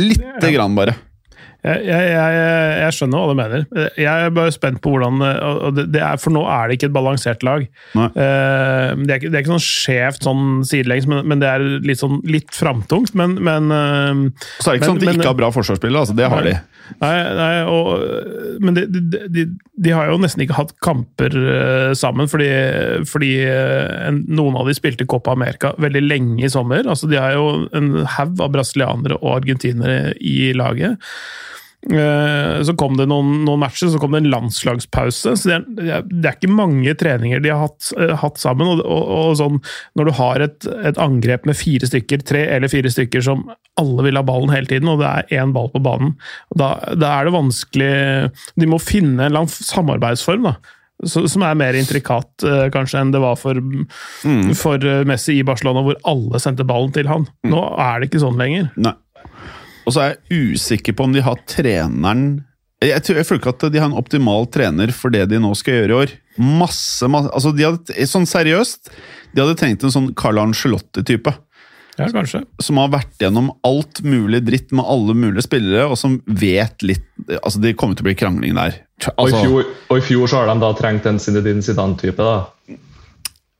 Lite 0.00 0.50
grann, 0.50 0.74
bare. 0.74 0.96
Jeg, 1.64 1.84
jeg, 1.88 2.32
jeg, 2.76 2.92
skjønner 2.92 3.22
hva 3.22 3.28
du 3.30 3.38
mener. 3.38 3.62
Jeg 3.96 4.26
er 4.26 4.32
bare 4.36 4.52
spent 4.52 4.82
på 4.84 4.90
hvordan 4.92 5.22
det, 5.78 6.00
er, 6.02 6.18
For 6.20 6.34
nå 6.34 6.42
er 6.44 6.68
det 6.68 6.76
ikke 6.76 6.90
et 6.90 6.96
balansert 6.96 7.44
lag. 7.46 7.64
Uh, 7.94 8.10
det, 9.00 9.08
er 9.08 9.16
ikke, 9.16 9.30
det, 9.30 9.38
er 9.38 9.40
ikke, 9.40 9.54
sånn 9.54 9.64
skjevt 9.64 10.26
sånn 10.28 10.44
sidelengs, 10.68 11.08
men, 11.08 11.22
men, 11.30 11.40
det 11.40 11.48
er 11.48 11.64
litt, 11.88 12.02
sånn, 12.02 12.18
litt 12.28 12.52
framtungt. 12.52 13.14
Men, 13.16 13.38
men 13.40 13.72
uh, 13.72 14.50
Så 14.58 14.74
er 14.74 14.76
det 14.76 14.82
ikke 14.82 14.90
men, 14.90 14.90
sånn 14.90 15.00
at 15.00 15.06
de 15.06 15.14
ikke 15.22 15.30
har 15.30 15.38
bra 15.40 15.50
forsvarsspillere. 15.54 16.04
Altså, 16.04 16.16
det 16.18 16.28
har 16.34 16.44
de. 16.44 16.54
Nei, 17.00 17.14
nei 17.38 17.52
og, 17.72 17.94
men 18.60 18.76
de, 18.76 18.84
de, 19.32 19.46
de, 19.48 19.94
har 19.96 20.10
jo 20.10 20.18
nesten 20.20 20.44
ikke 20.44 20.58
hatt 20.58 20.74
kamper 20.84 21.32
uh, 21.32 21.94
sammen, 21.96 22.28
fordi, 22.28 22.50
fordi 23.08 23.32
en, 23.48 24.20
noen 24.36 24.60
av 24.60 24.68
de 24.68 24.76
spilte 24.76 25.08
Copa 25.08 25.32
America 25.32 25.72
veldig 25.80 26.04
lenge 26.04 26.44
i 26.44 26.52
sommer. 26.52 26.84
Altså, 26.84 27.08
de 27.08 27.16
har 27.16 27.38
jo 27.38 27.64
en 27.72 28.04
haug 28.18 28.36
av 28.44 28.52
brasilianere 28.58 29.16
og 29.22 29.38
argentinere 29.38 30.12
i 30.20 30.52
laget. 30.52 31.00
Uh, 31.84 32.62
så 32.64 32.72
kom 32.80 32.94
det 32.96 33.04
noen, 33.10 33.42
noen, 33.44 33.60
matcher, 33.60 33.90
så 33.92 33.98
kom 34.00 34.14
det 34.14 34.22
en 34.22 34.30
landslagspause. 34.32 35.34
så 35.36 35.50
Det 35.50 35.56
er, 35.84 36.06
det 36.08 36.30
er 36.30 36.38
ikke 36.38 36.52
mange 36.52 36.94
treninger 36.96 37.42
de 37.44 37.52
har 37.52 37.66
hatt, 37.66 37.90
hatt 38.22 38.40
sammen. 38.40 38.70
Og, 38.72 38.84
og, 38.84 39.10
og, 39.18 39.34
sånn, 39.40 39.60
Når 39.98 40.08
du 40.08 40.12
har 40.20 40.44
et, 40.46 40.68
et, 40.80 41.00
angrep 41.00 41.48
med 41.48 41.58
fire 41.58 41.88
stykker, 41.90 42.24
tre 42.24 42.46
eller 42.56 42.72
fire 42.72 42.92
stykker 42.92 43.24
som 43.24 43.44
alle 43.80 44.06
vil 44.06 44.20
ha 44.20 44.24
ballen 44.24 44.54
hele 44.54 44.70
tiden, 44.70 44.88
og 44.88 45.02
det 45.02 45.10
er 45.10 45.42
én 45.42 45.52
ball 45.56 45.68
på 45.74 45.82
banen. 45.84 46.14
Da, 46.56 46.76
da, 46.94 47.18
er 47.18 47.28
det 47.28 47.36
vanskelig 47.36 47.92
De 48.60 48.70
må 48.70 48.80
finne 48.82 49.28
en 49.28 49.36
lang 49.36 49.50
samarbeidsform. 49.52 50.48
da, 50.48 50.56
som 51.04 51.42
er 51.44 51.56
mer 51.58 51.76
intrikat 51.76 52.46
uh, 52.46 52.68
kanskje 52.72 53.00
enn 53.02 53.10
det 53.12 53.20
var 53.20 53.36
for, 53.36 53.58
mm. 53.58 54.54
for 54.56 54.80
Messi 55.04 55.40
i 55.40 55.44
Barcelona, 55.44 55.82
hvor 55.84 55.98
alle 56.08 56.40
sendte 56.40 56.64
ballen 56.64 56.94
til 56.96 57.10
han. 57.10 57.26
Mm. 57.44 57.52
Nå 57.52 57.64
er 57.82 58.00
det 58.00 58.08
ikke 58.08 58.24
sånn 58.24 58.40
lenger. 58.40 58.70
Nei. 58.80 58.94
Og 59.84 59.94
så 59.94 60.00
er 60.00 60.12
jeg 60.14 60.54
usikker 60.56 60.96
på 60.96 61.06
om 61.06 61.14
de 61.14 61.22
har 61.24 61.40
treneren 61.50 62.44
jeg, 62.84 63.00
tror, 63.04 63.16
jeg 63.16 63.26
føler 63.28 63.40
ikke 63.40 63.52
at 63.54 63.64
de 63.72 63.80
har 63.80 63.88
en 63.88 63.96
optimal 63.96 64.46
trener 64.52 64.92
for 64.92 65.14
det 65.14 65.22
de 65.30 65.38
nå 65.40 65.54
skal 65.56 65.78
gjøre 65.78 65.92
i 65.94 65.98
år. 66.02 66.14
Masse, 66.42 67.08
masse 67.08 67.30
altså 67.32 67.52
de 67.56 67.64
hadde, 67.64 68.06
Sånn 68.10 68.26
seriøst, 68.28 68.90
de 69.32 69.40
hadde 69.40 69.56
trengt 69.60 69.86
en 69.86 69.94
sånn 69.94 70.10
Carl 70.18 70.40
Angelotti-type. 70.42 71.32
Ja, 71.94 72.08
kanskje. 72.10 72.40
som 72.58 72.80
har 72.82 72.88
vært 72.90 73.20
gjennom 73.22 73.52
alt 73.62 74.00
mulig 74.02 74.40
dritt 74.42 74.72
med 74.74 74.82
alle 74.82 75.14
mulige 75.14 75.44
spillere, 75.46 75.84
og 75.86 75.94
som 76.00 76.16
vet 76.26 76.82
litt 76.82 77.04
Altså, 77.38 77.60
det 77.62 77.76
kommer 77.78 77.94
til 77.94 78.02
å 78.02 78.08
bli 78.08 78.16
krangling 78.18 78.56
der. 78.58 78.80
Og, 79.14 79.28
i 79.30 79.30
Altså, 79.30 79.44
fjor, 79.44 79.68
og 79.86 80.00
i 80.00 80.04
fjor 80.04 80.26
så 80.32 80.40
har 80.40 80.50
de 80.50 80.56
da 80.64 80.72
trengt 80.74 81.06
en 81.06 81.20
Zinedine 81.22 81.62
Zidane-type. 81.62 82.18
da. 82.18 82.74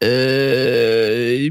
eh, 0.03 1.47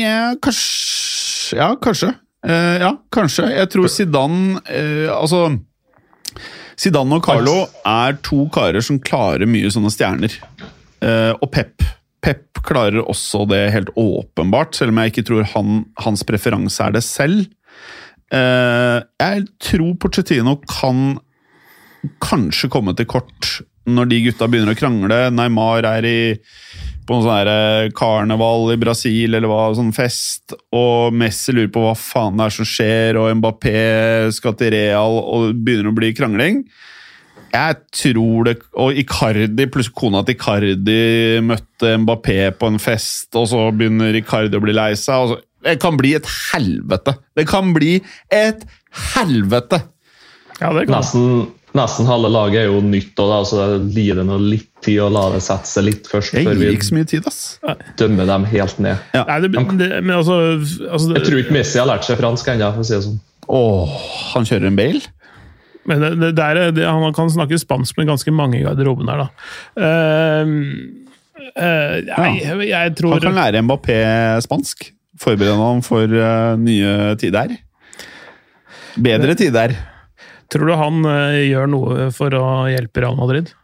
ja, 0.00 0.32
kanskje 0.40 1.60
Ja, 1.60 1.74
kanskje. 1.76 2.14
Eh, 2.42 2.76
ja, 2.82 2.92
kanskje. 3.14 3.46
Jeg 3.54 3.70
tror 3.70 3.90
Zidane 3.92 4.58
uh, 4.66 5.10
Altså 5.14 5.44
Zidane 6.78 7.18
og 7.18 7.26
Carlo 7.26 7.56
er 7.86 8.16
to 8.26 8.46
karer 8.50 8.82
som 8.82 8.98
klarer 9.02 9.46
mye 9.46 9.70
sånne 9.70 9.92
stjerner. 9.92 10.34
Uh, 11.02 11.34
og 11.38 11.50
Pep. 11.54 11.84
Pep 12.22 12.62
klarer 12.66 13.02
også 13.02 13.44
det 13.50 13.60
helt 13.74 13.90
åpenbart, 13.98 14.74
selv 14.78 14.94
om 14.94 15.00
jeg 15.02 15.12
ikke 15.12 15.24
tror 15.26 15.46
han, 15.52 15.82
hans 16.02 16.22
preferanse 16.26 16.84
er 16.86 16.94
det 16.94 17.02
selv. 17.02 17.48
Jeg 18.32 19.42
tror 19.60 19.96
Pochettino 20.00 20.54
kan 20.70 21.18
kanskje 22.22 22.70
komme 22.72 22.94
til 22.96 23.08
kort 23.10 23.50
når 23.90 24.08
de 24.08 24.20
gutta 24.28 24.46
begynner 24.48 24.76
å 24.76 24.78
krangle. 24.78 25.18
Neymar 25.34 25.88
er 25.90 26.06
i, 26.06 26.20
på 27.12 27.18
en 27.18 27.26
sånn 27.26 27.50
eh, 27.52 27.90
karneval 27.96 28.72
i 28.72 28.78
Brasil, 28.80 29.36
eller 29.36 29.50
hva, 29.50 29.66
sånn 29.76 29.92
fest, 29.92 30.54
og 30.72 31.12
Messi 31.16 31.52
lurer 31.52 31.68
på 31.72 31.84
hva 31.84 31.92
faen 31.98 32.40
det 32.40 32.46
er 32.46 32.56
som 32.56 32.68
skjer, 32.68 33.18
og 33.20 33.36
Mbappé 33.36 33.76
skal 34.32 34.56
til 34.56 34.72
Real, 34.72 35.18
og 35.20 35.50
det 35.50 35.60
begynner 35.66 35.92
å 35.92 35.98
bli 35.98 36.12
krangling. 36.16 36.64
Jeg 37.52 37.76
tror 37.92 38.46
det 38.46 38.54
Og 38.80 38.96
Icardi, 38.96 39.66
pluss 39.68 39.90
kona 39.92 40.22
til 40.24 40.38
Icardi 40.38 41.42
møtte 41.44 41.90
Mbappé 42.00 42.38
på 42.56 42.70
en 42.72 42.80
fest, 42.80 43.28
og 43.36 43.50
så 43.50 43.66
begynner 43.76 44.16
Icardi 44.16 44.56
å 44.56 44.64
bli 44.64 44.72
lei 44.76 44.94
seg. 44.96 45.36
Det 45.62 45.76
kan 45.82 46.00
bli 46.00 46.14
et 46.16 46.28
helvete! 46.54 47.18
Det 47.36 47.44
kan 47.50 47.74
bli 47.76 47.98
et 48.32 48.64
helvete! 49.12 49.82
Ja, 50.62 50.72
det 50.72 50.86
kan 50.88 50.96
Nesten, 50.96 51.46
nesten 51.76 52.08
halve 52.08 52.32
laget 52.32 52.64
er 52.64 52.72
jo 52.72 52.80
nytt, 52.86 53.12
og 53.20 53.34
da, 53.34 53.44
så 53.44 53.60
det 53.60 53.98
lider 54.00 54.24
nå 54.24 54.40
litt 54.40 54.71
tid 54.84 55.00
å 55.02 55.08
la 55.12 55.24
det 55.34 55.40
sette 55.44 55.68
seg 55.70 55.86
litt 55.88 56.08
først, 56.10 56.34
Jeg 56.36 56.46
gir 56.46 56.74
ikke 56.74 56.88
så 56.88 56.96
mye 56.96 57.08
tid, 57.08 57.26
ass. 57.28 57.40
dømmer 58.00 58.28
dem 58.28 58.46
helt 58.52 58.78
ned. 58.82 59.02
Nei, 59.16 59.38
det, 59.44 59.50
det, 59.80 59.90
men 60.02 60.14
altså, 60.18 60.38
altså 60.88 61.16
Jeg 61.16 61.26
tror 61.28 61.42
ikke 61.42 61.56
Messi 61.58 61.80
har 61.80 61.88
lært 61.90 62.06
seg 62.08 62.20
fransk 62.20 62.52
ennå, 62.54 62.70
for 62.76 62.84
å 62.84 62.88
si 62.88 62.96
det 62.96 63.02
sånn. 63.08 63.20
Åh, 63.52 63.98
han 64.32 64.48
kjører 64.48 64.70
en 64.70 64.78
Bale? 64.78 65.04
Men 65.90 66.02
det, 66.02 66.10
det, 66.20 66.32
det 66.38 66.48
er, 66.48 66.74
det, 66.76 66.86
han 66.86 67.14
kan 67.16 67.30
snakke 67.32 67.58
spansk 67.58 67.98
med 67.98 68.10
ganske 68.12 68.34
mange 68.34 68.60
i 68.60 68.64
garderoben 68.66 69.10
her, 69.10 69.24
da. 69.24 69.28
Uh, 69.74 70.52
uh, 71.58 71.96
jeg, 71.98 72.36
ja. 72.46 72.58
jeg 72.70 72.96
tror 73.00 73.16
Han 73.16 73.24
kan 73.26 73.40
lære 73.40 73.64
Mbappé 73.66 74.02
spansk. 74.46 74.92
Forberede 75.22 75.58
ham 75.58 75.82
for 75.84 76.06
uh, 76.06 76.54
nye 76.58 77.16
tider. 77.20 77.56
Bedre 79.02 79.34
tider. 79.38 79.74
Tror 80.52 80.68
du 80.68 80.76
han 80.76 81.04
eh, 81.08 81.48
gjør 81.48 81.70
noe 81.72 82.06
for 82.12 82.34
å 82.36 82.46
hjelpe 82.68 83.00
Real 83.00 83.16
Madrid? 83.16 83.54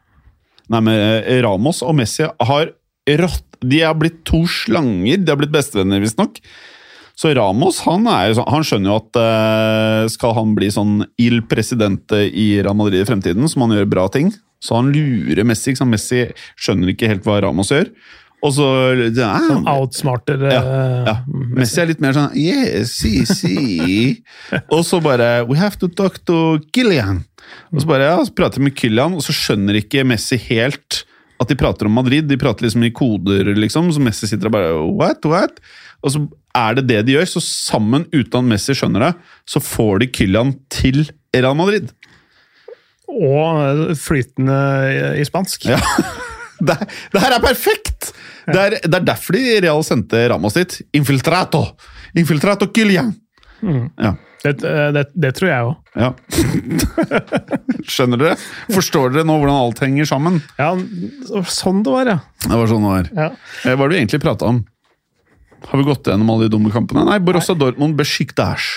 Nei, 0.72 0.80
men 0.84 0.96
eh, 0.96 1.38
Ramos 1.44 1.82
og 1.86 1.96
Messi 1.98 2.26
har 2.26 2.72
rått 3.18 3.44
De 3.64 3.80
har 3.82 3.96
blitt 3.98 4.20
to 4.28 4.44
slanger. 4.46 5.22
De 5.22 5.32
har 5.32 5.38
blitt 5.40 5.54
bestevenner, 5.54 6.02
visstnok. 6.04 6.38
Så 7.18 7.32
Ramos 7.34 7.80
han, 7.82 8.04
er 8.06 8.28
jo 8.28 8.36
sånn, 8.38 8.50
han 8.54 8.66
skjønner 8.66 8.92
jo 8.92 8.98
at 9.00 9.18
eh, 9.18 10.02
skal 10.14 10.36
han 10.36 10.52
bli 10.54 10.68
sånn 10.70 11.00
il 11.18 11.40
presidente 11.50 12.20
i 12.28 12.52
Real 12.60 12.76
Madrid 12.78 13.02
i 13.02 13.08
fremtiden, 13.08 13.48
så 13.50 13.58
må 13.58 13.66
han 13.66 13.80
gjøre 13.80 13.90
bra 13.90 14.04
ting. 14.14 14.30
Så 14.62 14.76
han 14.78 14.92
lurer 14.94 15.46
Messi. 15.46 15.72
Ikke 15.72 15.82
sant? 15.82 15.94
Messi 15.94 16.22
skjønner 16.58 16.92
ikke 16.92 17.10
helt 17.10 17.26
hva 17.26 17.40
Ramos 17.42 17.72
gjør. 17.74 17.90
Og 18.38 18.52
så 18.54 18.66
ja, 19.16 19.32
Sånn 19.48 19.66
outsmarter 19.66 20.44
Ja, 20.46 20.60
eh, 20.62 21.08
ja. 21.08 21.14
Messi 21.58 21.80
er 21.82 21.88
litt 21.90 22.02
mer 22.02 22.14
sånn 22.14 22.36
Yes, 22.38 22.92
si, 23.00 23.24
si. 23.26 23.56
og 24.74 24.84
så 24.86 25.00
bare 25.02 25.40
We 25.48 25.58
have 25.58 25.80
to 25.82 25.90
talk 25.90 26.20
to 26.30 26.60
Kylian. 26.70 27.24
Og 27.72 27.82
så 27.82 27.90
bare, 27.90 28.09
ja, 28.11 28.18
så 28.24 28.34
prater 28.36 28.64
med 28.64 28.76
Kylian, 28.78 29.16
og 29.18 29.24
så 29.24 29.34
skjønner 29.36 29.80
ikke 29.80 30.07
Messi 30.09 30.38
helt 30.49 31.03
at 31.38 31.51
de 31.51 31.59
prater 31.59 31.86
om 31.86 31.94
Madrid. 31.99 32.26
De 32.28 32.38
prater 32.40 32.66
liksom 32.66 32.86
i 32.86 32.92
koder, 32.94 33.53
liksom, 33.59 33.92
så 33.94 34.03
Messi 34.03 34.28
sitter 34.30 34.51
og 34.51 34.57
bare 34.57 34.72
What, 34.99 35.28
what? 35.28 35.61
Og 36.03 36.14
så 36.14 36.24
er 36.57 36.78
det 36.78 36.88
det 36.88 37.05
de 37.07 37.16
gjør. 37.16 37.28
Så 37.30 37.42
sammen, 37.44 38.07
uten 38.14 38.49
Messi 38.51 38.76
skjønner 38.76 39.09
det, 39.09 39.12
så 39.49 39.62
får 39.62 40.03
de 40.03 40.11
Kylian 40.14 40.57
til 40.72 41.05
Real 41.36 41.57
Madrid. 41.59 41.92
Og 43.09 43.94
flytende 43.99 44.59
i, 44.92 44.99
i 45.22 45.28
spansk. 45.28 45.70
Ja. 45.70 45.80
Det, 46.59 46.74
det 47.14 47.20
her 47.22 47.36
er 47.36 47.38
perfekt! 47.38 48.09
Det 48.49 48.59
er, 48.59 48.74
det 48.82 48.96
er 48.96 49.05
derfor 49.07 49.36
de 49.36 49.42
Real 49.62 49.84
sendte 49.86 50.24
Ramas 50.32 50.57
dit. 50.57 50.72
Infiltrato! 50.99 51.61
Infiltrato 52.18 52.66
Kylian! 52.74 53.12
Ja. 53.62 54.16
Det, 54.45 54.53
eh, 54.62 54.89
det, 54.95 55.03
det 55.18 55.32
tror 55.34 55.49
jeg 55.51 55.66
òg. 55.66 55.76
Ja. 55.99 56.12
Skjønner 57.91 58.20
dere? 58.20 58.36
Forstår 58.70 59.14
dere 59.14 59.26
nå 59.26 59.34
hvordan 59.41 59.57
alt 59.59 59.80
henger 59.82 60.07
sammen? 60.09 60.41
Ja, 60.61 60.72
sånn 61.51 61.82
det 61.86 61.95
var, 61.95 62.11
ja. 62.12 62.18
Det 62.45 62.55
var 62.61 62.70
sånn 62.70 62.84
det 62.86 62.93
var. 62.93 63.09
ja. 63.18 63.28
Eh, 63.64 63.74
Hva 63.74 63.86
er 63.86 63.91
det 63.91 63.97
vi 63.97 64.01
egentlig 64.05 64.22
prata 64.22 64.51
om? 64.53 64.61
Har 65.68 65.80
vi 65.80 65.89
gått 65.89 66.07
gjennom 66.07 66.28
alle 66.30 66.47
de 66.47 66.53
dumme 66.55 66.70
kampene? 66.70 67.03
Nei, 67.09 67.18
Borussia 67.24 67.57
Dortmund 67.59 67.97
Besiktas. 67.99 68.68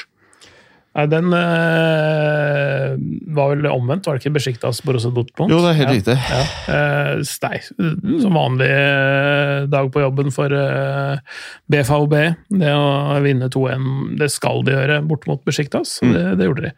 Nei, 0.92 1.06
den 1.08 1.32
øh, 1.32 2.96
var 3.32 3.54
vel 3.54 3.68
omvendt, 3.72 4.08
var 4.08 4.18
det 4.18 4.26
ikke 4.26 4.34
Besjiktas 4.36 4.82
Borussia 4.84 5.14
Dortmund? 5.16 5.54
Jo, 5.54 5.62
det 5.64 5.70
er 5.70 5.78
helt 5.80 5.88
ja. 5.88 5.96
riktig. 5.96 6.18
Ja. 6.28 6.42
Uh, 6.68 7.22
nei, 7.46 7.62
som 8.26 8.36
vanlig 8.36 8.68
eh, 8.68 9.70
dag 9.72 9.88
på 9.94 10.04
jobben 10.04 10.36
for 10.36 10.52
uh, 10.52 11.40
BVB. 11.72 12.18
Det 12.60 12.76
å 12.76 13.22
vinne 13.24 13.48
2-1, 13.54 13.88
det 14.20 14.28
skal 14.36 14.66
de 14.68 14.76
gjøre 14.76 15.00
bort 15.08 15.30
mot 15.32 15.48
Besjiktas. 15.48 16.02
Mm. 16.04 16.12
Det, 16.18 16.26
det 16.42 16.50
gjorde 16.50 16.68
de. 16.68 16.76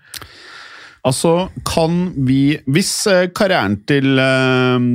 Altså, 1.03 1.49
kan 1.68 2.14
vi 2.28 2.55
Hvis 2.72 2.91
eh, 3.11 3.26
karrieren 3.36 3.82
til 3.88 4.20
eh, 4.24 4.86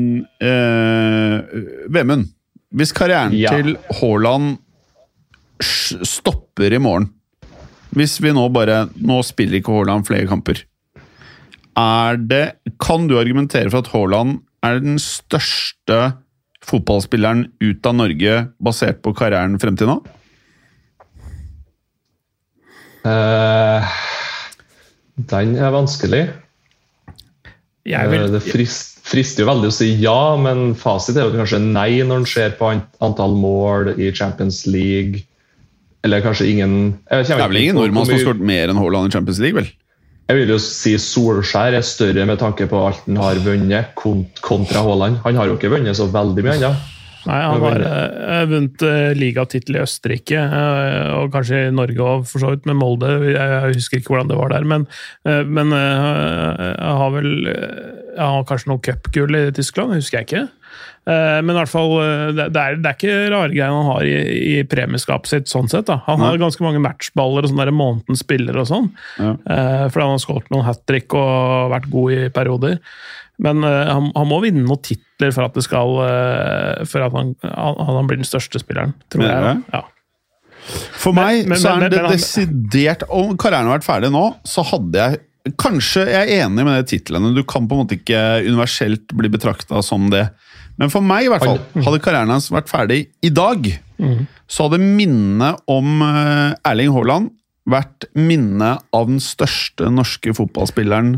eh, 0.49 1.59
Vemund 1.93 2.31
Hvis 2.73 2.95
karrieren 2.97 3.37
Ja. 3.37 3.53
til 3.53 3.77
Haaland 4.01 4.57
stopper 5.61 6.73
i 6.73 6.81
morgen 6.81 7.11
Hvis 7.97 8.19
vi 8.21 8.35
nå 8.37 8.45
bare 8.53 8.87
Nå 8.97 9.23
spiller 9.27 9.61
ikke 9.61 9.73
Haaland 9.73 10.07
flere 10.09 10.29
kamper. 10.29 10.63
Er 11.79 12.19
det 12.21 12.59
Kan 12.83 13.09
du 13.09 13.19
argumentere 13.21 13.71
for 13.71 13.83
at 13.85 13.93
Haaland 13.95 14.41
er 14.67 14.81
den 14.83 14.99
største 14.99 16.19
fotballspilleren 16.67 17.47
ut 17.63 17.87
av 17.87 17.95
Norge 17.95 18.39
basert 18.59 18.99
på 19.05 19.13
karrieren 19.17 19.55
frem 19.63 19.77
til 19.79 19.93
nå? 19.93 20.01
Uh, 23.07 23.87
den 25.31 25.55
er 25.57 25.71
vanskelig. 25.73 26.25
Jeg 27.89 28.05
Eh, 28.05 28.11
vil, 28.11 28.33
Det 28.33 28.43
frist, 28.43 28.99
frister 29.07 29.45
jo 29.45 29.49
veldig 29.49 29.71
å 29.71 29.73
si 29.73 29.89
ja, 30.03 30.37
men 30.37 30.75
fasit 30.77 31.17
er 31.17 31.29
jo 31.29 31.39
kanskje 31.39 31.63
nei 31.63 32.03
når 32.05 32.23
en 32.23 32.29
ser 32.29 32.51
på 32.59 32.69
antall 33.01 33.37
mål 33.39 33.95
i 33.97 34.13
Champions 34.13 34.67
League. 34.67 35.25
Eller 36.07 36.23
kanskje 36.23 36.47
ingen 36.53 36.75
Det 37.11 37.31
er 37.35 37.49
vel 37.49 37.61
ingen 37.63 37.79
nordmann 37.79 38.07
som 38.07 38.15
har 38.15 38.23
skåret 38.23 38.45
mer 38.53 38.71
enn 38.71 38.79
Haaland 38.79 39.11
i 39.11 39.17
Champions 39.17 39.41
League, 39.43 39.59
vel? 39.59 39.71
Jeg 40.29 40.37
vil 40.43 40.51
jo 40.53 40.59
si 40.61 40.93
Solskjær 41.01 41.79
er 41.79 41.85
større 41.89 42.27
med 42.29 42.39
tanke 42.43 42.67
på 42.69 42.83
alt 42.85 43.07
han 43.09 43.17
har 43.17 43.41
vunnet, 43.41 43.95
kont- 43.97 44.43
kontra 44.45 44.83
Haaland. 44.85 45.23
Han 45.25 45.41
har 45.41 45.49
jo 45.49 45.57
ikke 45.57 45.71
vunnet 45.73 45.97
så 45.97 46.05
veldig 46.13 46.45
mye 46.45 46.57
ennå. 46.59 46.73
nei, 47.29 47.39
han 47.43 47.65
har 47.65 47.83
uh, 47.83 48.43
vunnet 48.49 48.85
uh, 48.85 49.09
ligatittel 49.17 49.79
i 49.79 49.81
Østerrike, 49.83 50.39
uh, 50.39 51.17
og 51.23 51.33
kanskje 51.33 51.63
i 51.71 51.73
Norge 51.75 52.05
òg, 52.05 52.29
for 52.29 52.45
så 52.45 52.53
vidt, 52.53 52.69
med 52.69 52.77
Molde. 52.79 53.09
Jeg, 53.25 53.35
jeg 53.41 53.81
husker 53.81 54.03
ikke 54.03 54.13
hvordan 54.15 54.29
det 54.31 54.39
var 54.39 54.53
der, 54.53 54.69
men, 54.69 54.85
eh, 55.25 55.43
men 55.49 55.73
eh, 55.73 56.63
jeg 56.77 56.95
har 57.03 57.17
vel 57.17 57.33
eh, 57.55 57.99
jeg 58.19 58.33
har 58.35 58.47
kanskje 58.49 58.71
noe 58.73 58.85
cupgull 58.85 59.37
i 59.39 59.43
Tyskland, 59.55 59.97
husker 59.97 60.21
jeg 60.21 60.29
ikke. 60.29 60.45
Eh, 61.09 61.39
Men 61.43 61.51
i 61.55 61.59
hvert 61.61 61.71
fall, 61.73 61.93
eh, 62.05 62.33
det 62.37 62.47
er, 62.57 62.77
det 62.77 62.91
er 62.91 62.97
ikke 62.97 63.31
rare 63.33 63.51
greiene 63.55 63.79
han 63.79 63.91
har 63.93 64.05
i, 64.09 64.17
i 64.59 64.65
premieskapet 64.69 65.27
sitt. 65.31 65.49
sånn 65.49 65.69
sett 65.73 65.87
da. 65.89 66.01
Han 66.07 66.21
har 66.21 66.37
ganske 66.41 66.61
mange 66.65 66.83
matchballer 66.85 67.47
og 67.47 67.53
sånne 67.53 67.73
månedens 67.73 68.25
spiller 68.25 68.57
og 68.61 68.67
sånn. 68.69 68.91
Ja. 69.19 69.33
Eh, 69.49 69.85
Fordi 69.89 70.05
han 70.05 70.17
har 70.17 70.25
skåret 70.25 70.51
noen 70.53 70.67
hat 70.69 70.83
trick 70.87 71.15
og 71.17 71.71
vært 71.73 71.89
god 71.91 72.13
i 72.13 72.29
perioder. 72.35 72.79
Men 73.39 73.63
han, 73.63 74.09
han 74.17 74.27
må 74.27 74.41
vinne 74.43 74.65
noen 74.67 74.83
titler 74.83 75.31
for 75.31 75.47
at, 75.47 75.55
det 75.55 75.63
skal, 75.63 75.93
for 76.91 77.05
at 77.07 77.13
han, 77.15 77.29
han, 77.47 77.77
han 77.87 78.09
blir 78.11 78.19
den 78.19 78.27
største 78.27 78.59
spilleren, 78.59 78.97
tror 79.15 79.23
jeg. 79.29 79.61
Ja. 79.71 79.85
For 80.99 81.15
meg 81.15 81.47
men- 81.47 81.57
så 81.63 81.71
er 81.77 81.85
men- 81.85 81.91
det 81.95 82.03
men 82.03 82.11
desidert 82.13 83.05
Om 83.09 83.37
karrieren 83.39 83.69
hadde 83.71 83.79
vært 83.79 83.87
ferdig 83.87 84.11
nå, 84.13 84.25
så 84.45 84.65
hadde 84.67 84.99
jeg 85.05 85.21
Kanskje 85.57 86.03
jeg 86.11 86.29
er 86.29 86.43
enig 86.45 86.65
med 86.67 86.75
de 86.85 86.99
titlene. 86.99 87.31
Du 87.33 87.41
kan 87.49 87.65
på 87.71 87.73
en 87.73 87.87
måte 87.87 87.97
ikke 87.97 88.19
universelt 88.45 89.07
bli 89.17 89.31
betrakta 89.33 89.81
som 89.87 90.11
det. 90.13 90.27
Men 90.79 90.93
for 90.93 91.03
meg, 91.05 91.27
i 91.27 91.31
hvert 91.33 91.43
fall, 91.45 91.59
hadde 91.83 92.01
karrieren 92.05 92.31
hans 92.31 92.51
vært 92.55 92.71
ferdig 92.71 93.01
i 93.27 93.31
dag, 93.35 93.67
så 94.47 94.69
hadde 94.69 94.79
minnet 94.83 95.59
om 95.71 96.03
eh, 96.07 96.53
Erling 96.71 96.93
Haaland 96.95 97.33
vært 97.69 98.07
minnet 98.17 98.85
av 98.95 99.09
den 99.11 99.19
største 99.21 99.91
norske 99.93 100.33
fotballspilleren 100.39 101.17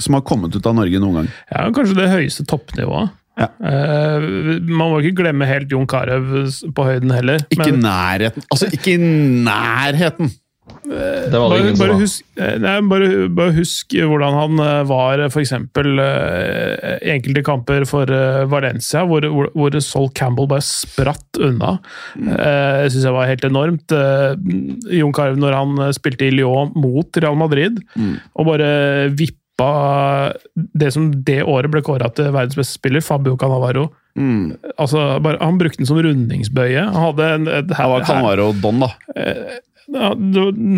som 0.00 0.16
har 0.16 0.24
kommet 0.26 0.56
ut 0.56 0.66
av 0.66 0.74
Norge 0.78 0.98
noen 1.02 1.20
gang. 1.20 1.28
ja, 1.52 1.66
Kanskje 1.76 1.98
det 2.00 2.08
høyeste 2.10 2.46
toppnivået. 2.48 3.12
Ja. 3.40 3.46
Uh, 3.64 4.24
man 4.68 4.90
må 4.92 4.98
ikke 5.00 5.22
glemme 5.22 5.46
helt 5.48 5.70
Jon 5.72 5.86
Carew 5.88 6.48
på 6.76 6.84
høyden 6.84 7.12
heller. 7.14 7.44
Ikke 7.52 7.70
men- 7.70 7.84
nærheten. 7.84 8.44
Altså, 8.52 8.68
ikke 8.72 8.96
i 8.96 9.00
nærheten! 9.46 10.32
Det 10.82 11.30
var 11.30 11.30
det 11.30 11.38
Bare, 11.38 11.58
ingen 11.60 11.76
som 11.76 11.82
bare, 11.84 11.94
var. 11.94 12.00
husk, 12.02 12.24
eh, 12.42 12.54
nei, 12.58 12.74
bare, 12.90 13.08
bare 13.30 13.54
husk 13.54 13.94
hvordan 13.94 14.34
han 14.34 14.62
eh, 14.64 14.80
var 14.90 15.22
f.eks. 15.28 15.52
Uh, 15.54 16.96
enkelte 17.14 17.44
kamper 17.46 17.86
for 17.88 18.10
eh, 18.10 18.42
Valencia, 18.50 19.04
hvor, 19.06 19.26
hvor, 19.30 19.50
hvor 19.54 19.76
Sol 19.84 20.10
Campbell 20.18 20.50
bare 20.50 20.64
spratt 20.66 21.38
unna. 21.38 21.76
Uh, 22.18 22.82
det 22.82 22.90
syns 22.96 23.06
jeg 23.06 23.14
var 23.14 23.30
helt 23.30 23.46
enormt. 23.46 23.94
Jon 24.92 25.14
Carew, 25.14 25.38
når 25.38 25.56
han 25.60 25.78
eh, 25.86 25.94
spilte 25.94 26.26
i 26.26 26.34
Lyon 26.34 26.74
mot 26.74 27.22
Real 27.22 27.38
Madrid, 27.38 27.78
og 28.34 28.50
bare 28.50 28.68
vippa 29.14 29.70
det 30.74 30.90
som 30.94 31.10
det 31.22 31.42
året 31.46 31.70
ble 31.70 31.82
kåra 31.86 32.08
til 32.16 32.32
verdens 32.34 32.58
beste 32.58 32.80
spiller, 32.80 33.04
Fabio 33.04 33.36
Canavaro. 33.38 33.86
Altså, 34.18 35.04
bare, 35.24 35.38
han 35.40 35.60
brukte 35.60 35.80
den 35.84 35.88
som 35.88 36.00
rundingsbøye. 36.02 36.88
Han 36.90 37.04
hadde 37.06 37.28
en, 37.36 37.46
et, 37.60 37.68
Det 37.70 37.92
var 37.94 38.08
Canvaro 38.08 38.50
Don, 38.58 38.82
da. 38.82 38.90
Ja, 39.88 40.12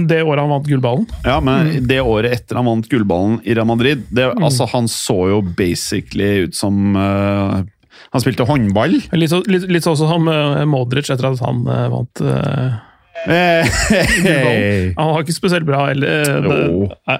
det 0.08 0.22
året 0.24 0.40
han 0.40 0.50
vant 0.54 0.66
gullballen. 0.68 1.06
Ja, 1.24 1.40
men 1.44 1.86
det 1.86 2.00
året 2.00 2.32
etter 2.38 2.56
han 2.60 2.68
vant 2.70 2.88
gullballen 2.88 3.40
i 3.44 3.54
Real 3.54 3.66
Madrid 3.68 4.04
det, 4.10 4.30
altså, 4.38 4.66
Han 4.72 4.88
så 4.88 5.18
jo 5.34 5.42
basically 5.58 6.46
ut 6.46 6.54
som 6.56 6.96
uh, 6.96 7.60
Han 8.14 8.22
spilte 8.24 8.46
håndball. 8.48 8.96
Litt, 9.12 9.30
så- 9.30 9.44
litt, 9.50 9.68
litt 9.68 9.84
sånn 9.86 9.96
som 10.00 10.28
eh, 10.28 10.64
Modric 10.64 11.10
etter 11.10 11.30
at 11.32 11.40
han 11.44 11.62
uh, 11.68 11.88
vant 11.92 12.20
eh, 12.24 12.74
Hey. 13.24 14.92
Han 14.98 15.10
var 15.14 15.22
ikke 15.22 15.34
spesielt 15.36 15.66
bra 15.68 15.84
heller. 15.88 16.44
eh. 16.44 16.94
Nei, 17.08 17.16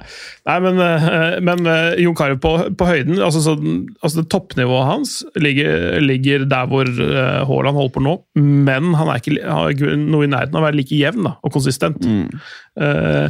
nei, 0.49 0.57
men, 0.64 0.80
eh, 0.82 1.36
men 1.45 1.68
eh, 1.70 2.01
Jon 2.03 2.16
Carew 2.18 2.38
på, 2.42 2.53
på 2.78 2.88
høyden 2.88 3.20
altså, 3.22 3.40
så, 3.45 3.55
altså 4.03 4.20
det 4.20 4.26
Toppnivået 4.34 4.88
hans 4.88 5.14
ligger, 5.40 6.01
ligger 6.05 6.45
der 6.51 6.68
hvor 6.70 6.88
eh, 6.88 7.40
Haaland 7.49 7.78
holder 7.78 7.95
på 7.95 8.05
nå, 8.05 8.16
men 8.40 8.90
han 8.99 9.12
er 9.12 9.22
ikke, 9.22 9.38
han 9.45 9.62
er 9.68 9.76
ikke 9.76 9.95
noe 10.03 10.26
i 10.26 10.32
nærheten 10.34 10.59
av 10.59 10.64
å 10.64 10.66
være 10.68 10.80
like 10.80 10.99
jevn 10.99 11.28
da, 11.30 11.36
og 11.45 11.55
konsistent. 11.55 12.05
Eh, 12.74 13.26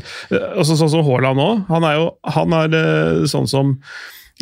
altså, 0.57 0.75
sånn 0.81 0.93
som 0.97 1.05
Haaland 1.07 1.41
nå. 1.41 1.49
Han 1.71 1.87
er 1.89 1.99
jo 2.01 2.11
han 2.35 2.59
er 2.63 2.77
eh, 2.81 3.25
sånn 3.31 3.49
som 3.51 3.77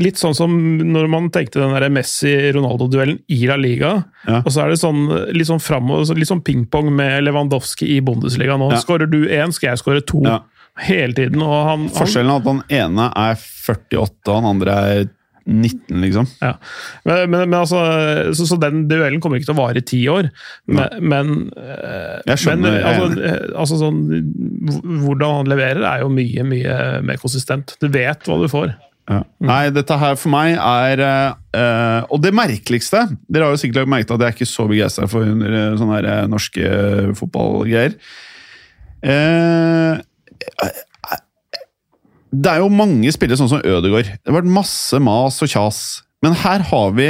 Litt 0.01 0.17
sånn 0.17 0.33
som 0.33 0.53
når 0.89 1.09
man 1.13 1.27
tenkte 1.35 1.61
den 1.61 1.93
Messi-Ronaldo-duellen 1.93 3.19
i 3.29 3.43
La 3.51 3.59
Liga. 3.61 3.91
Ja. 4.25 4.41
Og 4.41 4.49
så 4.55 4.65
er 4.65 4.73
det 4.73 4.81
sånn, 4.81 5.05
litt 5.37 5.51
sånn 5.51 5.61
framover, 5.61 6.17
litt 6.17 6.31
sånn 6.31 6.41
pingpong 6.45 6.89
med 6.97 7.27
Lewandowski 7.27 7.91
i 7.97 8.01
Bundesliga 8.05 8.57
nå. 8.57 8.71
Ja. 8.73 8.81
Skårer 8.81 9.11
du 9.11 9.27
én, 9.27 9.53
skal 9.53 9.75
jeg 9.75 9.83
skåre 9.83 10.05
to. 10.09 10.23
Ja. 10.25 10.41
Hele 10.81 11.13
tiden. 11.13 11.43
Og 11.45 11.59
han, 11.69 11.91
Forskjellen 11.93 12.33
er 12.33 12.41
at 12.41 12.49
han 12.49 12.63
ene 12.73 13.11
er 13.21 13.37
48, 13.37 14.09
og 14.31 14.39
han 14.39 14.49
andre 14.55 14.79
er 14.95 15.11
19, 15.45 16.01
liksom. 16.01 16.27
ja. 16.41 16.53
men, 17.05 17.31
men, 17.31 17.49
men 17.51 17.59
altså, 17.59 17.81
så, 18.33 18.47
så 18.47 18.57
den 18.63 18.85
duellen 18.89 19.21
kommer 19.21 19.41
ikke 19.41 19.51
til 19.51 19.57
å 19.57 19.63
vare 19.63 19.83
i 19.83 19.87
ti 19.87 20.01
år. 20.11 20.31
Men, 20.71 21.03
men, 21.03 21.33
eh, 21.59 22.23
Jeg 22.31 22.45
skjønner, 22.45 22.77
men 22.77 22.79
er 22.79 23.01
altså, 23.03 23.27
eh, 23.27 23.59
altså 23.65 23.81
sånn, 23.81 24.01
Hvordan 25.03 25.41
han 25.41 25.53
leverer, 25.53 25.83
er 25.89 26.05
jo 26.05 26.13
mye 26.15 26.47
mye 26.47 26.79
mer 27.05 27.21
konsistent. 27.21 27.77
Du 27.83 27.91
vet 27.93 28.29
hva 28.29 28.39
du 28.41 28.49
får. 28.53 28.77
Ja. 29.11 29.23
Nei, 29.43 29.63
dette 29.75 29.97
her 29.99 30.15
for 30.15 30.31
meg 30.31 30.53
er 30.55 31.01
eh, 31.03 32.05
Og 32.15 32.21
det 32.23 32.31
merkeligste 32.39 33.01
Dere 33.27 33.49
har 33.49 33.57
jo 33.57 33.59
sikkert 33.59 33.91
merket 33.91 34.13
at 34.15 34.23
jeg 34.23 34.31
er 34.31 34.37
ikke 34.37 34.47
så 34.47 34.67
begeistra 34.71 35.09
for 35.11 35.27
eh, 35.27 35.73
sånne 35.81 35.97
her, 35.97 36.07
eh, 36.07 36.29
norske 36.31 36.69
fotballgreier. 37.19 37.97
Uh, 39.03 39.99
det 42.31 42.53
er 42.53 42.61
jo 42.63 42.69
mange 42.71 43.11
spillere 43.11 43.41
sånn 43.41 43.51
som 43.51 43.65
Ødegaard. 43.67 44.13
Det 44.15 44.31
har 44.31 44.39
vært 44.39 44.55
masse 44.55 45.01
mas 45.03 45.41
og 45.43 45.51
kjas. 45.51 45.81
Men 46.23 46.39
her 46.39 46.63
har 46.71 46.95
vi 46.95 47.09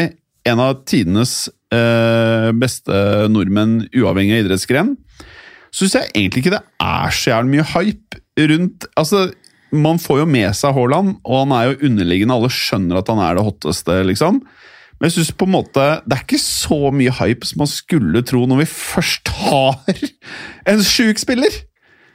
en 0.49 0.62
av 0.64 0.80
tidenes 0.88 1.45
beste 2.59 2.97
nordmenn, 3.32 3.82
uavhengig 3.93 4.38
av 4.38 4.47
idrettsgren. 4.47 4.95
Syns 5.72 5.95
jeg 5.97 6.11
egentlig 6.11 6.43
ikke 6.43 6.57
det 6.57 6.64
er 6.84 7.14
så 7.16 7.34
jævlig 7.34 7.55
mye 7.55 7.68
hype 7.70 8.22
rundt 8.51 8.88
Altså, 8.99 9.28
man 9.72 10.00
får 10.02 10.22
jo 10.22 10.28
med 10.28 10.52
seg 10.56 10.74
Haaland, 10.76 11.16
og 11.24 11.38
han 11.44 11.54
er 11.56 11.70
jo 11.70 11.88
underliggende. 11.88 12.36
Alle 12.36 12.52
skjønner 12.52 13.00
at 13.00 13.10
han 13.12 13.22
er 13.24 13.38
det 13.38 13.46
hotteste, 13.46 13.98
liksom. 14.08 14.42
Men 14.98 15.08
jeg 15.08 15.16
synes 15.16 15.32
på 15.34 15.48
en 15.48 15.54
måte 15.56 15.84
det 16.06 16.14
er 16.14 16.22
ikke 16.22 16.38
så 16.38 16.92
mye 16.94 17.10
hype 17.18 17.48
som 17.48 17.64
man 17.64 17.70
skulle 17.70 18.20
tro 18.22 18.44
når 18.46 18.60
vi 18.60 18.68
først 18.70 19.32
har 19.48 19.80
en 20.70 20.84
sjuk 20.86 21.18
spiller. 21.18 21.56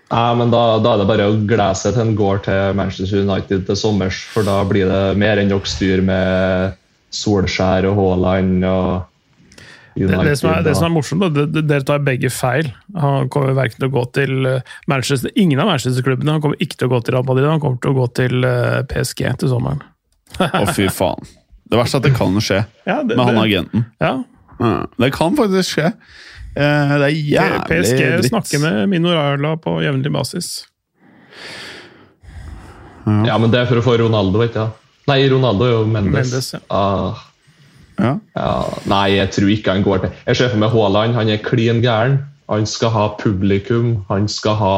Nei, 0.07 0.29
men 0.39 0.53
da, 0.53 0.61
da 0.79 0.93
er 0.93 1.01
det 1.01 1.09
bare 1.09 1.25
å 1.27 1.35
glede 1.35 1.73
seg 1.75 1.97
til 1.97 2.05
en 2.05 2.15
går 2.15 2.39
til 2.45 2.77
Manchester 2.79 3.25
United 3.27 3.65
til 3.67 3.79
sommers, 3.79 4.21
for 4.31 4.47
da 4.47 4.61
blir 4.69 4.87
det 4.87 5.17
mer 5.19 5.41
enn 5.41 5.51
nok 5.51 5.67
styr 5.67 5.99
med 6.05 6.77
Solskjær 7.11 7.89
og 7.89 7.99
Haaland 7.99 8.63
og 8.69 8.91
United. 9.97 10.25
det, 10.29 10.35
som 10.39 10.49
er, 10.51 10.61
det 10.63 10.75
som 10.77 10.85
er 10.87 10.93
morsomt, 10.95 11.21
da, 11.25 11.29
det- 11.29 11.51
det- 11.53 11.65
dere 11.67 11.83
tar 11.83 11.99
begge 12.05 12.29
feil. 12.31 12.71
Han 12.95 13.29
kommer 13.33 13.53
verken 13.57 13.79
til 13.79 13.89
å 13.89 13.93
gå 13.97 14.03
til 14.13 14.45
eh, 14.45 14.61
Manchester 14.87 15.31
Ingen 15.35 15.59
av 15.59 15.67
Manchester-klubbene. 15.71 16.31
Han 16.37 16.41
kommer 16.41 16.57
ikke 16.61 16.77
til 16.77 16.87
å 16.87 16.91
gå 16.95 17.03
til 17.03 17.13
Real 17.17 17.25
Madrid, 17.25 17.49
han 17.49 17.59
kommer 17.63 17.81
til 17.81 17.91
å 17.91 17.97
gå 18.01 18.07
til 18.13 18.43
eh, 18.45 18.81
PSG 18.91 19.25
til 19.39 19.49
sommeren. 19.49 19.81
Å, 20.39 20.65
fy 20.75 20.87
faen. 20.93 21.25
Det 21.67 21.77
verste 21.79 21.97
er 21.97 21.99
at 21.99 22.07
det 22.07 22.15
kan 22.15 22.33
skje 22.39 22.61
Ja, 22.87 23.01
det, 23.03 23.15
med 23.17 23.25
han 23.25 23.35
det- 23.35 23.43
agenten. 23.49 23.85
ja. 24.01 24.23
Ja, 24.59 24.85
Det 24.97 25.11
kan 25.13 25.35
faktisk 25.37 25.75
skje. 25.77 25.91
Eh, 26.57 26.97
Det 26.97 27.05
er 27.05 27.13
jævlig 27.13 27.59
PSG 27.69 27.99
dritt. 28.17 28.29
snakker 28.31 28.59
med 28.63 28.89
Mino 28.89 29.09
Raiola 29.13 29.55
på 29.61 29.75
jevnlig 29.85 30.11
basis. 30.11 30.65
Ja, 33.05 33.37
men 33.37 33.51
det 33.53 33.61
er 33.61 33.69
for 33.69 33.79
å 33.79 33.83
få 33.85 33.93
Ronaldo, 34.01 34.41
ikke 34.43 34.65
du. 34.67 34.83
Nei, 35.07 35.21
Ronaldo 35.31 35.63
er 35.63 35.71
jo 35.77 35.83
Mendes. 35.87 36.11
Mendes, 36.33 36.49
ja. 36.57 36.59
Ah, 36.69 37.21
Ja. 37.97 38.13
ja. 38.37 38.51
Nei, 38.89 39.05
jeg 39.15 39.31
tror 39.33 39.51
ikke 39.53 39.73
han 39.73 39.85
går 39.85 40.03
til 40.03 40.11
Jeg 40.27 40.39
ser 40.39 40.51
for 40.53 40.61
meg 40.61 40.73
Haaland. 40.73 41.17
Han 41.17 41.31
er 41.33 41.41
klin 41.43 41.81
gæren. 41.81 42.19
Han 42.51 42.67
skal 42.69 42.93
ha 42.93 43.07
publikum. 43.19 43.97
Han 44.11 44.27
skal 44.31 44.57
ha 44.61 44.77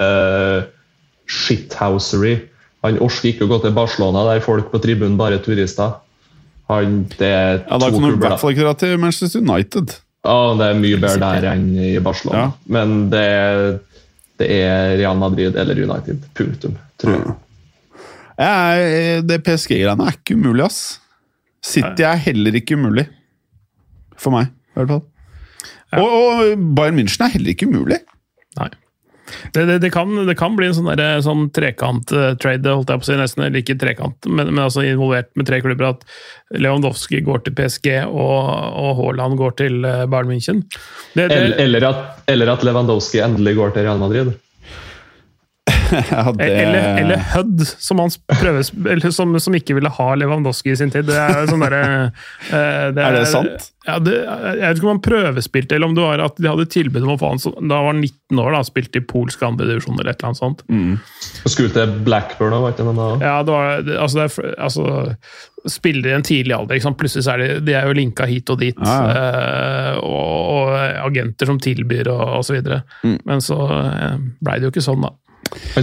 uh, 0.00 0.64
shithousery. 1.30 2.38
Han 2.86 2.98
orker 3.02 3.30
ikke 3.32 3.46
å 3.46 3.50
gå 3.50 3.60
til 3.64 3.74
Barcelona, 3.76 4.24
der 4.30 4.42
folk 4.44 4.70
på 4.72 4.80
tribunen 4.82 5.18
bare 5.18 5.40
er 5.40 5.44
turister. 5.44 5.96
Han, 6.70 7.04
det 7.18 7.30
er 7.30 7.52
Ja, 7.62 7.78
Da 7.78 7.88
to 7.88 7.94
kan 7.94 8.02
du 8.02 8.16
i 8.16 8.20
hvert 8.24 8.42
fall 8.42 8.54
ikke 8.54 8.66
dra 8.66 8.74
til 8.78 8.98
Manchester 8.98 9.42
United. 9.42 9.96
Ja, 10.26 10.38
det 10.58 10.66
er 10.66 10.78
mye 10.80 10.98
bedre 10.98 11.30
der 11.38 11.48
enn 11.52 11.66
i 11.78 11.92
Barcelona. 12.02 12.46
Ja. 12.46 12.46
Men 12.76 12.96
det, 13.12 13.26
det 14.40 14.48
er 14.50 14.96
Real 14.98 15.18
Madrid 15.20 15.54
eller 15.54 15.78
United. 15.78 16.24
Punktum. 16.34 16.78
Tror 16.98 17.18
jeg. 17.18 17.36
Jeg, 18.36 19.22
det 19.24 19.38
PSG-greiene 19.46 20.10
er 20.10 20.18
ikke 20.18 20.36
umulig, 20.36 20.66
ass. 20.66 20.80
City 21.66 22.06
er 22.06 22.18
heller 22.28 22.56
ikke 22.58 22.78
umulig. 22.78 23.08
For 24.20 24.32
meg, 24.34 24.52
i 24.72 24.80
hvert 24.80 24.94
fall. 24.94 25.04
Og, 25.96 26.08
og 26.08 26.66
Bayern 26.76 26.98
München 26.98 27.26
er 27.26 27.32
heller 27.36 27.52
ikke 27.52 27.68
umulig. 27.70 28.00
Nei. 28.58 28.70
Det, 29.52 29.64
det, 29.66 29.78
det, 29.82 29.90
kan, 29.90 30.12
det 30.26 30.36
kan 30.38 30.54
bli 30.56 30.68
en 30.68 30.76
sånn, 30.76 30.90
der, 30.98 31.18
sånn 31.24 31.48
trekant-trade, 31.54 32.70
holdt 32.70 32.92
jeg 32.92 33.02
på 33.02 33.06
å 33.06 33.08
si, 33.08 33.16
nesten. 33.18 33.44
Eller 33.46 33.62
ikke 33.62 33.78
trekant, 33.80 34.28
men, 34.30 34.52
men 34.52 34.62
altså 34.66 34.84
involvert 34.86 35.32
med 35.38 35.48
tre 35.48 35.60
klubber. 35.64 35.96
At 35.96 36.58
Lewandowski 36.62 37.22
går 37.26 37.44
til 37.46 37.56
PSG, 37.58 37.90
og, 38.06 38.50
og 38.82 38.92
Haaland 39.00 39.38
går 39.40 39.56
til 39.62 39.80
eh, 39.82 40.04
Bayern 40.10 40.30
München. 40.30 40.62
Det, 41.14 41.26
det, 41.26 41.36
Eller, 41.36 41.56
eller, 41.66 41.88
at, 41.90 42.26
eller 42.32 42.54
at 42.54 42.66
Lewandowski 42.66 43.22
endelig 43.24 43.56
går 43.58 43.74
til 43.76 43.88
Real 43.88 44.02
Madrid. 44.02 44.34
Ja, 46.10 46.32
det, 46.32 46.44
Eller, 46.44 46.98
eller 46.98 47.22
Hud, 47.34 47.62
som, 47.66 47.98
han 47.98 48.10
som, 49.12 49.38
som 49.40 49.54
ikke 49.54 49.76
ville 49.76 49.90
ha 49.90 50.08
Lewandowski 50.18 50.72
i 50.72 50.76
sin 50.78 50.90
tid. 50.90 51.06
Det 51.08 51.16
er, 51.18 51.46
sånn 51.50 51.62
der, 51.62 51.76
det 52.94 53.02
Er 53.02 53.18
det 53.18 53.24
sant? 53.30 53.72
Ja, 53.86 54.00
det, 54.02 54.16
jeg 54.18 54.62
vet 54.62 54.80
ikke 54.80 54.88
om 54.88 54.94
han 54.96 55.02
prøvespilte, 55.04 55.76
eller 55.76 55.90
om 55.90 55.94
det 55.94 56.02
var 56.02 56.22
at 56.24 56.38
de 56.42 56.48
hadde 56.50 56.66
tilbud 56.74 57.04
om 57.06 57.12
å 57.14 57.18
få 57.20 57.28
han 57.30 57.42
da 57.70 57.78
var 57.84 57.92
han 57.92 58.00
19 58.02 58.40
år, 58.42 58.54
da, 58.56 58.62
spilte 58.66 58.98
i 58.98 59.04
polsk 59.06 59.44
andredivisjon 59.46 60.00
eller 60.00 60.10
et 60.10 60.18
eller 60.18 60.32
annet 60.32 60.40
sånt. 60.40 60.64
Og 61.46 61.52
skulle 61.52 61.74
til 61.74 61.92
Blackburn 62.06 62.56
òg, 62.56 62.64
var 62.64 62.74
ikke 62.74 62.96
da, 62.96 63.10
Ja, 63.22 63.36
det 63.46 63.54
var, 63.54 63.84
det, 63.86 63.98
altså, 64.02 64.18
det 64.18 64.26
er, 64.26 64.56
altså 64.66 64.86
Spiller 65.66 66.12
i 66.12 66.14
en 66.14 66.22
tidlig 66.22 66.54
alder. 66.54 66.78
Plutselig 66.94 67.24
så 67.26 67.32
er 67.32 67.42
de, 67.42 67.46
de 67.66 67.72
er 67.74 67.88
jo 67.88 67.94
linka 67.98 68.26
hit 68.30 68.50
og 68.54 68.60
dit. 68.60 68.76
Ja, 68.78 68.98
eh, 69.10 69.96
og, 69.98 70.50
og 70.52 70.74
agenter 71.08 71.50
som 71.50 71.58
tilbyr 71.58 72.06
og, 72.12 72.22
osv. 72.38 72.60
Mm. 73.02 73.16
Men 73.26 73.42
så 73.42 73.56
uh, 73.66 74.12
blei 74.46 74.60
det 74.60 74.68
jo 74.68 74.70
ikke 74.70 74.84
sånn, 74.86 75.02
da. 75.02 75.10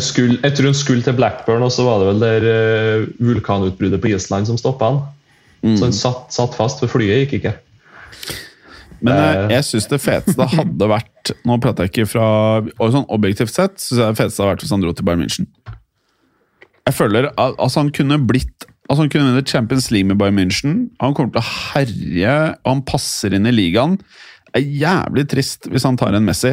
Skulle, 0.03 0.39
jeg 0.41 0.55
tror 0.57 0.69
han 0.69 0.77
skulle 0.77 1.05
til 1.05 1.15
Blackburn, 1.17 1.63
og 1.65 1.71
så 1.73 1.85
var 1.87 2.01
det 2.01 2.09
vel 2.11 2.23
der 2.23 2.47
eh, 2.49 3.05
vulkanutbruddet 3.23 4.01
på 4.01 4.11
Island 4.13 4.49
som 4.49 4.59
stoppa 4.59 4.91
han. 4.91 5.03
Så 5.63 5.85
han 5.85 5.95
satt, 5.95 6.33
satt 6.35 6.57
fast, 6.57 6.81
for 6.83 6.91
flyet 6.91 7.23
gikk 7.23 7.37
ikke. 7.39 7.53
Men 9.03 9.19
jeg, 9.19 9.47
jeg 9.51 9.67
syns 9.67 9.87
det 9.91 9.99
feteste 9.99 10.45
hadde 10.53 10.87
vært 10.87 11.31
Nå 11.47 11.57
prater 11.63 11.87
jeg 11.87 11.91
ikke 11.91 12.05
fra 12.13 12.27
sånn 12.93 13.07
Objektivt 13.11 13.51
sett 13.51 13.75
synes 13.81 13.99
jeg 13.99 14.13
det 14.13 14.19
feteste 14.21 14.39
hadde 14.39 14.53
vært 14.53 14.63
hvis 14.63 14.71
han 14.71 14.83
dro 14.83 14.93
til 14.95 15.07
Bayern 15.07 15.23
München. 15.25 15.49
Jeg 16.87 16.95
føler 16.95 17.27
at 17.31 17.57
altså 17.57 17.83
Han 17.83 17.91
kunne 17.95 18.19
blitt 18.23 18.67
Altså 18.91 19.05
han 19.05 19.11
kunne 19.11 19.29
vunnet 19.31 19.47
Champions 19.47 19.89
League 19.95 20.07
med 20.09 20.19
Bayern 20.19 20.35
München. 20.35 20.73
Han 20.99 21.13
kommer 21.15 21.31
til 21.31 21.39
å 21.39 21.51
herje, 21.71 22.33
og 22.65 22.67
han 22.67 22.81
passer 22.83 23.31
inn 23.33 23.47
i 23.47 23.53
ligaen. 23.55 23.95
Det 24.49 24.59
er 24.59 24.73
jævlig 24.81 25.23
trist 25.31 25.69
hvis 25.71 25.85
han 25.87 25.95
tar 25.97 26.11
en 26.13 26.27
Messi. 26.27 26.51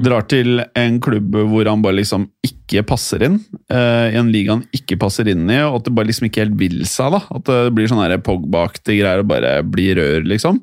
Drar 0.00 0.26
til 0.30 0.62
en 0.78 0.98
klubb 1.02 1.34
hvor 1.50 1.68
han 1.68 1.82
bare 1.82 1.98
liksom 2.00 2.28
ikke 2.46 2.84
passer 2.86 3.22
inn. 3.26 3.40
eh, 3.70 4.10
I 4.14 4.18
en 4.20 4.30
liga 4.32 4.54
han 4.56 4.64
ikke 4.76 4.98
passer 4.98 5.28
inn 5.28 5.48
i, 5.50 5.58
og 5.62 5.80
at 5.80 5.84
det 5.88 5.94
bare 5.94 6.06
liksom 6.10 6.28
ikke 6.30 6.44
helt 6.44 6.58
vil 6.60 6.84
seg. 6.86 7.12
da. 7.12 7.20
At 7.34 7.44
det 7.44 7.74
blir 7.74 7.88
sånn 7.90 8.22
Pogba-aktige 8.22 9.00
greier 9.02 9.20
og 9.24 9.28
bare 9.28 9.62
blir 9.62 9.96
rør, 10.00 10.22
liksom. 10.24 10.60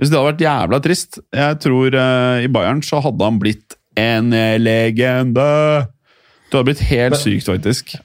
Hvis 0.00 0.08
det 0.10 0.16
hadde 0.16 0.30
vært 0.32 0.44
jævla 0.46 0.80
trist. 0.82 1.18
Jeg 1.34 1.58
tror 1.60 1.94
eh, 1.94 2.44
i 2.46 2.48
Bayern 2.48 2.80
så 2.82 3.02
hadde 3.04 3.24
han 3.26 3.38
blitt 3.42 3.76
en 4.00 4.30
legende. 4.62 5.88
Det 6.48 6.56
hadde 6.56 6.68
blitt 6.70 6.86
helt 6.90 7.16
Men- 7.16 7.20
sykt, 7.20 7.46
faktisk. 7.50 7.96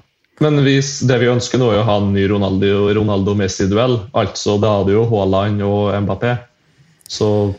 Men 0.44 0.58
hvis 0.66 1.00
det 1.08 1.16
vi 1.22 1.30
ønsker 1.32 1.58
nå 1.62 1.70
er 1.72 1.80
å 1.80 1.86
ha 1.88 1.94
en 2.02 2.10
ny 2.12 2.26
Ronaldo- 2.28 2.92
Ronaldo-Messi-duell. 2.98 4.10
Altså, 4.14 4.58
da 4.60 4.74
hadde 4.82 4.92
jo 4.92 5.06
Haaland 5.08 5.62
og 5.64 5.94
Mbappé. 6.04 6.34
Så 7.08 7.56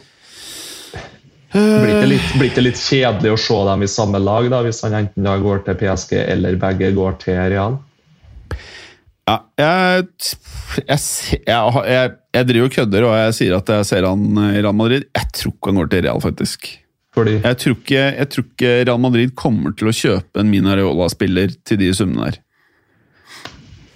blir 1.52 1.92
det, 2.00 2.06
litt, 2.10 2.30
blir 2.38 2.54
det 2.54 2.64
litt 2.64 2.80
kjedelig 2.80 3.34
å 3.34 3.40
se 3.40 3.58
dem 3.68 3.84
i 3.86 3.90
samme 3.90 4.20
lag, 4.22 4.48
da, 4.52 4.62
hvis 4.66 4.82
han 4.84 4.96
enten 4.98 5.26
da 5.26 5.36
går 5.40 5.62
til 5.66 5.78
PSG 5.80 6.16
eller 6.22 6.58
begge 6.60 6.90
går 6.96 7.20
til 7.22 7.38
Real? 7.52 7.78
Ja, 9.26 9.40
jeg, 9.58 10.06
jeg, 10.86 10.98
jeg, 11.46 12.10
jeg, 12.36 12.48
driver 12.50 12.68
og 12.68 12.74
kødder, 12.76 13.06
og 13.08 13.14
jeg 13.18 13.36
sier 13.40 13.56
at 13.56 13.70
jeg 13.74 13.86
ser 13.88 14.06
han 14.06 14.42
i 14.52 14.60
Real 14.60 14.76
Madrid. 14.76 15.08
Jeg 15.16 15.30
tror 15.34 15.54
ikke 15.54 15.72
han 15.72 15.80
går 15.80 15.88
til 15.94 16.04
Real, 16.06 16.20
faktisk. 16.22 16.68
Fordi 17.16 17.38
Jeg 17.40 17.56
tror 17.62 17.78
ikke, 17.78 18.02
jeg 18.04 18.28
tror 18.28 18.44
ikke 18.44 18.74
Real 18.84 19.00
Madrid 19.00 19.32
kommer 19.38 19.72
til 19.72 19.88
å 19.88 19.94
kjøpe 19.96 20.42
en 20.42 20.50
Minareola-spiller 20.52 21.56
til 21.66 21.80
de 21.80 21.88
summene 21.96 22.28
der. 22.28 22.42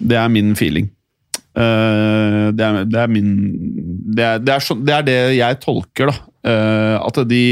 Det 0.01 0.17
er 0.17 0.33
min 0.33 0.55
feeling. 0.57 0.89
Uh, 1.51 2.49
det, 2.55 2.63
er, 2.63 2.83
det 2.87 2.99
er 3.01 3.09
min 3.11 3.31
det 4.15 4.23
er 4.23 4.37
det, 4.39 4.53
er 4.55 4.63
så, 4.63 4.75
det 4.79 4.93
er 4.95 5.07
det 5.07 5.17
jeg 5.35 5.59
tolker, 5.63 6.09
da. 6.09 6.30
Eh, 6.47 6.97
at 6.97 7.19
de 7.29 7.43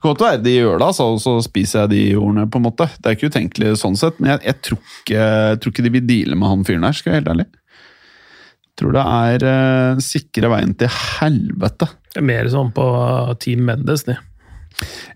kan 0.00 0.14
godt 0.14 0.24
være 0.24 0.42
de 0.44 0.54
gjør 0.54 0.78
det, 0.80 0.86
altså, 0.86 1.06
og 1.14 1.20
så 1.20 1.36
spiser 1.44 1.84
jeg 1.84 1.92
de 1.92 2.02
ordene. 2.16 2.46
på 2.50 2.60
en 2.60 2.66
måte. 2.68 2.88
Det 2.98 3.06
er 3.10 3.16
ikke 3.16 3.32
utenkelig 3.32 3.74
sånn 3.80 3.98
sett, 4.00 4.20
men 4.20 4.32
jeg, 4.34 4.44
jeg, 4.48 4.60
tror, 4.64 4.78
ikke, 5.02 5.24
jeg 5.24 5.60
tror 5.60 5.74
ikke 5.74 5.86
de 5.86 5.94
vil 5.96 6.06
deale 6.08 6.38
med 6.40 6.52
han 6.52 6.64
fyren 6.68 6.86
her, 6.88 6.96
skal 6.96 7.10
jeg 7.10 7.18
være 7.18 7.20
helt 7.20 7.34
ærlig. 7.34 7.48
Jeg 8.70 8.80
tror 8.80 8.94
det 8.96 9.02
er 9.04 9.44
uh, 9.44 10.00
sikre 10.00 10.50
veien 10.54 10.72
til 10.80 10.94
helvete. 10.94 11.90
Det 12.10 12.22
er 12.22 12.28
Mer 12.30 12.48
sånn 12.48 12.70
på 12.72 12.86
Team 13.42 13.66
Mendes, 13.68 14.06
de. 14.08 14.16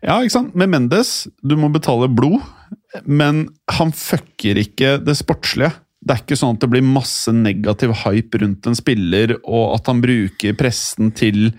Ja, 0.02 0.18
ikke 0.18 0.34
sant? 0.34 0.58
Med 0.58 0.68
Mendes, 0.68 1.14
du 1.40 1.56
må 1.56 1.70
betale 1.72 2.10
blod, 2.12 2.42
men 3.08 3.46
han 3.72 3.94
fucker 3.96 4.60
ikke 4.60 4.98
det 5.00 5.16
sportslige. 5.16 5.72
Det 6.04 6.12
er 6.12 6.20
ikke 6.20 6.36
sånn 6.36 6.58
at 6.58 6.64
det 6.66 6.68
blir 6.74 6.84
masse 6.84 7.32
negativ 7.32 7.94
hype 8.02 8.42
rundt 8.42 8.68
en 8.68 8.76
spiller, 8.76 9.38
og 9.48 9.78
at 9.78 9.88
han 9.88 10.04
bruker 10.04 10.58
pressen 10.60 11.14
til 11.16 11.54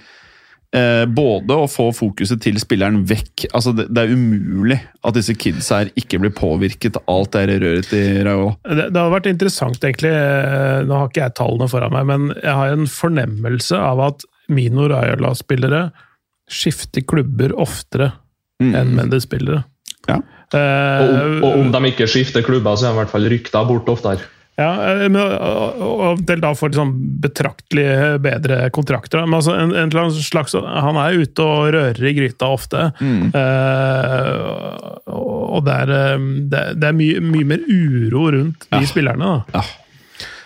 både 1.15 1.55
å 1.55 1.67
få 1.71 1.85
fokuset 1.95 2.41
til 2.43 2.57
spilleren 2.59 3.03
vekk 3.07 3.45
Altså, 3.55 3.71
det, 3.77 3.85
det 3.95 4.01
er 4.03 4.13
umulig 4.15 4.77
at 5.05 5.15
disse 5.15 5.35
kidsa 5.39 5.81
her 5.83 5.91
ikke 5.95 6.19
blir 6.23 6.33
påvirket 6.35 6.97
av 6.99 7.05
alt 7.13 7.37
det 7.37 7.59
røret 7.61 7.87
til 7.91 8.19
Raiola. 8.27 8.55
Det, 8.67 8.87
det 8.91 8.99
har 8.99 9.13
vært 9.13 9.29
interessant, 9.31 9.79
egentlig. 9.79 10.11
eh, 10.11 10.81
Nå 10.87 10.97
har 10.99 11.07
ikke 11.11 11.23
jeg 11.23 11.35
tallene 11.39 11.69
foran 11.71 11.95
meg, 11.95 12.09
men 12.09 12.27
jeg 12.41 12.57
har 12.59 12.73
en 12.75 12.89
fornemmelse 12.91 13.79
av 13.79 14.03
at 14.09 14.27
Mino 14.51 14.89
Raiola-spillere 14.91 15.87
skifter 16.51 17.05
klubber 17.07 17.55
oftere 17.57 18.11
enn 18.61 18.93
Mendes-spillere. 18.95 19.63
Ja. 20.09 20.19
Eh, 20.53 21.01
og, 21.01 21.13
om, 21.15 21.43
og 21.47 21.59
om 21.63 21.71
de 21.73 21.91
ikke 21.91 22.07
skifter 22.09 22.45
klubber, 22.45 22.77
så 22.77 22.87
er 22.87 22.91
de 22.91 22.97
i 22.97 23.01
hvert 23.03 23.13
fall 23.15 23.29
rykta 23.31 23.63
bort 23.67 23.89
oftere. 23.91 24.27
Ja, 24.55 24.71
eh, 24.87 25.05
men, 25.09 25.19
og, 25.19 25.81
og, 25.83 26.03
og 26.15 26.41
da 26.41 26.51
får 26.55 26.71
liksom 26.71 26.93
betraktelig 27.23 27.87
bedre 28.23 28.69
kontrakter. 28.75 29.25
Men 29.25 29.39
altså, 29.39 29.55
en, 29.59 29.73
en 29.75 30.11
slags, 30.15 30.55
han 30.55 30.99
er 31.01 31.19
ute 31.25 31.45
og 31.45 31.71
rører 31.75 32.09
i 32.09 32.15
gryta 32.15 32.51
ofte. 32.55 32.89
Eh, 33.35 34.29
og 35.15 35.65
det 35.65 35.79
er, 35.85 35.95
eh, 35.95 36.29
det, 36.51 36.91
er 36.91 36.95
mye, 36.95 37.23
mye 37.23 37.49
mer 37.55 37.65
uro 37.67 38.29
rundt 38.37 38.69
de 38.71 38.85
spillerne. 38.89 39.33
da. 39.33 39.59
Ja. 39.59 39.84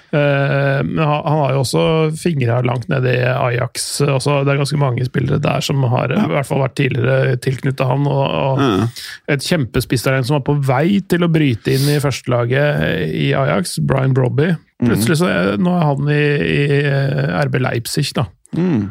Eh, 0.09 0.79
men 0.85 1.01
han, 1.05 1.37
har 1.39 1.53
jo 1.53 1.61
også 1.61 1.81
fingra 2.17 2.59
langt 2.65 2.87
nede 2.89 3.11
i 3.13 3.25
Ajax. 3.29 3.87
Også, 4.01 4.39
det 4.45 4.53
er 4.53 4.61
ganske 4.63 4.79
mange 4.81 5.05
spillere 5.05 5.41
der 5.43 5.65
som 5.65 5.83
har 5.91 6.13
i 6.15 6.23
hvert 6.33 6.49
fall 6.49 6.63
vært 6.63 6.77
tidligere 6.79 7.37
tilknyttet 7.43 7.85
han. 7.85 8.07
og, 8.09 8.23
og 8.25 9.29
et 9.29 9.45
kjempespisstalent 9.45 10.29
som 10.29 10.39
var 10.39 10.47
på 10.47 10.57
vei 10.65 10.99
til 11.09 11.25
å 11.25 11.31
bryte 11.31 11.75
inn 11.75 11.85
i 11.93 11.99
førstelaget 12.01 13.13
i 13.13 13.29
Ajax, 13.37 13.77
Brian 13.85 14.15
Brobby. 14.17 14.53
Plutselig 14.79 15.19
så 15.19 15.29
er, 15.29 15.53
nå 15.59 15.75
er 15.75 15.87
han 15.91 16.11
i, 16.13 16.23
i 16.55 16.81
RB 17.45 17.59
Leipzig, 17.61 18.09
da. 18.15 18.25
Mm. 18.57 18.89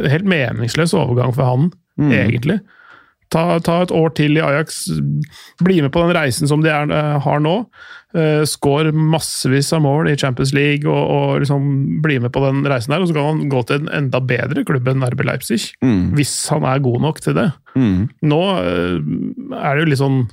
Helt 0.00 0.28
meningsløs 0.28 0.94
overgang 0.96 1.34
for 1.36 1.46
han, 1.46 1.72
egentlig. 2.10 2.58
Ta, 3.30 3.60
ta 3.62 3.82
et 3.84 3.94
år 3.94 4.10
til 4.18 4.38
i 4.38 4.42
Ajax, 4.42 4.82
bli 5.62 5.78
med 5.84 5.92
på 5.94 6.02
den 6.02 6.16
reisen 6.16 6.50
som 6.50 6.64
de 6.64 6.72
er, 6.72 6.90
har 7.22 7.42
nå. 7.44 7.60
Uh, 8.10 8.42
Skår 8.48 8.90
massevis 8.90 9.68
av 9.76 9.84
mål 9.84 10.10
i 10.10 10.16
Champions 10.18 10.50
League 10.56 10.90
og, 10.90 11.12
og 11.14 11.44
liksom 11.44 11.68
bli 12.02 12.16
med 12.24 12.34
på 12.34 12.42
den 12.42 12.64
reisen 12.66 12.96
der. 12.96 13.04
Og 13.04 13.10
så 13.10 13.14
kan 13.14 13.28
han 13.28 13.52
gå 13.52 13.62
til 13.68 13.84
en 13.84 13.92
enda 14.00 14.18
bedre 14.18 14.64
klubb 14.66 14.90
enn 14.90 15.06
RB 15.06 15.22
Leipzig, 15.28 15.60
hvis 16.18 16.34
han 16.50 16.66
er 16.66 16.82
god 16.82 17.06
nok 17.06 17.22
til 17.22 17.38
det. 17.38 17.46
Mm. 17.78 18.08
Nå 18.32 18.42
uh, 18.58 18.98
er 19.60 19.78
det 19.78 19.84
jo 19.84 19.92
litt 19.92 20.02
sånn 20.02 20.24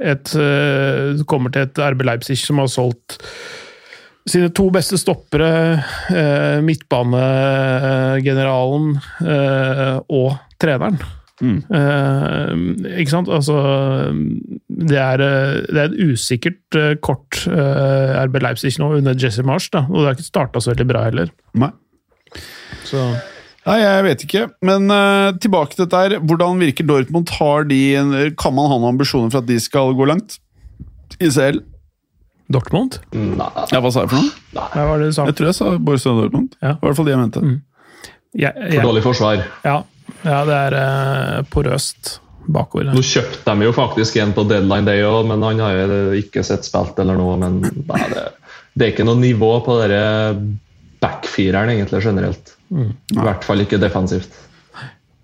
et 0.00 0.32
uh, 0.36 1.24
kommer 1.28 1.52
til 1.52 1.66
et 1.66 1.80
RB 1.92 2.04
Leipzig 2.08 2.38
som 2.40 2.60
har 2.60 2.70
solgt 2.72 3.18
sine 4.28 4.50
to 4.54 4.70
beste 4.72 4.98
stoppere, 5.00 5.82
eh, 6.12 6.60
midtbanegeneralen 6.64 9.00
eh, 9.24 9.98
og 10.08 10.36
treneren. 10.60 10.98
Eh, 11.40 12.50
ikke 13.00 13.12
sant? 13.14 13.28
Altså 13.32 13.56
Det 14.68 14.98
er, 15.00 15.22
eh, 15.24 15.60
det 15.70 15.80
er 15.80 15.86
et 15.88 16.12
usikkert 16.12 16.76
uh, 16.76 16.92
kort 17.00 17.38
uh, 17.48 18.20
RB 18.26 18.36
Leipzig 18.44 18.74
nå 18.80 18.90
under 18.98 19.16
Jesse 19.16 19.44
Marsh, 19.46 19.70
da, 19.72 19.86
og 19.88 20.00
det 20.02 20.06
har 20.10 20.18
ikke 20.18 20.28
starta 20.28 20.60
så 20.60 20.74
veldig 20.74 20.86
bra 20.90 21.04
heller. 21.08 21.32
Nei. 21.56 21.70
Så 22.88 23.02
Nei, 23.66 23.76
jeg 23.82 24.04
vet 24.06 24.22
ikke. 24.24 24.44
Men 24.64 24.86
tilbake 25.44 25.76
til 25.76 25.84
dette 25.84 25.98
her. 26.00 26.14
Hvordan 26.24 26.62
virker 26.62 26.86
Dortmund? 26.88 27.28
Har 27.36 27.66
de, 27.68 27.80
en- 28.00 28.14
kan 28.40 28.54
man 28.56 28.70
ha 28.72 28.78
noen 28.80 28.94
ambisjoner 28.94 29.28
for 29.30 29.42
at 29.44 29.50
de 29.50 29.58
skal 29.60 29.92
gå 29.98 30.06
langt? 30.08 30.38
I 31.20 31.28
CL? 31.28 31.60
Dortmund? 32.50 32.96
Nei. 33.14 33.50
Ja, 33.70 33.78
hva 33.84 33.92
sa 33.92 34.06
jeg 34.06 34.10
for 34.10 34.24
noe? 34.24 34.64
Hva 34.74 34.96
det 34.98 35.10
du 35.12 35.14
sa? 35.14 35.26
Jeg 35.28 35.36
tror 35.38 35.50
jeg 35.52 35.58
sa 35.60 35.74
Borussia 35.78 36.14
Dortmund. 36.16 36.56
Ja. 36.58 36.72
Det 36.72 36.80
var 36.80 36.88
i 36.88 36.88
hvert 36.88 36.98
fall 37.02 37.10
de 37.10 37.12
jeg 37.14 37.20
mente. 37.20 37.42
Jeg, 38.40 38.54
For 38.72 38.88
dårlig 38.88 39.02
forsvar. 39.04 39.44
ja, 39.66 39.76
ja, 40.26 40.40
det 40.48 40.56
er 40.56 40.76
eh, 40.80 41.38
porøst 41.52 42.18
bakover. 42.50 42.90
Nå 42.94 43.02
kjøpte 43.04 43.54
de 43.54 43.66
jo 43.68 43.72
faktisk 43.76 44.16
en 44.22 44.34
på 44.36 44.44
deadline 44.48 44.88
day 44.88 45.04
òg, 45.06 45.24
men 45.28 45.42
han 45.46 45.60
har 45.62 45.76
jo 45.78 46.00
ikke 46.18 46.44
sett 46.46 46.66
spilt 46.66 46.98
eller 47.02 47.18
noe. 47.20 47.36
Men 47.40 47.60
nei, 47.62 48.04
det, 48.12 48.26
det 48.74 48.86
er 48.86 48.94
ikke 48.94 49.06
noe 49.08 49.20
nivå 49.20 49.52
på 49.66 49.76
dere 49.82 50.02
backfireren 51.00 51.72
egentlig 51.74 52.02
generelt. 52.04 52.54
I 52.70 53.18
hvert 53.18 53.44
fall 53.46 53.64
ikke 53.64 53.80
defensivt. 53.82 54.34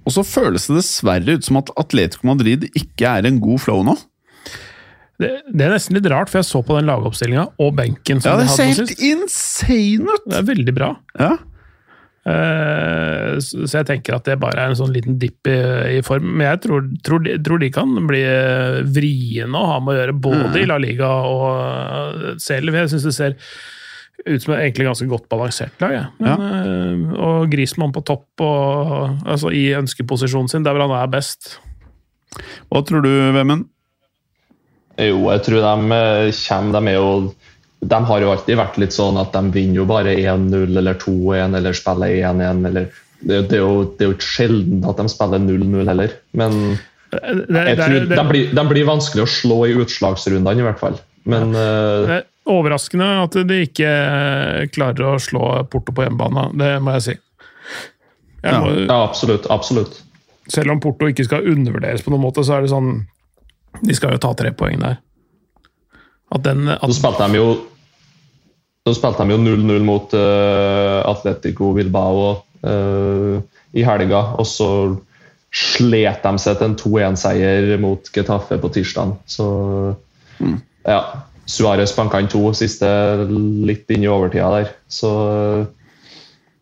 Og 0.07 0.15
så 0.15 0.23
føles 0.27 0.69
det 0.69 0.79
dessverre 0.79 1.35
ut 1.39 1.47
som 1.47 1.59
at 1.59 1.73
Atletico 1.81 2.29
Madrid 2.31 2.69
ikke 2.79 3.17
er 3.19 3.27
en 3.27 3.41
god 3.43 3.63
flow 3.65 3.83
nå. 3.87 3.97
Det, 5.17 5.31
det 5.49 5.65
er 5.65 5.73
nesten 5.73 5.97
litt 5.97 6.07
rart, 6.13 6.29
for 6.29 6.43
jeg 6.43 6.47
så 6.51 6.61
på 6.65 6.77
den 6.77 6.89
lagoppstillinga 6.91 7.47
og 7.65 7.71
benken. 7.79 8.21
som 8.21 8.35
Ja, 8.35 8.37
det 8.37 8.47
de 8.47 8.53
hadde 8.53 8.75
ser 8.77 8.83
helt 8.85 9.05
insane 9.09 10.13
ut! 10.13 10.27
Det 10.29 10.39
er 10.43 10.49
veldig 10.51 10.75
bra. 10.77 10.91
Ja. 11.19 11.31
Eh, 12.27 13.37
så 13.39 13.71
jeg 13.71 13.87
tenker 13.87 14.17
at 14.17 14.27
det 14.27 14.39
bare 14.43 14.59
er 14.59 14.73
en 14.73 14.79
sånn 14.79 14.95
liten 14.95 15.19
dipp 15.23 15.47
i, 15.51 15.57
i 15.99 16.03
form. 16.07 16.33
Men 16.33 16.49
jeg 16.49 16.65
tror, 16.67 16.91
tror, 17.07 17.23
de, 17.23 17.37
tror 17.47 17.63
de 17.63 17.71
kan 17.75 17.95
bli 18.09 18.23
eh, 18.27 18.83
vriene 18.97 19.61
å 19.61 19.71
ha 19.73 19.79
med 19.83 19.95
å 19.95 19.99
gjøre, 20.01 20.19
både 20.27 20.63
i 20.63 20.67
La 20.69 20.81
Liga 20.83 21.13
og 21.31 22.37
selv. 22.43 22.75
Jeg 22.75 22.93
syns 22.93 23.07
det 23.07 23.17
ser 23.17 23.39
ut 24.27 24.43
som 24.43 24.57
et 24.57 24.65
egentlig 24.65 24.89
ganske 24.89 25.07
godt 25.11 25.29
balansert 25.31 25.85
lag. 25.85 25.95
Ja. 25.95 26.05
Men, 26.19 26.45
eh, 26.49 27.15
og 27.23 27.53
Grismann 27.53 27.95
på 27.95 28.03
topp, 28.07 28.29
og, 28.43 29.23
altså 29.23 29.55
i 29.55 29.69
ønskeposisjonen 29.79 30.51
sin, 30.51 30.67
der 30.67 30.75
hvor 30.75 30.89
han 30.89 30.99
er 30.99 31.13
best. 31.13 31.57
Hva 32.73 32.83
tror 32.85 33.07
du, 33.07 33.13
Vemmen? 33.37 33.69
Jo, 34.97 35.27
jeg 35.29 35.43
tror 35.45 35.61
de 35.61 35.93
eh, 35.93 36.31
kommer 36.41 36.73
De 36.73 36.91
er 36.91 36.97
jo 36.97 37.11
de 37.91 37.99
har 38.09 38.23
jo 38.25 38.31
alltid 38.33 38.59
vært 38.59 38.77
litt 38.83 38.95
sånn 38.97 39.19
at 39.21 39.33
de 39.37 39.51
vinner 39.55 39.81
jo 39.83 39.87
bare 39.89 40.15
1-0 40.19 40.77
eller 40.81 40.99
2-1 41.03 41.57
eller 41.59 41.77
spiller 41.77 42.15
1-1. 42.33 42.63
eller 42.71 42.87
det, 43.21 43.41
det, 43.51 43.57
er 43.57 43.63
jo, 43.65 43.85
det 43.97 44.05
er 44.05 44.11
jo 44.11 44.17
ikke 44.17 44.29
sjelden 44.29 44.85
at 44.91 44.99
de 45.01 45.09
spiller 45.13 45.43
0-0 45.43 45.89
heller. 45.91 46.15
Men 46.37 46.57
Det, 47.11 47.21
det, 47.49 47.61
jeg 47.71 47.77
tror 47.79 48.09
de 48.11 48.25
blir, 48.31 48.49
de 48.59 48.65
blir 48.69 48.89
vanskelig 48.89 49.23
å 49.25 49.31
slå 49.31 49.59
i 49.71 49.77
utslagsrundene, 49.79 50.59
i 50.61 50.67
hvert 50.67 50.81
fall. 50.83 50.99
Men 51.27 51.55
eh, 51.57 52.01
det 52.07 52.17
er 52.21 52.27
overraskende 52.53 53.07
at 53.25 53.39
de 53.49 53.61
ikke 53.67 53.93
klarer 54.75 55.09
å 55.15 55.17
slå 55.23 55.47
Porto 55.71 55.95
på 55.97 56.05
hjemmebane, 56.07 56.49
det 56.59 56.73
må 56.85 56.95
jeg 56.99 57.07
si. 57.09 57.17
Jeg 58.45 58.53
Ja. 58.53 58.61
må, 58.63 58.75
ja, 58.85 58.99
absolutt. 59.09 59.47
absolutt. 59.51 60.03
Selv 60.53 60.71
om 60.77 60.81
Porto 60.83 61.09
ikke 61.11 61.25
skal 61.27 61.47
undervurderes 61.51 62.05
på 62.07 62.13
noen 62.15 62.23
måte, 62.23 62.45
så 62.47 62.59
er 62.59 62.63
det 62.67 62.71
sånn 62.71 62.93
De 63.83 63.95
skal 63.97 64.15
jo 64.15 64.21
ta 64.23 64.31
tre 64.39 64.53
poeng 64.57 64.79
der. 64.81 65.01
At 66.33 66.43
den 66.47 66.67
Så 66.81 66.95
spilte 67.01 67.27
de 67.29 67.37
jo 67.41 67.49
så 68.87 68.95
spilte 68.95 69.25
de 69.27 69.35
jo 69.35 69.43
0-0 69.43 69.83
mot 69.83 70.13
uh, 70.15 71.03
Atletico 71.11 71.73
Bilbao 71.75 72.29
uh, 72.63 73.39
i 73.75 73.83
helga, 73.83 74.21
og 74.39 74.47
så 74.47 74.69
slet 75.57 76.23
de 76.23 76.39
seg 76.39 76.61
til 76.61 76.69
en 76.69 76.77
2-1-seier 76.79 77.73
mot 77.83 78.13
Getafe 78.15 78.61
på 78.63 78.71
tirsdag. 78.77 79.17
Så 79.27 79.47
ja. 80.87 81.01
Suárez 81.47 81.93
banka 81.95 82.19
inn 82.19 82.31
to 82.31 82.43
siste 82.59 82.89
litt 83.31 83.91
inn 83.95 84.03
i 84.03 84.11
overtida 84.11 84.49
der. 84.55 84.73
Så 84.91 85.11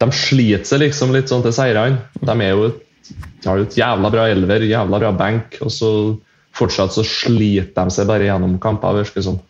de 0.00 0.08
sliter 0.12 0.68
seg 0.68 0.82
liksom 0.84 1.14
litt 1.14 1.32
sånn 1.32 1.44
til 1.44 1.54
seirene. 1.56 2.02
De 2.20 2.34
er 2.34 2.52
jo 2.52 2.68
et, 2.68 2.82
har 3.46 3.60
jo 3.60 3.68
et 3.68 3.78
jævla 3.80 4.12
bra 4.12 4.28
elver, 4.32 4.66
jævla 4.68 5.00
bra 5.00 5.12
bank, 5.16 5.58
og 5.64 5.72
så 5.72 5.90
fortsatt 6.54 6.94
så 6.94 7.04
sliter 7.08 7.72
de 7.88 7.96
seg 7.96 8.08
bare 8.08 8.28
gjennom 8.28 8.58
kamper, 8.62 9.00
virker 9.00 9.20
det 9.20 9.26
som. 9.26 9.40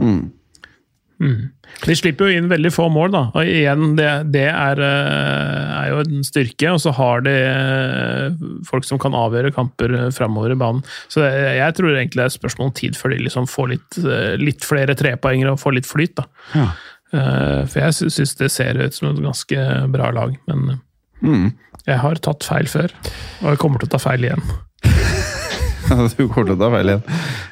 Mm. 0.00 0.28
Mm. 1.20 1.50
De 1.84 1.94
slipper 1.96 2.28
jo 2.28 2.38
inn 2.38 2.48
veldig 2.50 2.70
få 2.72 2.86
mål, 2.92 3.12
da. 3.14 3.22
Og 3.36 3.48
igjen, 3.48 3.94
det, 3.98 4.08
det 4.34 4.46
er, 4.48 4.80
eh, 4.84 5.72
er, 5.76 5.88
jo 5.92 6.02
en 6.02 6.24
styrke. 6.26 6.72
Og 6.72 6.80
så 6.82 6.92
har 6.96 7.24
de 7.26 7.34
eh, 7.46 8.38
folk 8.68 8.88
som 8.88 9.00
kan 9.00 9.16
avgjøre 9.16 9.52
kamper 9.56 9.94
eh, 9.96 10.08
framover 10.16 10.54
i 10.54 10.58
banen. 10.60 10.82
Så 11.12 11.24
jeg 11.24 11.76
tror 11.76 11.92
egentlig 11.92 12.22
det 12.22 12.26
er 12.26 12.32
et 12.32 12.38
spørsmål 12.38 12.70
om 12.70 12.76
tid 12.80 12.98
før 12.98 13.14
de 13.14 13.20
liksom 13.26 13.48
får 13.50 13.72
litt, 13.74 14.00
litt 14.40 14.66
flere 14.66 14.96
trepoengere 14.98 15.54
og 15.54 15.62
får 15.62 15.78
litt 15.78 15.90
flyt. 15.90 16.16
da. 16.20 16.26
Ja. 16.56 16.70
For 17.10 17.80
jeg 17.82 18.12
syns 18.14 18.36
det 18.38 18.52
ser 18.54 18.78
ut 18.78 18.94
som 18.94 19.08
et 19.08 19.24
ganske 19.24 19.62
bra 19.90 20.12
lag, 20.14 20.36
men 20.46 20.76
mm. 21.26 21.48
jeg 21.88 21.98
har 22.04 22.20
tatt 22.22 22.46
feil 22.46 22.70
før. 22.70 22.94
Og 23.42 23.48
jeg 23.50 23.62
kommer 23.62 23.82
til 23.82 23.90
å 23.90 23.94
ta 23.96 24.02
feil 24.02 24.28
igjen. 24.28 24.44
du 26.16 26.26
kommer 26.28 26.50
til 26.50 26.56
å 26.56 26.60
ta 26.60 26.70
feil 26.72 26.92
igjen. 26.92 27.02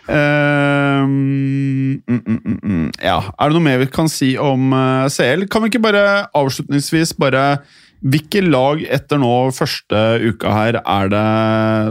Uh, 0.09 1.03
mm, 1.09 2.18
mm, 2.18 2.57
mm, 2.62 2.86
ja, 3.03 3.18
Er 3.34 3.51
det 3.51 3.57
noe 3.57 3.66
mer 3.66 3.82
vi 3.82 3.91
kan 3.93 4.11
si 4.12 4.32
om 4.41 4.72
uh, 4.74 5.07
eh, 5.07 5.12
CL? 5.12 5.47
Kan 5.51 5.64
vi 5.64 5.72
ikke 5.72 5.84
bare 5.89 6.05
avslutningsvis 6.36 7.16
bare 7.20 7.45
Hvilke 7.99 8.45
lag 8.45 8.84
etter 8.95 9.18
nå 9.18 9.32
første 9.51 10.03
uka 10.22 10.53
her 10.55 10.76
er 10.78 11.09
det 11.11 11.22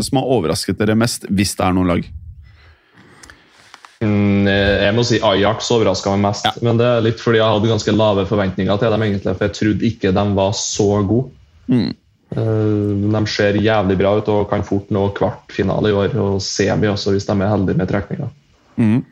som 0.08 0.22
har 0.22 0.30
overrasket 0.38 0.80
dere 0.80 0.96
mest, 0.96 1.28
hvis 1.28 1.52
det 1.60 1.66
er 1.66 1.76
noen 1.76 1.92
lag? 1.92 2.06
Mm, 4.00 4.48
jeg 4.48 4.94
må 4.96 5.04
si 5.04 5.20
Ajax 5.20 5.68
overraska 5.76 6.14
meg 6.14 6.30
mest, 6.30 6.48
ja. 6.48 6.54
men 6.64 6.80
det 6.80 6.88
er 6.88 7.04
litt 7.04 7.20
fordi 7.20 7.42
jeg 7.42 7.52
hadde 7.58 7.72
ganske 7.74 7.96
lave 7.98 8.24
forventninger 8.30 8.80
til 8.80 8.96
dem. 8.96 9.04
egentlig, 9.04 9.34
For 9.36 9.50
jeg 9.50 9.58
trodde 9.58 9.90
ikke 9.90 10.14
de 10.16 10.26
var 10.40 10.56
så 10.56 10.88
gode. 11.10 11.34
Eh, 12.36 13.12
de 13.14 13.22
ser 13.32 13.60
jævlig 13.64 14.00
bra 14.00 14.18
ut 14.20 14.32
og 14.34 14.50
kan 14.52 14.66
fort 14.68 14.90
nå 14.94 15.10
kvartfinale 15.18 15.92
i 15.94 16.00
år, 16.06 16.18
og 16.20 16.42
semi 16.44 16.90
også, 16.92 17.16
hvis 17.16 17.30
de 17.30 17.38
er 17.38 17.54
heldige 17.54 17.80
med 17.80 17.92
trekninga. 17.92 18.32
Mm. 18.78 19.06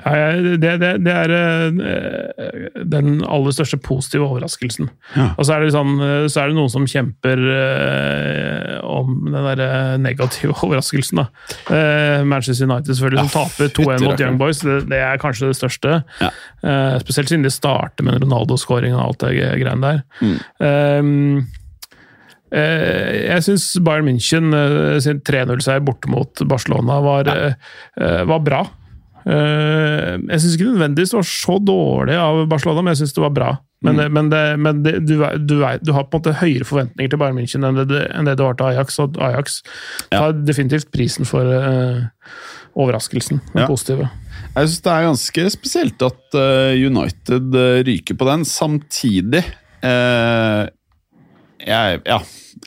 Ja, 0.00 0.32
det, 0.56 0.70
det, 0.80 0.90
det, 1.04 1.12
er 1.12 1.32
eh, 1.36 2.84
den 2.88 3.18
aller 3.28 3.52
største 3.52 3.76
positive 3.76 4.24
overraskelsen. 4.24 4.88
Ja. 5.12 5.26
Og 5.36 5.44
så 5.44 5.52
er, 5.52 5.66
det 5.66 5.74
sånn, 5.74 6.00
så 6.32 6.40
er 6.40 6.48
det 6.48 6.56
noen 6.56 6.72
som 6.72 6.88
kjemper 6.88 7.42
eh, 7.52 8.78
om 8.88 9.28
den 9.28 9.48
der 9.50 10.00
negative 10.00 10.56
overraskelsen. 10.64 11.20
Da. 11.20 11.28
Eh, 11.68 12.24
Manchester 12.24 12.70
United 12.70 12.96
selvfølgelig, 12.96 13.26
som 13.28 13.34
taper 13.36 13.74
2-1 13.76 14.06
mot 14.08 14.24
Young 14.24 14.40
Boys. 14.40 14.64
Det, 14.64 14.80
det, 14.88 15.04
er 15.04 15.20
kanskje 15.22 15.52
det 15.52 15.60
største. 15.60 16.00
Ja. 16.24 16.32
Eh, 16.64 16.96
spesielt 17.04 17.28
siden 17.28 17.44
de 17.44 17.52
starter 17.52 18.08
med 18.08 18.24
Ronaldo-scoring 18.24 18.96
og 18.96 19.10
alt 19.10 19.26
det 19.26 19.36
greiene 19.60 19.82
der. 19.84 20.06
Mm. 20.24 21.44
Eh, 22.52 23.30
jeg 23.30 23.44
syns 23.46 23.64
Bayern 23.84 24.04
München 24.10 24.52
eh, 24.52 24.98
sin 25.00 25.22
3-0-seier 25.24 25.82
borte 25.84 26.10
mot 26.12 26.44
Barcelona 26.48 27.00
var. 27.04 27.32
Eh, 27.32 28.22
var 28.28 28.44
bra. 28.44 28.62
Jeg 29.22 30.40
syns 30.42 30.56
ikke 30.56 30.72
nødvendigvis 30.72 31.12
det 31.12 31.20
var 31.20 31.28
så 31.30 31.54
dårlig 31.62 32.16
av 32.18 32.40
Barcelona, 32.50 32.82
men 32.82 32.90
jeg 32.90 33.04
syns 33.04 33.14
det 33.14 33.22
var 33.22 33.36
bra. 33.36 33.50
Men, 33.82 33.98
mm. 33.98 34.14
men, 34.14 34.30
det, 34.30 34.40
men 34.62 34.80
det, 34.82 34.94
du, 35.06 35.14
du, 35.38 35.54
du, 35.62 35.92
har 35.94 36.08
på 36.10 36.18
en 36.18 36.20
måte 36.20 36.34
høyere 36.40 36.66
forventninger 36.66 37.12
til 37.12 37.20
Bayern 37.22 37.38
München 37.38 37.66
enn 37.66 37.78
det, 37.86 38.02
enn 38.14 38.26
det 38.26 38.34
du 38.38 38.44
har 38.46 38.58
til 38.58 38.68
Ajax, 38.72 38.98
og 39.02 39.18
Ajax 39.22 39.60
tar 40.10 40.30
ja. 40.30 40.42
definitivt 40.50 40.90
prisen 40.94 41.26
for 41.26 41.46
uh, 41.46 42.02
overraskelsen. 42.74 43.40
Den 43.54 43.62
ja. 43.64 43.70
positive. 43.70 44.10
Jeg 44.56 44.68
syns 44.68 44.84
det 44.84 44.92
er 44.92 45.08
ganske 45.08 45.48
spesielt 45.54 46.06
at 46.10 46.38
uh, 46.38 46.74
United 46.74 47.58
ryker 47.88 48.18
på 48.18 48.30
den. 48.30 48.46
Samtidig 48.46 49.46
jeg, 51.62 51.98
ja, 52.06 52.18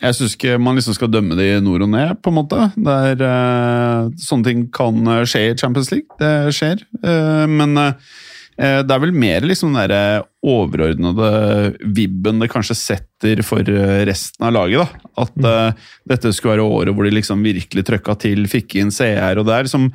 jeg 0.02 0.18
syns 0.18 0.36
ikke 0.36 0.58
man 0.60 0.76
liksom 0.78 0.96
skal 0.98 1.12
dømme 1.12 1.38
det 1.40 1.48
i 1.54 1.64
nord 1.64 1.86
og 1.86 1.92
ned, 1.94 2.18
på 2.24 2.32
en 2.32 2.38
måte. 2.42 2.68
Der, 2.76 3.22
uh, 3.22 4.12
sånne 4.20 4.48
ting 4.50 4.68
kan 4.76 5.00
eh, 5.08 5.24
skje 5.30 5.44
i 5.52 5.58
Champions 5.60 5.92
League. 5.94 6.18
Det 6.20 6.56
skjer. 6.56 6.84
Uh, 7.00 7.46
men 7.48 7.78
uh, 7.80 8.14
det 8.56 8.92
er 8.92 9.02
vel 9.04 9.12
mer 9.16 9.44
liksom 9.44 9.74
den 9.74 9.82
derre 9.82 10.26
overordnede 10.46 11.74
vibben 11.96 12.40
det 12.40 12.48
kanskje 12.52 12.78
setter 12.80 13.42
for 13.44 13.68
resten 14.08 14.48
av 14.48 14.56
laget. 14.56 14.86
da. 14.86 15.10
At 15.26 15.36
mm. 15.36 15.82
dette 16.08 16.32
skulle 16.32 16.54
være 16.56 16.68
året 16.78 16.96
hvor 16.96 17.04
de 17.08 17.12
liksom 17.18 17.44
virkelig 17.44 17.84
trøkka 17.90 18.16
til, 18.24 18.48
fikk 18.48 18.78
inn 18.80 18.96
CR 18.96 19.42
og 19.42 19.50
der. 19.50 19.68
som 19.68 19.90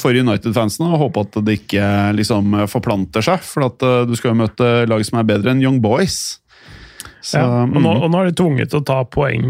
for 0.00 0.16
United-fansene 0.18 0.88
og 0.88 0.98
håpe 1.04 1.22
at 1.22 1.36
det 1.46 1.60
ikke 1.60 1.84
liksom 2.18 2.56
forplanter 2.72 3.22
seg. 3.22 3.44
For 3.46 3.68
at 3.68 3.86
du 4.10 4.16
skal 4.18 4.32
jo 4.32 4.40
møte 4.40 4.70
lag 4.90 5.06
som 5.06 5.20
er 5.20 5.30
bedre 5.30 5.54
enn 5.54 5.62
Young 5.62 5.78
Boys. 5.84 6.39
Så, 7.20 7.36
ja, 7.36 7.48
og, 7.66 7.74
nå, 7.74 7.80
mm. 7.80 7.88
og, 7.90 8.06
nå, 8.08 8.20
er 8.20 8.30
de 8.30 8.36
tvunget 8.38 8.70
til 8.72 8.80
å 8.80 8.86
ta 8.88 8.96
poeng 9.04 9.42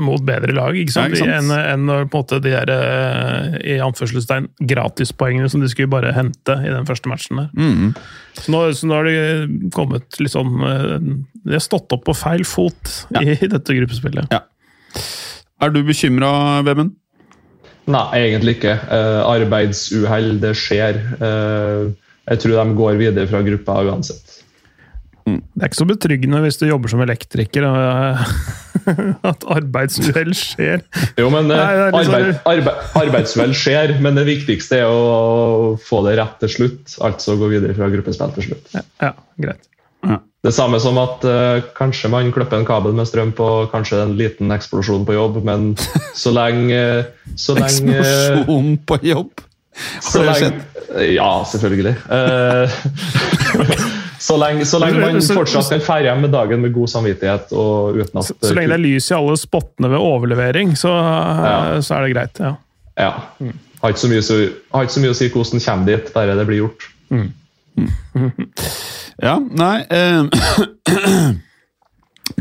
mot 0.00 0.22
bedre 0.24 0.54
lag 0.56 0.76
ikke 0.80 0.94
sant? 0.94 1.16
Ja, 1.20 1.36
enn 1.36 1.52
en 1.52 1.90
en, 1.90 1.90
på 2.08 2.16
en 2.16 2.22
måte 2.22 2.38
de 2.40 2.54
der, 2.54 2.72
eh, 2.72 3.58
i 3.74 3.78
anførselstegn 3.84 4.48
gratispoengene 4.70 5.50
som 5.52 5.60
de 5.60 5.68
skulle 5.68 5.92
bare 5.92 6.14
hente 6.16 6.56
i 6.64 6.72
den 6.72 6.88
første 6.88 7.10
matchen. 7.12 7.42
der. 7.42 7.50
Mm. 7.52 7.92
Så, 8.38 8.46
nå, 8.54 8.62
så, 8.72 8.88
nå, 8.88 8.96
har 8.96 9.10
de 9.10 9.68
kommet 9.74 10.20
litt 10.22 10.32
sånn 10.32 10.56
eh, 10.64 10.94
De 11.44 11.56
har 11.56 11.64
stått 11.64 11.92
opp 11.92 12.06
på 12.08 12.16
feil 12.16 12.46
fot 12.48 12.94
ja. 13.12 13.20
i, 13.20 13.36
i, 13.36 13.50
dette 13.50 13.76
gruppespillet. 13.76 14.32
Ja. 14.32 14.44
Er 15.60 15.74
du 15.74 15.82
bekymra, 15.84 16.62
Vemund? 16.66 16.96
Nei, 17.88 18.04
egentlig 18.20 18.58
ikke. 18.58 18.74
Uh, 18.90 19.22
arbeidsuhell, 19.30 20.34
det 20.42 20.52
skjer. 20.60 20.98
Uh, 21.22 21.88
jeg 22.28 22.42
tror 22.42 22.58
de 22.58 22.76
går 22.76 22.98
videre 23.00 23.28
fra 23.30 23.40
gruppa 23.46 23.78
uansett. 23.88 24.27
Det 25.54 25.64
er 25.64 25.70
ikke 25.70 25.80
så 25.80 25.88
betryggende 25.88 26.40
hvis 26.44 26.60
du 26.60 26.66
jobber 26.68 26.92
som 26.92 27.02
elektriker 27.04 27.66
at 29.30 29.46
arbeidsuhell 29.52 30.32
skjer. 30.36 30.84
Jo, 31.20 31.28
men 31.34 31.50
Nei, 31.50 31.62
liksom... 31.94 32.14
arbeid, 32.14 32.38
arbeid, 32.52 32.84
arbeidsuhell 33.02 33.56
skjer, 33.56 33.96
men 34.04 34.18
det 34.18 34.26
viktigste 34.28 34.82
er 34.82 34.88
å 34.88 35.74
få 35.82 36.02
det 36.06 36.18
rett 36.20 36.38
til 36.44 36.54
slutt. 36.54 36.96
Altså 37.04 37.36
gå 37.40 37.50
videre 37.52 37.76
fra 37.76 37.90
gruppespill 37.92 38.34
til 38.38 38.50
slutt. 38.50 38.72
Ja, 38.76 38.84
ja 39.08 39.12
greit. 39.40 39.68
Ja. 40.06 40.20
Det 40.46 40.52
samme 40.54 40.78
som 40.78 40.98
at 41.02 41.24
uh, 41.26 41.58
kanskje 41.74 42.10
man 42.12 42.30
klipper 42.34 42.60
en 42.60 42.66
kabel 42.68 42.94
med 42.94 43.08
strøm 43.10 43.32
på 43.36 43.48
kanskje 43.72 43.98
en 44.04 44.14
liten 44.18 44.54
eksplosjon 44.54 45.02
på 45.08 45.16
jobb, 45.16 45.40
men 45.46 45.72
så 46.16 46.30
lenge, 46.34 46.80
så 47.44 47.58
lenge 47.58 47.98
Eksplosjon 47.98 48.76
på 48.86 49.00
jobb? 49.10 49.44
Har 49.78 50.24
det 50.26 50.36
skjedd? 50.40 50.62
Ja, 51.14 51.30
selvfølgelig. 51.46 51.96
Uh, 52.08 52.70
Så 54.28 54.34
lenge, 54.36 54.66
så 54.68 54.76
lenge 54.82 55.00
man 55.00 55.22
fortsatt 55.24 55.70
kan 55.72 55.80
ferde 55.80 56.10
hjem 56.10 56.18
med 56.26 56.34
dagen 56.34 56.60
med 56.60 56.74
god 56.74 56.90
samvittighet. 56.92 57.52
og 57.56 57.96
uten 57.96 58.18
at... 58.20 58.26
Så, 58.26 58.34
så 58.44 58.50
lenge 58.52 58.74
det 58.74 58.76
er 58.76 58.82
lys 58.82 59.06
i 59.08 59.14
alle 59.16 59.36
spottene 59.40 59.88
ved 59.88 60.04
overlevering, 60.04 60.74
så, 60.76 60.90
ja. 60.92 61.54
så 61.80 61.96
er 61.96 62.04
det 62.04 62.10
greit. 62.12 62.40
Ja. 62.44 62.50
ja. 63.00 63.12
Mm. 63.40 63.54
Har, 63.80 63.94
ikke 63.94 64.02
så 64.02 64.10
mye, 64.12 64.50
har 64.74 64.84
ikke 64.84 64.96
så 64.98 65.04
mye 65.04 65.14
å 65.14 65.16
si 65.16 65.30
hvordan 65.32 65.62
det 65.62 65.64
kommer 65.64 65.88
dit, 65.88 66.12
bare 66.12 66.36
det 66.36 66.44
blir 66.50 66.60
gjort. 66.60 66.88
Mm. 67.08 67.30
Mm. 67.78 68.48
Ja, 69.22 69.36
nei 69.38 69.86
eh, 69.86 70.26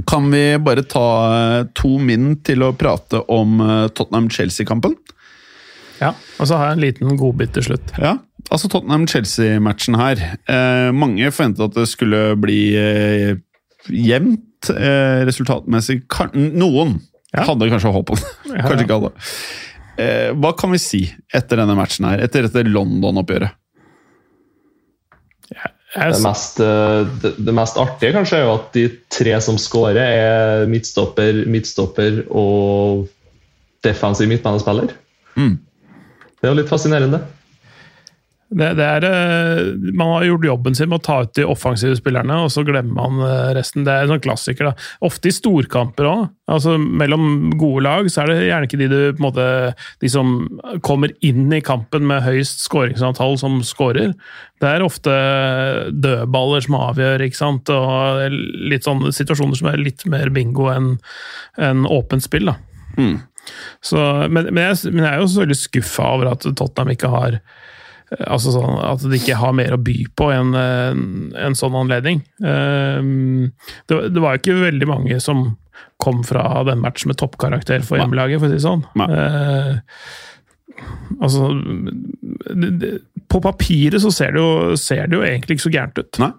Kan 0.10 0.32
vi 0.32 0.58
bare 0.60 0.84
ta 0.90 1.08
eh, 1.38 1.66
to 1.78 1.94
min 2.02 2.34
til 2.46 2.66
å 2.66 2.74
prate 2.76 3.22
om 3.32 3.62
eh, 3.64 3.86
Tottenham-Chelsea-kampen? 3.96 4.98
Ja, 6.02 6.12
og 6.38 6.50
så 6.50 6.60
har 6.60 6.72
jeg 6.72 6.78
en 6.78 6.84
liten 6.84 7.20
godbit 7.22 7.54
til 7.56 7.70
slutt. 7.70 7.94
Ja, 8.02 8.18
altså 8.54 8.70
Tottenham-Chelsea-matchen 8.72 9.98
her. 10.00 10.24
Eh, 10.48 10.90
mange 10.96 11.32
forventet 11.34 11.66
at 11.68 11.78
det 11.78 11.88
skulle 11.92 12.22
bli 12.40 12.62
eh, 12.80 13.38
jevnt 13.92 14.72
eh, 14.74 15.24
resultatmessig. 15.28 16.04
Kan, 16.12 16.34
noen 16.36 16.98
ja. 17.34 17.46
hadde 17.48 17.70
kanskje 17.72 17.94
håp 17.96 18.14
om 18.16 18.20
det. 18.22 18.34
kanskje 18.64 18.86
ikke 18.86 19.00
alle. 19.00 19.14
Eh, 19.98 20.30
hva 20.38 20.54
kan 20.58 20.74
vi 20.74 20.82
si 20.82 21.02
etter 21.34 21.62
denne 21.62 21.78
matchen 21.78 22.08
her, 22.10 22.22
etter 22.26 22.46
dette 22.46 22.66
London-oppgjøret? 22.68 23.58
Ja, 25.56 25.72
det, 26.12 26.20
mest, 26.22 26.60
eh, 26.62 27.08
det, 27.24 27.32
det, 27.40 27.54
mest, 27.56 27.80
artige 27.82 28.14
kanskje 28.14 28.42
er 28.42 28.44
jo 28.46 28.56
at 28.58 28.68
de 28.76 28.88
tre 29.14 29.38
som 29.42 29.58
skårer, 29.62 30.02
er 30.04 30.68
midtstopper, 30.70 31.46
midtstopper 31.50 32.26
og 32.28 33.08
defensiv 33.86 34.30
midtbanespiller. 34.30 34.94
Mm. 35.40 35.56
Det 36.38 36.46
er 36.46 36.52
jo 36.52 36.60
litt 36.60 36.70
fascinerende. 36.70 37.24
Det, 38.48 38.68
det 38.80 38.84
er, 38.86 39.04
eh, 39.04 39.74
man 39.92 40.14
har 40.14 40.24
gjort 40.30 40.46
jobben 40.48 40.76
sin 40.78 40.88
med 40.88 41.02
å 41.02 41.04
ta 41.04 41.18
ut 41.26 41.34
de 41.36 41.44
offensive 41.44 41.98
spillerne, 42.00 42.38
og 42.46 42.52
så 42.54 42.64
glemmer 42.68 42.96
man 42.96 43.20
eh, 43.26 43.50
resten. 43.58 43.84
Det 43.84 43.92
er 43.92 44.06
en 44.06 44.14
sånn 44.14 44.24
klassiker. 44.24 44.70
da. 44.70 44.88
Ofte 45.04 45.28
i 45.28 45.36
storkamper 45.36 46.08
òg. 46.08 46.22
Altså, 46.48 46.78
mellom 46.80 47.52
gode 47.60 47.84
lag 47.84 48.08
så 48.08 48.24
er 48.24 48.32
det 48.32 48.48
gjerne 48.48 48.70
ikke 48.70 48.80
de, 48.80 48.88
du, 48.94 49.22
måte, 49.24 49.48
de 50.00 50.12
som 50.12 50.38
kommer 50.86 51.12
inn 51.20 51.52
i 51.52 51.60
kampen 51.66 52.08
med 52.08 52.24
høyest 52.24 52.64
skåringsantall, 52.64 53.36
som 53.42 53.60
skårer. 53.68 54.16
Det 54.64 54.72
er 54.72 54.86
ofte 54.86 55.12
dødballer 55.92 56.64
som 56.64 56.80
avgjør, 56.80 57.28
ikke 57.28 57.42
sant? 57.42 57.74
og 57.74 58.24
litt 58.72 58.88
sånne 58.88 59.12
situasjoner 59.16 59.60
som 59.60 59.74
er 59.74 59.84
litt 59.84 60.08
mer 60.08 60.32
bingo 60.34 60.72
enn 60.72 60.94
en 61.60 61.84
åpent 61.84 62.24
spill. 62.24 62.48
da. 62.54 62.56
Mm. 62.96 63.18
Så, 63.84 64.00
men, 64.32 64.50
men, 64.54 64.64
jeg, 64.70 64.92
men, 64.92 65.04
jeg, 65.04 65.12
er 65.14 65.22
jo 65.22 65.32
så 65.32 65.44
veldig 65.44 65.58
skuffa 65.60 66.12
over 66.16 66.32
at 66.34 66.48
Tottenham 66.48 66.96
ikke 66.96 67.12
har 67.12 67.42
altså 68.16 68.54
sånn, 68.56 68.78
At 68.88 69.04
de 69.04 69.20
ikke 69.20 69.38
har 69.40 69.56
mer 69.58 69.76
å 69.76 69.82
by 69.82 69.98
på 70.18 70.30
enn 70.32 70.56
en, 70.58 71.02
en 71.36 71.58
sånn 71.58 71.76
anledning. 71.78 72.24
Um, 72.40 73.50
det, 73.90 74.00
det, 74.14 74.24
var 74.24 74.40
ikke 74.40 74.56
veldig 74.62 74.88
mange 74.90 75.20
som 75.24 75.50
kom 76.02 76.24
fra 76.26 76.64
den 76.68 76.82
matchen 76.84 77.12
med 77.12 77.20
toppkarakter 77.20 77.84
for 77.86 78.00
hjemmelaget, 78.00 78.40
for 78.40 78.48
å 78.48 78.54
si 78.54 78.60
det 78.60 78.66
sånn. 78.66 78.86
Uh, 78.96 79.78
altså 81.20 81.52
det, 82.54 82.72
det, 82.82 82.92
På 83.32 83.42
papiret 83.44 84.02
så 84.04 84.12
ser 84.14 84.36
det, 84.36 84.44
jo, 84.44 84.76
ser 84.80 85.10
det 85.10 85.18
jo 85.18 85.26
egentlig 85.26 85.58
ikke 85.58 85.68
så 85.68 85.74
gærent 85.74 86.04
ut. 86.04 86.22
Nei. 86.24 86.34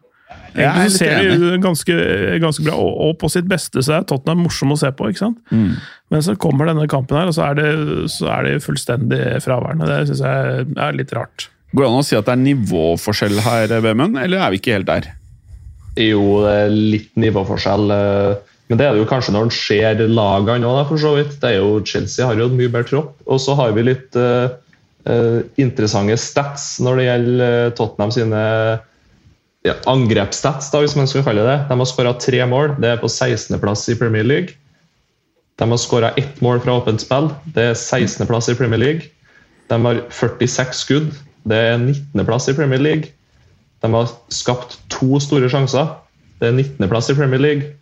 Egentlig 0.58 0.92
så 0.92 0.98
ser 1.02 1.28
det 1.28 1.58
ganske, 1.62 1.94
ganske 2.42 2.64
bra 2.64 2.74
og, 2.80 2.90
og, 3.04 3.12
på 3.20 3.30
sitt 3.32 3.46
beste 3.48 3.82
så 3.84 3.98
er 3.98 4.08
Tottenham 4.08 4.42
morsom 4.46 4.72
å 4.74 4.78
se 4.80 4.90
på. 4.96 5.10
ikke 5.10 5.26
sant? 5.26 5.38
Mm. 5.52 5.76
Men 6.12 6.24
så 6.24 6.34
kommer 6.40 6.70
denne 6.70 6.88
kampen 6.90 7.18
her, 7.20 7.30
og 7.30 7.36
så 7.36 7.50
er 7.50 7.58
det, 7.60 7.68
så 8.12 8.30
er 8.32 8.46
det 8.46 8.56
fullstendig 8.64 9.22
fraværende. 9.44 9.88
Det 9.90 10.08
syns 10.10 10.24
jeg 10.24 10.66
er 10.72 10.96
litt 10.96 11.14
rart. 11.16 11.50
Går 11.72 11.84
det 11.84 11.88
an 11.90 12.00
å 12.00 12.06
si 12.06 12.16
at 12.16 12.28
det 12.28 12.34
er 12.34 12.44
nivåforskjell 12.46 13.40
her, 13.44 13.72
Vemund, 13.84 14.16
eller 14.20 14.40
er 14.40 14.52
vi 14.54 14.60
ikke 14.60 14.76
helt 14.78 14.88
der? 14.88 15.10
Jo, 15.98 16.22
det 16.44 16.54
er 16.54 16.72
litt 16.72 17.10
nivåforskjell. 17.18 17.90
Eh, 17.92 18.54
men 18.68 18.80
det 18.80 18.86
er 18.86 18.94
det 18.94 19.02
jo 19.02 19.08
kanskje 19.08 19.34
når 19.34 19.48
en 19.48 19.54
ser 19.54 20.02
lagene 20.12 20.68
òg, 20.68 20.82
for 20.90 21.00
så 21.00 21.14
vidt. 21.16 21.36
Det 21.42 21.50
er 21.50 21.60
jo, 21.62 21.78
Chelsea 21.88 22.26
har 22.28 22.38
jo 22.38 22.48
en 22.50 22.56
mye 22.58 22.72
bedre 22.72 22.88
tropp. 22.90 23.14
Og 23.26 23.40
så 23.40 23.56
har 23.58 23.72
vi 23.76 23.86
litt 23.86 24.16
uh, 24.20 24.52
interessante 25.60 26.18
stats 26.20 26.74
når 26.84 27.00
det 27.00 27.06
gjelder 27.06 27.72
Tottenham 27.78 28.12
sine 28.12 28.42
ja, 29.64 29.74
angrepsstats, 29.88 30.68
da, 30.72 30.82
hvis 30.84 30.96
man 30.98 31.08
skal 31.08 31.24
kalle 31.26 31.46
det. 31.48 31.56
De 31.70 31.78
har 31.80 31.88
skåra 31.88 32.12
tre 32.20 32.42
mål. 32.50 32.76
Det 32.76 32.92
er 32.92 33.00
på 33.00 33.08
16.-plass 33.08 33.88
i 33.92 33.96
Premier 33.98 34.28
League. 34.28 34.58
De 35.58 35.70
har 35.72 35.80
skåra 35.80 36.12
ett 36.20 36.42
mål 36.44 36.60
fra 36.62 36.76
åpent 36.78 37.02
spill. 37.02 37.32
Det 37.56 37.70
er 37.72 37.78
16.-plass 37.78 38.52
i 38.52 38.58
Premier 38.58 38.84
League. 38.84 39.08
De 39.72 39.80
har 39.84 40.04
46 40.12 40.84
skudd. 40.84 41.08
Det 41.48 41.56
er 41.56 41.78
19.-plass 41.78 42.48
i 42.50 42.56
Premier 42.56 42.82
League. 42.82 43.12
De 43.82 43.90
har 43.94 44.14
skapt 44.34 44.78
to 44.90 45.20
store 45.22 45.50
sjanser. 45.50 45.92
Det 46.40 46.50
er 46.50 46.56
19.-plass 46.56 47.12
i 47.12 47.18
Premier 47.18 47.42
League. 47.42 47.74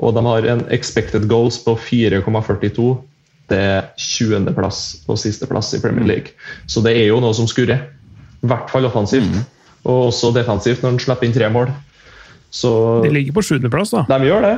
Og 0.00 0.14
de 0.16 0.24
har 0.24 0.48
en 0.48 0.64
expected 0.72 1.28
goals 1.28 1.60
på 1.64 1.76
4,42. 1.76 2.90
Det 3.50 3.58
er 3.58 3.88
20.-plass 3.98 4.82
og 5.10 5.18
sisteplass 5.20 5.74
i 5.76 5.80
Premier 5.82 6.06
League. 6.06 6.36
Så 6.66 6.82
det 6.84 6.94
er 6.96 7.10
jo 7.10 7.20
noe 7.22 7.36
som 7.36 7.48
skurrer. 7.50 7.88
I 8.40 8.48
hvert 8.48 8.70
fall 8.72 8.88
offensivt. 8.88 9.28
Mm. 9.28 9.48
Og 9.84 10.10
også 10.10 10.32
defensivt 10.36 10.84
når 10.84 10.96
de 10.96 11.04
slipper 11.04 11.28
inn 11.28 11.36
tre 11.36 11.48
mål. 11.52 11.72
Så, 12.50 12.70
de 13.04 13.12
ligger 13.14 13.34
på 13.36 13.44
sjuendeplass, 13.46 13.92
da. 13.94 14.04
De 14.10 14.26
gjør 14.26 14.46
det. 14.46 14.54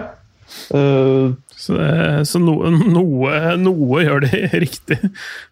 Uh, 0.73 1.33
så, 1.63 1.79
så 2.27 2.41
noe, 2.43 2.73
noe, 2.75 3.41
noe, 3.61 4.03
gjør 4.03 4.25
de 4.27 4.41
riktig. 4.65 4.99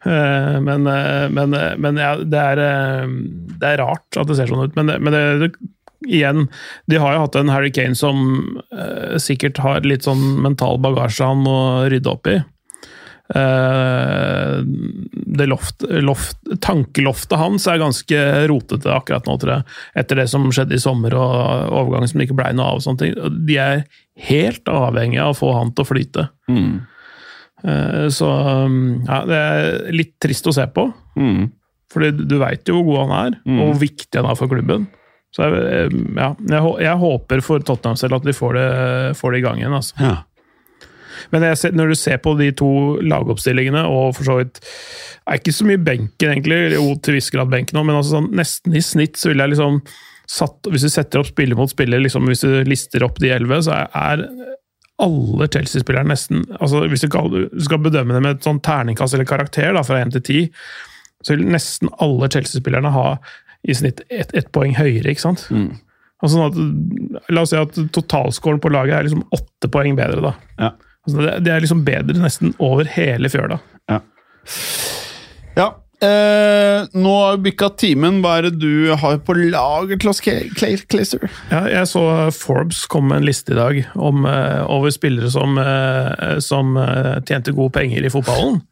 Uh, 0.07 0.59
men, 0.65 0.89
men, 1.37 1.59
men 1.85 2.01
ja, 2.01 2.15
det, 2.21 2.47
er, 2.55 2.63
det, 3.57 3.75
er, 3.75 3.83
rart 3.83 4.21
at 4.21 4.31
det 4.31 4.39
ser 4.41 4.51
sånn 4.51 4.67
ut. 4.67 4.79
Men, 4.79 4.95
men 4.99 5.17
det, 5.17 5.25
det, 5.43 5.51
igjen, 6.09 6.49
de 6.91 7.01
har 7.03 7.17
jo 7.17 7.27
hatt 7.27 7.41
en 7.41 7.53
Harry 7.53 7.71
Kane 7.75 7.99
som 7.99 8.61
sikkert 9.21 9.61
har 9.61 9.85
litt 9.85 10.07
sånn 10.09 10.41
mental 10.41 10.81
bagasje 10.81 11.29
han 11.29 11.45
må 11.45 11.59
rydde 11.93 12.15
opp 12.15 12.31
i. 12.33 12.41
Eh, 13.35 14.61
det 15.31 15.47
loft, 15.47 15.85
loft, 15.89 16.39
tankeloftet 16.61 17.39
hans 17.39 17.67
er 17.71 17.79
ganske 17.79 18.23
rotete 18.51 18.91
akkurat 18.91 19.27
nå, 19.29 19.37
tror 19.39 19.55
jeg. 19.55 19.67
Etter 20.03 20.23
det 20.23 20.29
som 20.33 20.49
skjedde 20.51 20.75
i 20.77 20.83
sommer 20.83 21.15
og 21.19 21.71
overgangen 21.71 22.11
som 22.11 22.25
ikke 22.25 22.39
blei 22.41 22.51
noe 22.57 22.73
av. 22.73 22.81
og 22.81 22.87
sånne 22.87 23.05
ting. 23.05 23.37
De 23.47 23.59
er 23.63 23.85
helt 24.31 24.71
avhengige 24.71 25.23
av 25.23 25.37
å 25.37 25.41
få 25.41 25.53
han 25.57 25.75
til 25.75 25.87
å 25.87 25.91
flyte. 25.91 26.27
Mm. 26.51 26.73
Eh, 27.63 28.07
så 28.15 28.31
ja, 29.07 29.23
det 29.29 29.41
er 29.41 29.91
litt 29.95 30.17
trist 30.23 30.51
å 30.51 30.57
se 30.57 30.67
på. 30.67 30.91
Mm. 31.21 31.51
Fordi 31.91 32.15
du 32.23 32.39
veit 32.41 32.67
jo 32.69 32.81
hvor 32.81 32.89
god 32.89 33.05
han 33.05 33.15
er, 33.21 33.39
mm. 33.45 33.61
og 33.61 33.69
hvor 33.71 33.79
viktig 33.85 34.19
han 34.19 34.31
er 34.31 34.39
for 34.39 34.51
klubben. 34.51 34.91
Så 35.31 35.47
jeg, 35.47 35.91
ja, 36.19 36.33
jeg, 36.35 36.71
jeg 36.83 36.99
håper 36.99 37.43
for 37.47 37.63
Tottenham 37.63 37.99
selv 37.99 38.19
at 38.19 38.25
de 38.27 38.35
får 38.35 38.57
det, 38.59 38.71
får 39.19 39.35
det 39.35 39.39
i 39.39 39.45
gang 39.45 39.61
igjen. 39.61 39.77
altså. 39.79 39.95
Ja. 40.03 40.15
Men 41.33 41.47
ser, 41.59 41.75
når 41.77 41.93
du 41.93 41.99
ser 41.99 42.21
på 42.25 42.35
de 42.39 42.51
to 42.57 42.71
lagoppstillingene, 43.05 43.83
og 43.89 44.15
for 44.19 44.29
så 44.29 44.39
vidt 44.41 44.61
er 45.31 45.41
ikke 45.41 45.55
så 45.55 45.67
mye 45.69 45.83
benken, 45.91 46.33
egentlig, 46.33 46.61
jo 46.77 46.95
til 47.05 47.19
viss 47.19 47.31
grad 47.35 47.51
benken 47.53 47.81
òg, 47.81 47.89
men 47.89 47.99
altså 47.99 48.19
sånn, 48.19 48.31
nesten 48.39 48.77
i 48.77 48.85
snitt 48.85 49.21
så 49.21 49.33
vil 49.33 49.45
jeg 49.45 49.55
liksom 49.55 49.83
satt, 50.31 50.69
Hvis 50.71 50.85
du 50.87 50.93
setter 50.93 51.19
opp 51.19 51.27
spiller 51.33 51.59
mot 51.59 51.71
spiller, 51.71 51.99
liksom, 51.99 52.29
hvis 52.31 52.45
du 52.47 52.61
lister 52.69 53.03
opp 53.03 53.17
de 53.19 53.33
elleve, 53.35 53.57
så 53.67 53.75
er, 53.75 53.89
er 53.99 54.57
alle 55.03 55.49
Chelsea-spillere 55.51 56.07
nesten 56.07 56.45
altså 56.61 56.85
Hvis 56.91 57.03
du 57.03 57.09
skal 57.65 57.83
bedømme 57.83 58.15
det 58.15 58.23
med 58.23 58.37
et 58.37 58.47
sånn 58.47 58.61
terningkast 58.63 59.17
eller 59.17 59.29
karakter 59.29 59.73
da, 59.75 59.83
fra 59.87 59.99
1 60.05 60.15
til 60.19 60.23
10, 60.23 60.51
så 61.25 61.35
vil 61.35 61.51
nesten 61.51 61.91
alle 61.99 62.29
Chelsea-spillerne 62.33 62.93
ha 62.95 63.07
i 63.69 63.77
snitt 63.77 64.05
ett 64.09 64.31
et 64.37 64.49
poeng 64.55 64.73
høyere. 64.79 65.11
ikke 65.13 65.27
sant? 65.27 65.45
Mm. 65.53 65.75
Altså 66.21 66.37
sånn 66.37 66.47
at, 66.47 67.27
la 67.33 67.45
oss 67.45 67.53
si 67.53 67.59
at 67.61 67.77
totalscoren 67.95 68.61
på 68.63 68.73
laget 68.73 68.97
er 68.97 69.09
liksom 69.09 69.27
åtte 69.37 69.69
poeng 69.73 69.99
bedre. 69.99 70.23
da. 70.25 70.33
Ja. 70.61 70.71
Altså 71.07 71.21
det, 71.21 71.37
det, 71.45 71.53
er 71.53 71.65
liksom 71.65 71.85
bedre 71.87 72.21
nesten 72.21 72.55
over 72.61 72.89
hele 72.97 73.31
fjøla. 73.33 73.61
Ja. 73.91 74.01
ja. 75.57 75.71
Eh, 76.01 76.87
nå 76.97 77.11
har 77.13 77.35
vi 77.37 77.51
bikka 77.51 77.69
timen. 77.81 78.23
Hva 78.25 78.39
er 78.39 78.47
det 78.49 78.63
du 78.63 78.93
har 78.97 79.19
på 79.25 79.35
lager 79.37 79.99
Claes 80.01 80.23
Clayster? 80.89 81.27
Ja, 81.51 81.67
jeg 81.69 81.91
så 81.91 82.05
Forbes 82.33 82.87
komme 82.89 83.13
med 83.13 83.21
en 83.21 83.29
liste 83.29 83.53
i 83.53 83.59
dag 83.59 83.83
om, 84.01 84.25
eh, 84.25 84.63
over 84.65 84.93
spillere 84.95 85.29
som, 85.33 85.59
eh, 85.61 86.39
som 86.41 86.73
uh, 86.81 87.21
tjente 87.29 87.53
gode 87.53 87.75
penger 87.77 88.07
i 88.07 88.13
fotballen. 88.13 88.63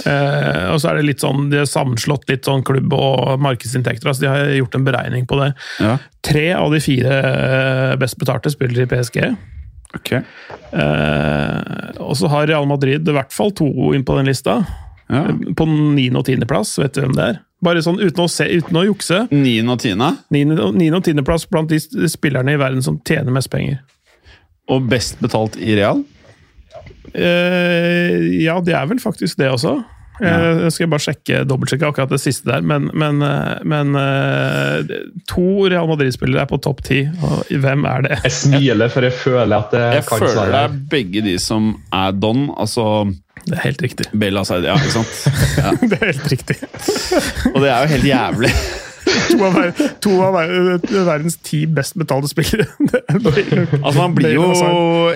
og 0.00 0.78
så 0.80 0.88
er 0.88 0.96
det 0.96 1.04
litt 1.04 1.20
sånn, 1.20 1.50
De 1.52 1.58
har 1.60 1.68
sammenslått 1.68 2.30
litt 2.30 2.48
sånn 2.48 2.64
klubb- 2.64 2.96
og 2.96 3.36
markedsinntekter. 3.44 4.08
altså 4.08 4.24
De 4.24 4.32
har 4.32 4.56
gjort 4.56 4.74
en 4.74 4.86
beregning 4.86 5.26
på 5.28 5.36
det. 5.36 5.52
Ja. 5.80 5.98
Tre 6.24 6.52
av 6.56 6.72
de 6.72 6.80
fire 6.80 7.96
best 8.00 8.16
betalte 8.16 8.50
spiller 8.50 8.86
i 8.86 8.88
PSG. 8.88 9.36
Okay. 9.96 10.22
Eh, 10.70 12.00
og 12.00 12.14
så 12.18 12.30
har 12.30 12.46
Real 12.46 12.66
Madrid 12.70 13.08
i 13.08 13.14
hvert 13.14 13.34
fall 13.34 13.50
to 13.56 13.68
inn 13.96 14.04
på 14.06 14.16
den 14.18 14.30
lista. 14.30 14.60
Ja. 15.10 15.24
På 15.58 15.66
niende- 15.66 16.20
og 16.20 16.26
tiendeplass. 16.28 16.76
Vet 16.78 16.94
du 16.94 17.02
hvem 17.02 17.16
det 17.16 17.24
er? 17.26 17.40
Bare 17.60 17.82
sånn 17.84 17.98
uten 18.00 18.24
å, 18.24 18.28
se, 18.30 18.46
uten 18.46 18.78
å 18.78 18.86
jukse. 18.86 19.24
Niende 19.34 19.74
og 19.74 19.82
tiende? 19.82 20.14
Niende 20.32 20.96
og 20.96 21.04
tiendeplass 21.04 21.44
blant 21.50 21.72
de 21.72 21.80
spillerne 22.08 22.54
i 22.54 22.60
verden 22.60 22.84
som 22.86 23.00
tjener 23.04 23.34
mest 23.34 23.50
penger. 23.52 23.82
Og 24.70 24.86
best 24.88 25.18
betalt 25.20 25.58
i 25.60 25.74
Real? 25.76 26.04
Eh, 27.10 28.44
ja, 28.44 28.60
det 28.62 28.76
er 28.78 28.86
vel 28.86 29.02
faktisk 29.02 29.40
det 29.40 29.50
også. 29.50 29.80
Jeg 30.20 30.74
skal 30.74 30.90
bare 30.92 31.04
sjekke, 31.04 31.42
dobbeltsjekke 31.48 31.88
akkurat 31.88 32.12
det 32.12 32.20
siste 32.22 32.50
der, 32.50 32.64
men, 32.66 32.90
men, 32.98 33.22
eh, 33.24 33.62
men 33.68 33.96
eh, 34.00 34.92
to 35.30 35.68
Real 35.70 35.88
Madrid-spillere 35.90 36.44
er 36.44 36.50
på 36.50 36.60
topp 36.62 36.84
ti. 36.86 37.02
Hvem 37.50 37.86
er 37.88 38.06
det? 38.06 38.20
Jeg 38.28 38.36
smiler, 38.36 38.92
for 38.92 39.08
jeg 39.08 39.16
føler 39.16 39.56
at 39.56 39.74
det 39.74 39.86
jeg 40.00 40.06
kan 40.10 40.24
føler 40.26 40.52
det 40.54 40.62
er 40.66 40.78
begge 40.92 41.24
de 41.26 41.34
som 41.42 41.72
er 41.92 42.14
Don. 42.20 42.48
altså... 42.58 42.86
Det 43.40 43.56
er 43.56 43.62
helt 43.64 43.82
riktig. 43.82 44.04
Bella 44.20 44.42
Said, 44.44 44.66
ja, 44.68 44.76
ikke 44.76 44.92
sant? 44.98 45.14
Ja. 45.64 45.72
det 45.80 45.96
er 45.96 46.10
helt 46.12 46.26
riktig. 46.28 46.58
Og 47.54 47.62
det 47.62 47.70
er 47.72 47.86
jo 47.86 47.92
helt 47.94 48.08
jævlig 48.10 48.52
to 49.30 49.40
av, 49.46 49.58
to 50.02 50.14
av, 50.24 50.38
verdens 51.06 51.38
ti 51.44 51.64
best 51.66 51.96
betalte 52.00 52.30
spillere. 52.30 52.68
altså 53.84 53.96
Man 53.98 54.16
blir 54.16 54.36
jo 54.36 54.46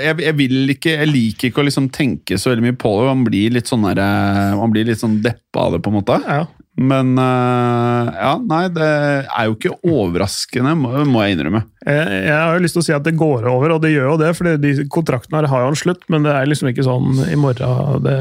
jeg, 0.01 0.19
jeg, 0.25 0.37
vil 0.39 0.75
ikke, 0.75 0.99
jeg 1.01 1.11
liker 1.11 1.51
ikke 1.51 1.63
å 1.63 1.69
liksom 1.69 1.89
tenke 1.95 2.39
så 2.41 2.53
veldig 2.53 2.69
mye 2.69 2.79
på 2.81 2.93
det. 2.99 3.09
Man 3.13 3.25
blir 3.29 3.57
litt 3.57 3.71
sånn 3.71 3.87
der, 3.87 4.03
eh, 4.03 4.59
man 4.59 4.75
blir 4.75 4.89
litt 4.89 5.03
sånn 5.03 5.21
deppa 5.25 5.69
av 5.69 5.77
det, 5.77 5.83
på 5.85 5.93
en 5.93 5.99
måte. 6.01 6.21
Ja. 6.27 6.45
Men 6.75 7.13
uh, 7.15 8.11
ja, 8.11 8.33
nei, 8.43 8.65
det 8.75 8.87
er 9.23 9.47
jo 9.47 9.55
ikke 9.55 9.77
overraskende, 9.87 10.73
må, 10.79 11.05
må 11.07 11.23
jeg 11.23 11.37
innrømme. 11.37 11.63
Jeg, 11.87 12.09
jeg, 12.25 12.35
har 12.35 12.57
jo 12.57 12.65
lyst 12.65 12.75
til 12.75 12.83
å 12.83 12.87
si 12.89 12.97
at 12.97 13.05
det 13.07 13.15
går 13.19 13.47
over, 13.47 13.77
og 13.77 13.85
det 13.85 13.93
gjør 13.93 14.09
jo 14.11 14.17
det. 14.25 14.33
For 14.35 14.59
de 14.59 14.73
kontraktene 14.91 15.39
her 15.39 15.51
har 15.53 15.63
jo 15.63 15.71
en 15.71 15.79
slutt, 15.79 16.03
men 16.11 16.27
det 16.27 16.35
er 16.35 16.51
liksom 16.51 16.73
ikke 16.73 16.87
sånn 16.87 17.23
i 17.31 17.39
morgen. 17.39 18.03
det... 18.07 18.19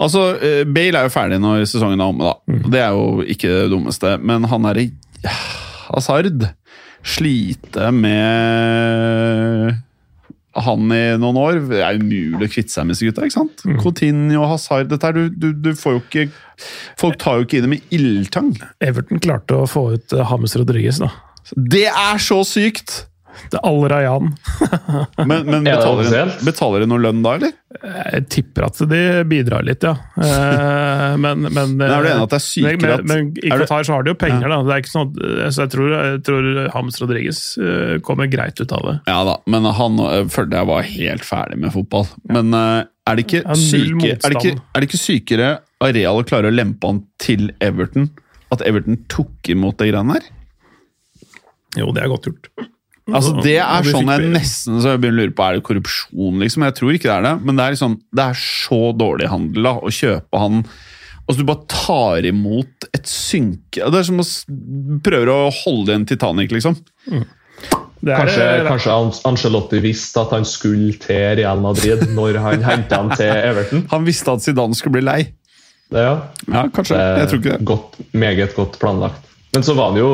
Altså, 0.00 0.22
eh, 0.40 0.62
Bale 0.64 1.02
er 1.02 1.08
jo 1.08 1.12
ferdig 1.12 1.40
når 1.42 1.66
sesongen 1.68 2.00
er 2.00 2.08
omme, 2.08 2.30
da. 2.30 2.34
Mm. 2.48 2.70
Det 2.72 2.80
er 2.80 2.96
jo 2.96 3.26
ikke 3.36 3.52
det 3.52 3.68
dummeste. 3.74 4.14
Men 4.24 4.48
han 4.48 4.70
er 4.70 4.80
i 4.80 4.88
Hazard 5.90 6.48
slite 7.00 7.90
med 7.96 9.78
han 10.60 10.92
i 10.92 11.02
noen 11.20 11.38
år. 11.40 11.60
Det 11.70 11.82
er 11.84 12.00
umulig 12.00 12.48
å 12.48 12.52
kvitte 12.52 12.74
seg 12.74 12.86
med 12.86 12.96
disse 12.96 13.06
gutta. 13.08 13.26
ikke 13.26 13.36
sant? 13.36 13.64
Mm. 13.64 13.76
Coutinho 13.82 14.46
Hazard 14.50 14.90
dette 14.90 15.06
her, 15.06 15.16
du, 15.16 15.28
du, 15.30 15.52
du, 15.68 15.70
får 15.78 15.96
jo 15.96 16.02
ikke 16.04 16.26
Folk 17.00 17.16
tar 17.22 17.38
jo 17.38 17.46
ikke 17.46 17.60
i 17.60 17.62
det 17.64 17.70
med 17.72 17.94
ildtang. 17.94 18.50
Everton 18.84 19.22
klarte 19.22 19.62
å 19.62 19.68
få 19.70 19.86
ut 19.96 20.16
Hames 20.28 20.56
Rodriguez, 20.60 21.00
da. 21.00 21.12
Det 21.56 21.86
er 21.88 22.20
så 22.20 22.42
sykt! 22.44 23.09
Det 23.52 23.60
er 23.60 24.04
Jan. 24.04 24.30
Men, 25.30 25.46
men 25.46 25.66
betaler, 25.66 26.82
de 26.82 26.88
noe 26.88 27.02
lønn 27.02 27.20
da, 27.24 27.34
eller? 27.38 27.52
Jeg 27.80 28.24
tipper 28.32 28.66
at 28.66 28.80
de 28.90 29.00
bidrar 29.30 29.64
litt, 29.66 29.84
ja. 29.86 29.94
Eh, 30.30 31.16
men, 31.18 31.42
men, 31.42 31.72
men 31.78 31.82
Er 31.90 32.04
du 32.04 32.08
enig 32.10 32.24
at 32.26 32.32
det 32.32 32.38
er 32.38 32.42
sykere 32.44 32.96
at 32.98 33.06
Men, 33.08 33.30
i 33.40 33.50
Qatar 33.50 33.84
så 33.86 33.96
har 33.96 34.04
de 34.04 34.12
jo 34.12 34.18
penger, 34.20 34.44
ja. 34.46 34.50
da. 34.52 34.58
Det 34.66 34.74
er 34.74 34.82
ikke 34.82 34.92
sånn 34.92 35.08
så 35.50 35.64
jeg 35.64 35.72
tror, 35.72 35.94
jeg 35.94 36.20
tror 36.26 36.48
Hams 36.74 37.00
Rodriguez 37.02 37.40
eh, 37.58 37.94
kommer 38.06 38.30
greit 38.30 38.60
ut 38.60 38.74
av 38.76 38.86
det. 38.86 38.94
Ja 39.10 39.18
da, 39.26 39.36
men 39.50 39.66
han 39.78 40.00
følte 40.32 40.60
jeg 40.60 40.70
var 40.70 40.86
helt 40.86 41.26
ferdig 41.26 41.60
med 41.64 41.74
fotball. 41.74 42.06
Men 42.30 42.54
Er 42.54 43.18
det 43.18 43.26
ikke, 43.26 43.42
syke, 43.58 44.14
er 44.14 44.26
det 44.26 44.36
ikke, 44.36 44.54
er 44.60 44.84
det 44.84 44.90
ikke 44.90 45.02
sykere 45.02 45.52
av 45.80 45.94
Real 45.96 46.20
å 46.20 46.26
klare 46.28 46.50
å 46.50 46.54
lempe 46.54 46.90
han 46.92 47.02
til 47.22 47.50
Everton? 47.64 48.10
At 48.54 48.64
Everton 48.66 49.00
tok 49.10 49.50
imot 49.52 49.78
det 49.80 49.90
greiene 49.92 50.18
her? 50.18 50.28
Jo, 51.78 51.90
det 51.94 52.02
er 52.04 52.10
godt 52.10 52.30
gjort. 52.30 52.50
Altså, 53.16 53.32
det 53.44 53.56
er 53.62 53.88
sånn 53.88 54.12
jeg 54.12 54.30
nesten 54.34 54.78
så 54.82 54.94
jeg 54.94 55.02
begynner 55.02 55.18
å 55.18 55.26
lure 55.26 55.34
på 55.36 55.46
Er 55.46 55.58
det 55.58 55.64
korrupsjon, 55.66 56.38
liksom. 56.44 56.64
Jeg 56.68 56.76
tror 56.78 56.94
ikke 56.96 57.08
det 57.10 57.16
er 57.16 57.26
det, 57.28 57.34
men 57.44 57.58
det 57.58 57.64
er, 57.66 57.76
liksom, 57.76 57.98
det 58.16 58.24
er 58.30 58.40
så 58.40 58.80
dårlig 58.96 59.28
handel 59.32 59.68
da, 59.70 59.74
å 59.80 59.92
kjøpe 59.94 60.40
han 60.44 60.62
Altså, 61.30 61.38
Du 61.40 61.46
bare 61.46 61.66
tar 61.70 62.26
imot 62.30 62.88
et 62.96 63.06
synke 63.10 63.90
Det 63.92 64.00
er 64.00 64.08
som 64.08 64.22
å 64.22 64.26
prøve 65.06 65.36
å 65.36 65.52
holde 65.62 65.94
en 65.94 66.08
Titanic, 66.08 66.50
liksom. 66.56 66.78
Det 68.00 68.14
er, 68.14 68.16
Kanskje, 68.16 68.44
kanskje 68.64 68.92
Angelotti 68.96 69.28
Ancelotti 69.28 69.80
visste 69.84 70.22
at 70.22 70.30
han 70.32 70.46
skulle 70.48 70.94
til 71.02 71.26
Real 71.42 71.60
Madrid 71.60 72.06
når 72.16 72.38
han 72.40 72.64
henta 72.64 73.02
ham 73.02 73.10
til 73.12 73.28
Everton. 73.28 73.82
Han 73.92 74.06
visste 74.06 74.32
at 74.32 74.44
Zidane 74.44 74.78
skulle 74.78 74.96
bli 74.96 75.04
lei. 75.04 75.20
Ja, 75.92 76.14
Ja, 76.46 76.62
kanskje. 76.72 76.96
er 76.96 77.18
Jeg 77.20 77.28
tror 77.28 77.42
ikke 77.42 77.52
det. 77.58 77.66
Godt, 77.68 77.98
meget 78.14 78.54
godt 78.56 78.78
planlagt. 78.80 79.29
Men 79.54 79.62
så 79.66 79.74
var 79.74 79.90
han 79.90 79.98
jo 79.98 80.10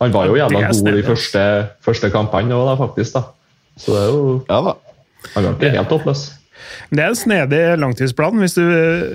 Han 0.00 0.12
var 0.14 0.26
jo 0.30 0.36
jævla 0.38 0.60
god 0.70 0.92
de 0.96 1.02
første, 1.04 1.40
første 1.84 2.10
kampene 2.10 2.54
òg, 2.54 2.76
faktisk. 2.78 3.14
da. 3.14 3.22
Så 3.76 3.92
det 3.92 4.02
er 4.02 4.12
jo 4.12 4.44
Ja 4.48 4.60
da. 4.68 4.76
Han 5.34 5.44
var 5.44 5.56
ikke 5.58 5.74
helt 5.76 5.92
Det 6.90 7.02
er 7.04 7.08
en 7.12 7.18
snedig 7.18 7.60
langtidsplan. 7.80 8.38
Hvis 8.42 8.54
du, 8.58 8.62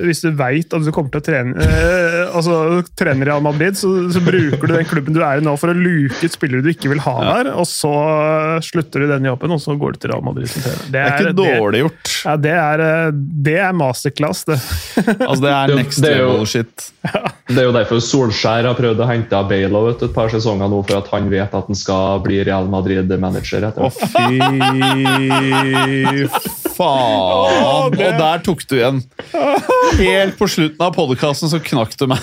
hvis 0.08 0.22
du 0.24 0.30
veit 0.38 0.74
at 0.74 0.86
du 0.86 0.92
kommer 0.96 1.12
til 1.14 1.22
å 1.22 1.26
trene 1.26 1.66
eh, 1.66 2.36
altså, 2.36 2.82
trene 2.98 3.26
Real 3.28 3.44
Madrid, 3.46 3.78
så, 3.80 3.92
så 4.14 4.22
bruker 4.24 4.66
du 4.70 4.74
den 4.76 4.88
klubben 4.90 5.16
du 5.16 5.22
er 5.26 5.42
i 5.42 5.46
nå 5.46 5.56
for 5.60 5.72
å 5.74 5.76
luke 5.78 6.20
ut 6.24 6.36
spillere 6.36 6.64
du 6.66 6.72
ikke 6.72 6.92
vil 6.94 7.02
ha 7.06 7.16
der, 7.26 7.52
og 7.56 7.68
så 7.70 7.92
slutter 8.66 9.04
du 9.06 9.10
den 9.12 9.28
jobben, 9.30 9.52
og 9.56 9.62
så 9.64 9.76
går 9.80 9.96
du 9.96 10.02
til 10.06 10.14
Real 10.14 10.24
Madrid 10.26 10.50
som 10.52 10.64
trener. 10.66 10.90
Det 10.94 11.02
er 11.04 11.16
ikke 11.20 11.36
dårlig 11.38 11.84
gjort. 11.86 12.14
Ja, 12.26 12.36
det 12.48 12.56
er, 12.56 12.86
eh, 12.86 13.10
det 13.50 13.58
er 13.68 13.76
masterclass, 13.78 14.46
det. 14.50 14.60
Altså, 15.16 15.42
det 15.46 15.54
er 15.56 15.76
next 15.80 16.02
det 16.04 16.12
er 16.16 16.22
jo- 16.24 16.32
level 16.36 16.50
shit. 16.50 16.92
Det 17.46 17.60
er 17.62 17.68
jo 17.68 17.74
derfor 17.76 18.00
Solskjær 18.02 18.66
har 18.66 18.74
prøvd 18.78 19.02
å 19.04 19.08
hente 19.10 19.38
Bale 19.50 19.82
vet 19.86 20.00
du, 20.02 20.06
et 20.08 20.16
par 20.16 20.32
sesonger 20.34 20.72
nå, 20.72 20.80
for 20.88 20.98
at 20.98 21.08
han 21.14 21.28
vet 21.30 21.54
at 21.54 21.68
han 21.70 21.78
skal 21.78 22.20
bli 22.26 22.40
Real 22.48 22.66
Madrid-manager. 22.72 23.68
Å, 23.70 23.86
Å, 23.86 23.92
fy 23.94 24.40
faen! 26.76 27.35
Og 27.36 27.96
der 28.00 28.44
tok 28.46 28.64
du 28.70 28.76
igjen. 28.80 29.02
Helt 30.00 30.38
på 30.40 30.48
slutten 30.52 30.86
av 30.86 30.94
podkasten 30.96 31.52
så 31.52 31.60
knakk 31.64 31.96
du 32.00 32.08
meg. 32.12 32.22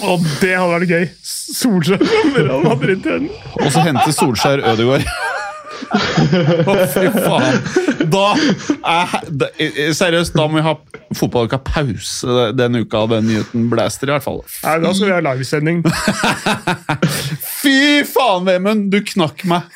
Og 0.00 0.22
det 0.40 0.54
hadde 0.56 0.72
vært 0.74 0.90
gøy! 0.90 1.04
Solskjær. 1.50 2.00
Og 3.60 3.68
så 3.74 3.82
hente 3.84 4.12
Solskjær 4.16 4.62
Ødegaard. 4.72 5.04
Å, 5.90 6.74
fy 6.92 7.06
faen. 7.14 7.56
Da 8.12 8.24
er, 8.36 9.14
da- 9.42 9.48
Seriøst, 9.96 10.36
da 10.38 10.44
må 10.46 10.60
vi 10.60 10.64
ha 10.66 10.74
fotballuka 11.18 11.58
pause 11.66 12.50
denne 12.58 12.84
uka. 12.84 13.02
Den 13.10 13.26
nyheten 13.30 13.66
blæster, 13.72 14.10
i 14.10 14.14
hvert 14.14 14.26
fall. 14.26 14.40
Nei, 14.64 14.76
da 14.84 14.92
skal 14.94 15.10
vi 15.10 15.16
ha 15.16 15.22
livesending. 15.26 15.82
Fy 17.60 17.76
faen, 18.08 18.46
Vemund! 18.46 18.88
Du 18.94 19.00
knakk 19.12 19.42
meg. 19.50 19.66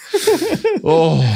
Åh. 0.87 1.27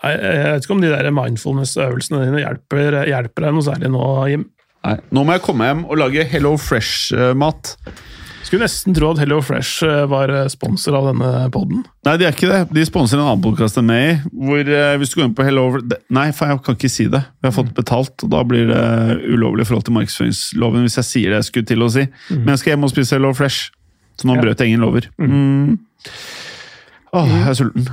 Jeg, 0.00 0.16
jeg 0.16 0.44
vet 0.54 0.64
ikke 0.64 0.74
om 0.76 0.80
de 0.82 0.90
der 0.94 1.10
mindfulness-øvelsene 1.12 2.22
dine 2.24 2.40
hjelper, 2.40 2.96
hjelper 3.10 3.46
deg 3.46 3.56
noe 3.56 3.66
særlig 3.66 3.90
nå, 3.92 4.04
Jim. 4.32 4.46
Nei, 4.86 4.94
nå 5.12 5.24
må 5.28 5.34
jeg 5.36 5.42
komme 5.44 5.66
hjem 5.68 5.82
og 5.92 5.98
lage 6.00 6.24
Hello 6.30 6.54
Fresh-mat. 6.60 7.74
Skulle 8.50 8.66
nesten 8.66 8.96
tro 8.96 9.12
at 9.12 9.20
Hello 9.22 9.36
Fresh 9.46 9.84
eh, 9.86 10.08
var 10.10 10.32
sponsor 10.50 10.96
av 10.98 11.04
denne 11.12 11.28
poden. 11.54 11.84
Nei, 12.02 12.14
de 12.18 12.24
er 12.26 12.32
ikke 12.34 12.48
det. 12.50 12.64
De 12.74 12.82
sponser 12.82 13.14
en 13.20 13.28
annen 13.28 13.44
podkast 13.44 13.78
enn 13.78 13.86
meg. 13.86 14.24
Hvor 14.34 14.58
eh, 14.66 14.94
hvis 14.98 15.12
du 15.12 15.20
går 15.20 15.28
inn 15.28 15.36
på 15.38 15.44
Hello 15.46 15.68
Nei, 16.10 16.24
for 16.34 16.50
jeg 16.50 16.58
kan 16.66 16.74
ikke 16.74 16.90
si 16.90 17.06
det. 17.12 17.20
Vi 17.38 17.46
har 17.46 17.54
fått 17.54 17.70
betalt, 17.76 18.16
og 18.26 18.32
da 18.32 18.40
blir 18.42 18.66
det 18.72 18.80
ulovlig 19.30 19.62
i 19.62 19.68
forhold 19.68 19.86
til 19.86 19.94
markedsføringsloven 20.00 20.82
hvis 20.82 20.98
jeg 20.98 21.06
sier 21.12 21.30
det 21.30 21.38
jeg 21.44 21.48
skulle 21.52 21.68
til 21.70 21.86
å 21.86 21.92
si. 21.94 22.08
Men 22.32 22.50
jeg 22.56 22.62
skal 22.64 22.74
hjem 22.74 22.88
og 22.88 22.92
spise 22.96 23.20
Hello 23.20 23.30
Fresh, 23.38 23.70
så 24.18 24.26
nå 24.26 24.34
Ja. 24.40 24.42
brøt 24.42 24.64
jeg 24.64 24.72
ingen 24.74 24.82
lover. 24.82 25.06
Mm. 25.22 25.78
Åh, 27.14 27.30
jeg 27.30 27.46
er 27.52 27.60
sulten. 27.60 27.86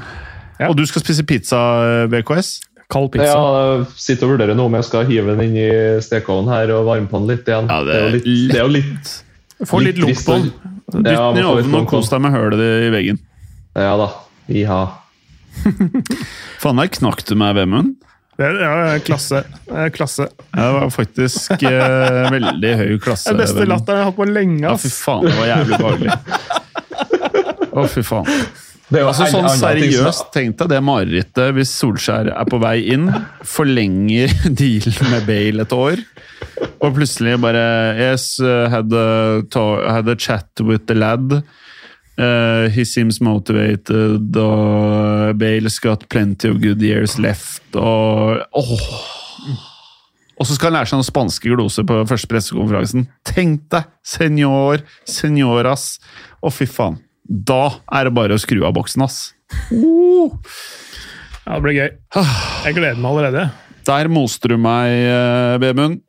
Ja. 0.58 0.72
Og 0.72 0.76
du 0.82 0.88
skal 0.90 1.06
spise 1.06 1.28
pizza, 1.30 1.62
eh, 1.86 2.08
VKS? 2.18 2.52
Kald 2.90 3.12
pizza. 3.14 3.30
Ja, 3.30 3.86
sitter 3.94 4.26
og 4.26 4.40
vurderer 4.40 4.58
nå 4.58 4.66
om 4.72 4.74
jeg 4.82 4.90
skal 4.90 5.06
hive 5.06 5.38
den 5.38 5.52
inn 5.52 5.62
i 5.62 5.70
stekeovnen 6.02 6.50
her 6.50 6.74
og 6.80 6.90
varme 6.90 7.06
på 7.12 7.22
den 7.22 7.30
litt 7.36 7.46
igjen. 7.46 7.70
Ja, 7.70 7.84
det 7.86 7.94
det, 7.94 8.02
er 8.02 8.02
jo 8.02 8.08
er 8.10 8.18
litt, 8.18 8.30
det 8.50 8.58
er 8.58 8.66
jo 8.66 8.76
litt 8.80 9.16
Få 9.66 9.80
litt 9.82 9.98
på 9.98 10.38
den. 10.38 10.52
Dytt 10.94 11.10
Ja, 11.10 11.32
den 11.34 11.42
i 11.42 11.48
ovnen 11.48 11.82
og 11.82 11.88
kos 11.90 12.12
deg 12.12 12.22
med 12.24 12.36
hølet 12.36 12.62
i 12.62 12.92
veggen. 12.94 13.18
Ja 13.78 13.96
da. 14.00 14.12
Iha. 14.48 14.82
Faen, 16.62 16.80
der 16.80 16.92
knakk 16.94 17.24
du 17.28 17.34
meg, 17.40 17.58
Vemund. 17.58 17.96
Det 18.38 18.46
er 18.46 18.60
ja, 18.62 19.00
klasse. 19.02 19.42
Det 19.66 19.88
klasse. 19.96 20.28
Ja, 20.54 20.62
Det 20.62 20.70
var 20.76 20.92
faktisk 20.94 21.64
eh, 21.66 22.30
veldig 22.36 22.74
høy 22.84 22.94
klasse. 23.02 23.34
Den 23.34 23.42
beste 23.42 23.66
latteren 23.66 23.98
jeg 23.98 24.06
har 24.06 24.12
hatt 24.12 24.20
på 24.20 24.30
lenge. 24.30 24.62
Ja, 24.68 24.76
fy 24.78 24.92
faen, 24.94 25.26
det 25.26 25.34
var 25.40 25.50
jævlig 25.50 25.82
behagelig. 25.82 26.18
Å, 27.74 27.88
fy 27.90 28.06
faen. 28.06 28.30
Det 28.88 29.02
var 29.04 29.10
Altså 29.12 29.26
sånn 29.34 29.50
Seriøst, 29.60 30.30
tenk 30.32 30.56
deg 30.62 30.70
det 30.72 30.78
marerittet 30.86 31.56
hvis 31.58 31.74
Solskjær 31.76 32.30
er 32.32 32.48
på 32.48 32.60
vei 32.62 32.78
inn, 32.94 33.10
forlenger 33.44 34.32
dealen 34.62 35.12
med 35.12 35.26
Bale 35.28 35.66
et 35.66 35.76
år, 35.76 36.04
og 36.82 36.94
plutselig 36.96 37.36
bare 37.42 37.64
Yes, 38.00 38.40
uh, 38.40 38.68
had, 38.72 38.94
a 38.94 39.44
had 39.92 40.08
a 40.10 40.16
chat 40.16 40.50
with 40.62 40.86
the 40.88 40.96
lad. 40.98 41.42
Uh, 42.18 42.68
he 42.74 42.82
seems 42.86 43.20
motivated, 43.22 44.36
og 44.42 45.38
Bale's 45.38 45.78
got 45.84 46.08
plenty 46.10 46.50
of 46.50 46.58
good 46.64 46.82
years 46.82 47.20
left, 47.22 47.76
og 47.76 48.42
oh. 48.58 48.88
Og 50.38 50.46
så 50.46 50.54
skal 50.54 50.70
han 50.70 50.76
lære 50.78 50.90
seg 50.92 51.00
noen 51.00 51.06
spanske 51.08 51.50
gloser 51.50 51.86
på 51.90 51.96
første 52.10 52.30
pressekonferansen. 52.30 53.08
Tenk 53.26 53.64
deg! 53.74 53.88
Senor, 54.06 54.84
senoras. 55.10 55.96
Å, 56.46 56.52
fy 56.54 56.68
faen. 56.70 57.00
Da 57.26 57.72
er 57.98 58.06
det 58.06 58.14
bare 58.14 58.38
å 58.38 58.42
skru 58.42 58.62
av 58.66 58.76
boksen, 58.78 59.02
ass. 59.06 59.32
Uh, 59.74 60.30
Ja, 61.48 61.56
det 61.56 61.64
blir 61.64 61.78
gøy. 61.78 61.90
Jeg 62.68 62.76
gleder 62.76 62.98
meg 63.00 63.10
allerede. 63.14 63.44
der 63.88 64.10
moste 64.12 64.50
du 64.52 64.58
meg, 64.60 64.92
eh, 65.08 65.58
Vemund. 65.64 66.02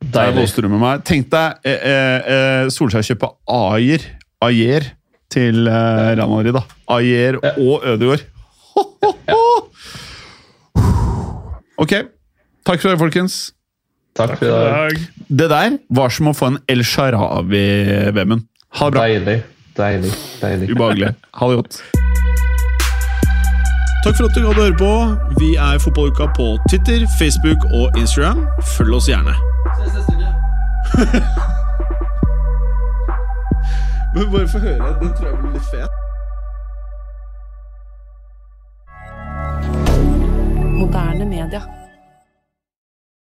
Der 0.00 0.32
Deilig. 0.32 0.54
du 0.56 0.68
med 0.68 0.80
meg. 0.80 1.04
Tenk 1.04 1.28
deg 1.30 1.60
eh, 1.68 1.82
eh, 1.84 2.30
eh, 2.32 2.68
Solskjær 2.72 3.04
kjøpe 3.04 3.28
Ayer, 3.52 4.00
Ayer 4.42 4.86
til 5.30 5.68
eh, 5.68 6.16
Real 6.16 6.28
Madrid. 6.30 6.56
da. 6.56 6.62
Ayer 6.96 7.36
og 7.36 7.84
Ødegaard. 7.84 8.24
Ho, 8.74 8.84
ho, 9.04 9.12
ho. 9.28 9.44
Ok. 11.78 11.92
Takk 12.66 12.80
for 12.80 12.90
det, 12.90 12.98
folkens. 12.98 13.52
Takk 14.16 14.38
for 14.38 14.46
i 14.46 14.50
dag. 14.50 14.98
Det 15.28 15.48
der 15.52 15.78
var 15.94 16.10
som 16.12 16.32
å 16.32 16.34
få 16.36 16.50
en 16.54 16.58
El 16.68 16.82
Sharawi, 16.84 18.10
Vemund. 18.16 18.48
Ha 18.80 18.88
det 18.90 18.96
bra. 18.96 19.06
Deilig. 19.06 19.38
Deilig. 19.76 20.12
Deilig. 20.42 20.72
Ubehagelig. 20.74 21.14
Ha 21.40 21.48
det 21.52 21.60
godt. 21.60 21.80
Takk 24.00 24.16
for 24.16 24.24
at 24.30 24.34
du 24.36 24.46
hadde 24.48 24.64
høre 24.64 24.76
på. 24.80 24.92
Vi 25.38 25.54
er 25.60 25.78
Fotballuka 25.78 26.30
på 26.36 26.54
Twitter, 26.70 27.04
Facebook 27.20 27.68
og 27.76 27.98
Instagram. 28.00 28.46
Følg 28.76 28.96
oss 28.96 29.08
gjerne. 29.12 29.36
Men 34.14 34.32
bare 34.32 34.48
få 34.48 34.58
høre. 34.58 35.00
Den 35.00 35.14
tror 35.16 35.28
jeg 35.28 35.38
blir 35.38 35.52
litt 35.52 35.64
fet. 35.70 35.90
Moderne 40.80 41.26
media. 41.26 41.79